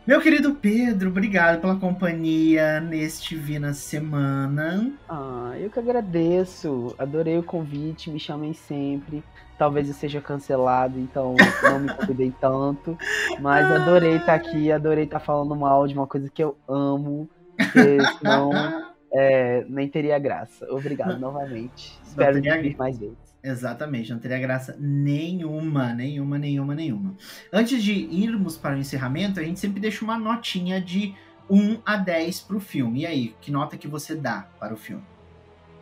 Meu 0.06 0.20
querido 0.20 0.54
Pedro, 0.54 1.10
obrigado 1.10 1.60
pela 1.60 1.76
companhia 1.76 2.80
neste 2.80 3.36
Vina 3.36 3.74
Semana. 3.74 4.90
Ah, 5.08 5.52
eu 5.58 5.70
que 5.70 5.78
agradeço. 5.78 6.94
Adorei 6.98 7.38
o 7.38 7.42
convite, 7.42 8.10
me 8.10 8.18
chamem 8.18 8.54
sempre. 8.54 9.22
Talvez 9.58 9.88
eu 9.88 9.94
seja 9.94 10.20
cancelado, 10.20 10.98
então 10.98 11.34
não 11.62 11.80
me 11.80 11.94
convidei 11.94 12.32
tanto. 12.40 12.96
Mas 13.40 13.70
adorei 13.70 14.16
estar 14.16 14.34
aqui, 14.34 14.72
adorei 14.72 15.04
estar 15.04 15.20
falando 15.20 15.54
mal 15.54 15.86
de 15.86 15.94
uma 15.94 16.06
coisa 16.06 16.30
que 16.30 16.42
eu 16.42 16.56
amo. 16.66 17.28
Porque 17.56 17.98
senão 18.18 18.50
é, 19.12 19.64
nem 19.68 19.86
teria 19.86 20.18
graça. 20.18 20.66
Obrigado 20.72 21.18
novamente. 21.18 22.00
Espero 22.02 22.40
vir 22.40 22.76
mais 22.76 22.98
vezes. 22.98 23.29
Exatamente, 23.42 24.12
não 24.12 24.18
teria 24.18 24.38
graça 24.38 24.76
nenhuma, 24.78 25.94
nenhuma, 25.94 26.38
nenhuma, 26.38 26.74
nenhuma. 26.74 27.14
Antes 27.50 27.82
de 27.82 27.92
irmos 27.92 28.56
para 28.56 28.76
o 28.76 28.78
encerramento, 28.78 29.40
a 29.40 29.42
gente 29.42 29.58
sempre 29.58 29.80
deixa 29.80 30.04
uma 30.04 30.18
notinha 30.18 30.78
de 30.80 31.14
1 31.48 31.78
a 31.84 31.96
10 31.96 32.40
para 32.40 32.56
o 32.56 32.60
filme. 32.60 33.00
E 33.00 33.06
aí, 33.06 33.34
que 33.40 33.50
nota 33.50 33.78
que 33.78 33.88
você 33.88 34.14
dá 34.14 34.46
para 34.58 34.74
o 34.74 34.76
filme? 34.76 35.02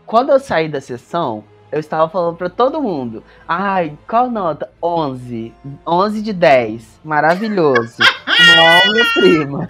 Quando 0.06 0.30
eu 0.30 0.38
saí 0.38 0.68
da 0.68 0.80
sessão, 0.80 1.42
eu 1.70 1.80
estava 1.80 2.09
falando 2.09 2.36
para 2.36 2.48
todo 2.48 2.80
mundo: 2.80 3.24
ai, 3.46 3.98
qual 4.09 4.30
nota? 4.30 4.70
11. 4.82 5.52
11 5.86 6.22
de 6.22 6.32
10. 6.32 7.00
Maravilhoso. 7.04 7.96
Minha 8.88 9.04
prima. 9.14 9.68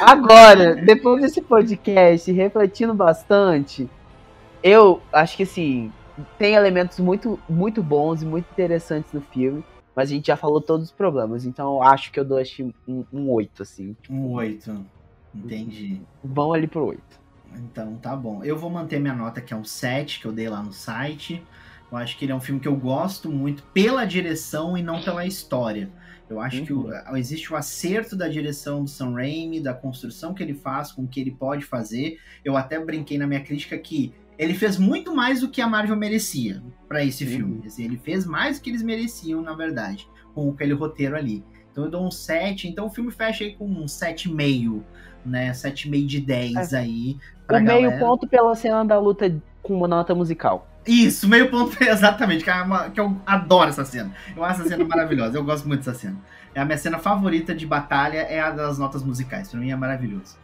Agora, 0.00 0.76
depois 0.76 1.22
desse 1.22 1.40
podcast, 1.40 2.30
refletindo 2.30 2.92
bastante, 2.92 3.88
eu 4.62 5.00
acho 5.12 5.36
que 5.36 5.42
assim 5.44 5.90
tem 6.38 6.54
elementos 6.54 6.98
muito, 6.98 7.38
muito 7.48 7.82
bons 7.82 8.22
e 8.22 8.26
muito 8.26 8.46
interessantes 8.50 9.12
no 9.12 9.20
filme. 9.20 9.64
mas 9.94 10.08
a 10.10 10.12
gente 10.14 10.26
já 10.26 10.36
falou 10.36 10.60
todos 10.60 10.86
os 10.86 10.92
problemas, 10.92 11.44
então 11.44 11.74
eu 11.74 11.82
acho 11.82 12.10
que 12.10 12.18
eu 12.18 12.24
dou 12.24 12.38
acho, 12.38 12.72
um, 12.88 13.04
um 13.12 13.30
8, 13.30 13.62
assim. 13.62 13.96
Um 14.08 14.32
8, 14.32 14.86
entendi. 15.34 16.00
Vão 16.24 16.52
ali 16.52 16.66
pro 16.66 16.86
8. 16.86 17.02
Então 17.56 17.96
tá 17.96 18.16
bom. 18.16 18.42
Eu 18.42 18.56
vou 18.56 18.70
manter 18.70 18.98
minha 18.98 19.14
nota 19.14 19.40
que 19.40 19.52
é 19.52 19.56
um 19.56 19.64
7, 19.64 20.20
que 20.20 20.26
eu 20.26 20.32
dei 20.32 20.48
lá 20.48 20.62
no 20.62 20.72
site. 20.72 21.42
Eu 21.90 21.98
acho 21.98 22.16
que 22.16 22.24
ele 22.24 22.32
é 22.32 22.34
um 22.34 22.40
filme 22.40 22.58
que 22.58 22.68
eu 22.68 22.76
gosto 22.76 23.30
muito 23.30 23.62
pela 23.64 24.06
direção 24.06 24.78
e 24.78 24.82
não 24.82 25.02
pela 25.02 25.26
história. 25.26 25.90
Eu 26.28 26.40
acho 26.40 26.60
uhum. 26.60 26.64
que 26.64 26.72
o, 26.72 26.86
uhum. 26.86 27.16
existe 27.16 27.52
o 27.52 27.56
acerto 27.56 28.16
da 28.16 28.28
direção 28.28 28.82
do 28.82 28.88
Sam 28.88 29.12
Raimi, 29.12 29.60
da 29.60 29.74
construção 29.74 30.32
que 30.32 30.42
ele 30.42 30.54
faz, 30.54 30.90
com 30.90 31.02
o 31.02 31.08
que 31.08 31.20
ele 31.20 31.32
pode 31.32 31.64
fazer. 31.66 32.18
Eu 32.42 32.56
até 32.56 32.82
brinquei 32.82 33.18
na 33.18 33.26
minha 33.26 33.42
crítica 33.42 33.76
que 33.76 34.14
ele 34.42 34.54
fez 34.54 34.76
muito 34.76 35.14
mais 35.14 35.40
do 35.40 35.48
que 35.48 35.60
a 35.60 35.66
Marvel 35.66 35.96
merecia 35.96 36.62
para 36.88 37.04
esse 37.04 37.24
uhum. 37.24 37.30
filme. 37.30 37.62
Assim, 37.66 37.84
ele 37.84 37.96
fez 37.96 38.26
mais 38.26 38.58
do 38.58 38.62
que 38.62 38.70
eles 38.70 38.82
mereciam, 38.82 39.40
na 39.40 39.54
verdade, 39.54 40.08
com 40.34 40.50
aquele 40.50 40.74
roteiro 40.74 41.16
ali. 41.16 41.44
Então 41.70 41.84
eu 41.84 41.90
dou 41.90 42.06
um 42.06 42.10
7, 42.10 42.68
então 42.68 42.86
o 42.86 42.90
filme 42.90 43.10
fecha 43.10 43.44
aí 43.44 43.54
com 43.54 43.66
um 43.66 43.86
7,5, 43.86 44.82
né? 45.24 45.50
7,5 45.52 46.06
de 46.06 46.20
10 46.20 46.72
é. 46.72 46.78
aí. 46.78 47.16
o 47.48 47.60
meio 47.60 47.98
ponto 47.98 48.26
pela 48.26 48.54
cena 48.54 48.84
da 48.84 48.98
luta 48.98 49.34
com 49.62 49.74
uma 49.76 49.88
nota 49.88 50.14
musical. 50.14 50.68
Isso, 50.86 51.28
meio 51.28 51.48
ponto, 51.48 51.76
exatamente, 51.82 52.42
que, 52.44 52.50
é 52.50 52.54
uma, 52.54 52.90
que 52.90 53.00
eu 53.00 53.16
adoro 53.24 53.70
essa 53.70 53.84
cena. 53.84 54.12
Eu 54.36 54.44
acho 54.44 54.60
essa 54.60 54.70
cena 54.70 54.84
maravilhosa, 54.84 55.38
eu 55.38 55.44
gosto 55.44 55.66
muito 55.66 55.84
dessa 55.84 55.98
cena. 55.98 56.16
É 56.54 56.60
a 56.60 56.64
minha 56.64 56.76
cena 56.76 56.98
favorita 56.98 57.54
de 57.54 57.66
batalha, 57.66 58.18
é 58.18 58.40
a 58.40 58.50
das 58.50 58.78
notas 58.78 59.02
musicais, 59.02 59.48
pra 59.48 59.60
mim 59.60 59.70
é 59.70 59.76
maravilhoso. 59.76 60.36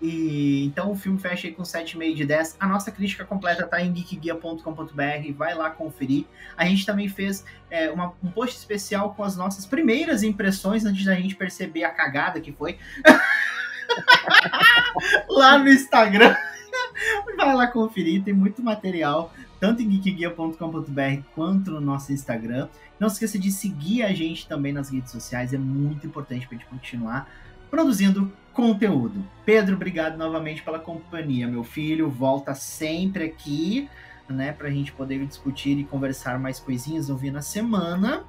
E 0.00 0.64
então 0.64 0.92
o 0.92 0.96
filme 0.96 1.18
fecha 1.18 1.46
aí 1.46 1.52
com 1.52 1.62
7,5 1.62 2.14
de 2.14 2.24
10. 2.24 2.56
A 2.58 2.66
nossa 2.66 2.90
crítica 2.90 3.24
completa 3.24 3.66
tá 3.66 3.82
em 3.82 3.92
geekguia.com.br, 3.92 5.32
vai 5.36 5.54
lá 5.54 5.70
conferir. 5.70 6.24
A 6.56 6.64
gente 6.64 6.86
também 6.86 7.08
fez 7.08 7.44
é, 7.70 7.90
uma, 7.90 8.14
um 8.22 8.30
post 8.30 8.56
especial 8.56 9.14
com 9.14 9.22
as 9.22 9.36
nossas 9.36 9.66
primeiras 9.66 10.22
impressões 10.22 10.86
antes 10.86 11.04
da 11.04 11.14
gente 11.14 11.36
perceber 11.36 11.84
a 11.84 11.90
cagada 11.90 12.40
que 12.40 12.50
foi. 12.50 12.78
lá 15.28 15.58
no 15.58 15.68
Instagram. 15.68 16.34
Vai 17.36 17.54
lá 17.54 17.66
conferir, 17.66 18.22
tem 18.22 18.34
muito 18.34 18.62
material, 18.62 19.32
tanto 19.58 19.82
em 19.82 19.88
geekguia.com.br 19.88 21.22
quanto 21.34 21.70
no 21.70 21.80
nosso 21.80 22.12
Instagram. 22.12 22.68
Não 22.98 23.08
se 23.08 23.14
esqueça 23.14 23.38
de 23.38 23.50
seguir 23.50 24.02
a 24.02 24.12
gente 24.12 24.46
também 24.46 24.72
nas 24.72 24.90
redes 24.90 25.10
sociais, 25.10 25.54
é 25.54 25.58
muito 25.58 26.06
importante 26.06 26.46
para 26.46 26.56
a 26.56 26.60
gente 26.60 26.68
continuar 26.68 27.26
produzindo 27.70 28.30
conteúdo. 28.60 29.24
Pedro, 29.44 29.74
obrigado 29.74 30.18
novamente 30.18 30.62
pela 30.62 30.78
companhia, 30.78 31.48
meu 31.48 31.64
filho. 31.64 32.10
Volta 32.10 32.54
sempre 32.54 33.24
aqui, 33.24 33.88
né, 34.28 34.52
para 34.52 34.68
a 34.68 34.70
gente 34.70 34.92
poder 34.92 35.24
discutir 35.26 35.78
e 35.78 35.84
conversar 35.84 36.38
mais 36.38 36.60
coisinhas 36.60 37.08
ouvir 37.08 37.30
na 37.30 37.40
semana. 37.40 38.24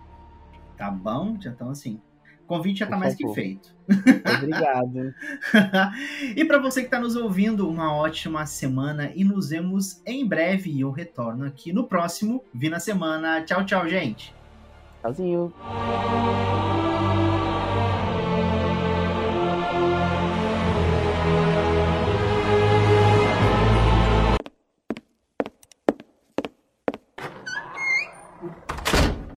Tá 0.77 0.89
bom? 0.89 1.37
Já 1.39 1.51
estão 1.51 1.69
assim. 1.69 1.99
Convite 2.47 2.79
já 2.79 2.85
está 2.85 2.97
mais 2.97 3.15
que 3.15 3.27
feito. 3.33 3.73
Obrigado. 4.35 5.13
e 6.35 6.43
para 6.43 6.57
você 6.57 6.81
que 6.81 6.87
está 6.87 6.99
nos 6.99 7.15
ouvindo, 7.15 7.69
uma 7.69 7.93
ótima 7.93 8.45
semana 8.45 9.11
e 9.15 9.23
nos 9.23 9.49
vemos 9.49 10.01
em 10.05 10.27
breve. 10.27 10.79
Eu 10.79 10.91
retorno 10.91 11.45
aqui 11.45 11.71
no 11.71 11.85
próximo 11.85 12.43
Vi 12.53 12.67
na 12.67 12.79
Semana. 12.79 13.41
Tchau, 13.43 13.65
tchau, 13.65 13.87
gente. 13.87 14.33
Tchauzinho. 15.01 15.53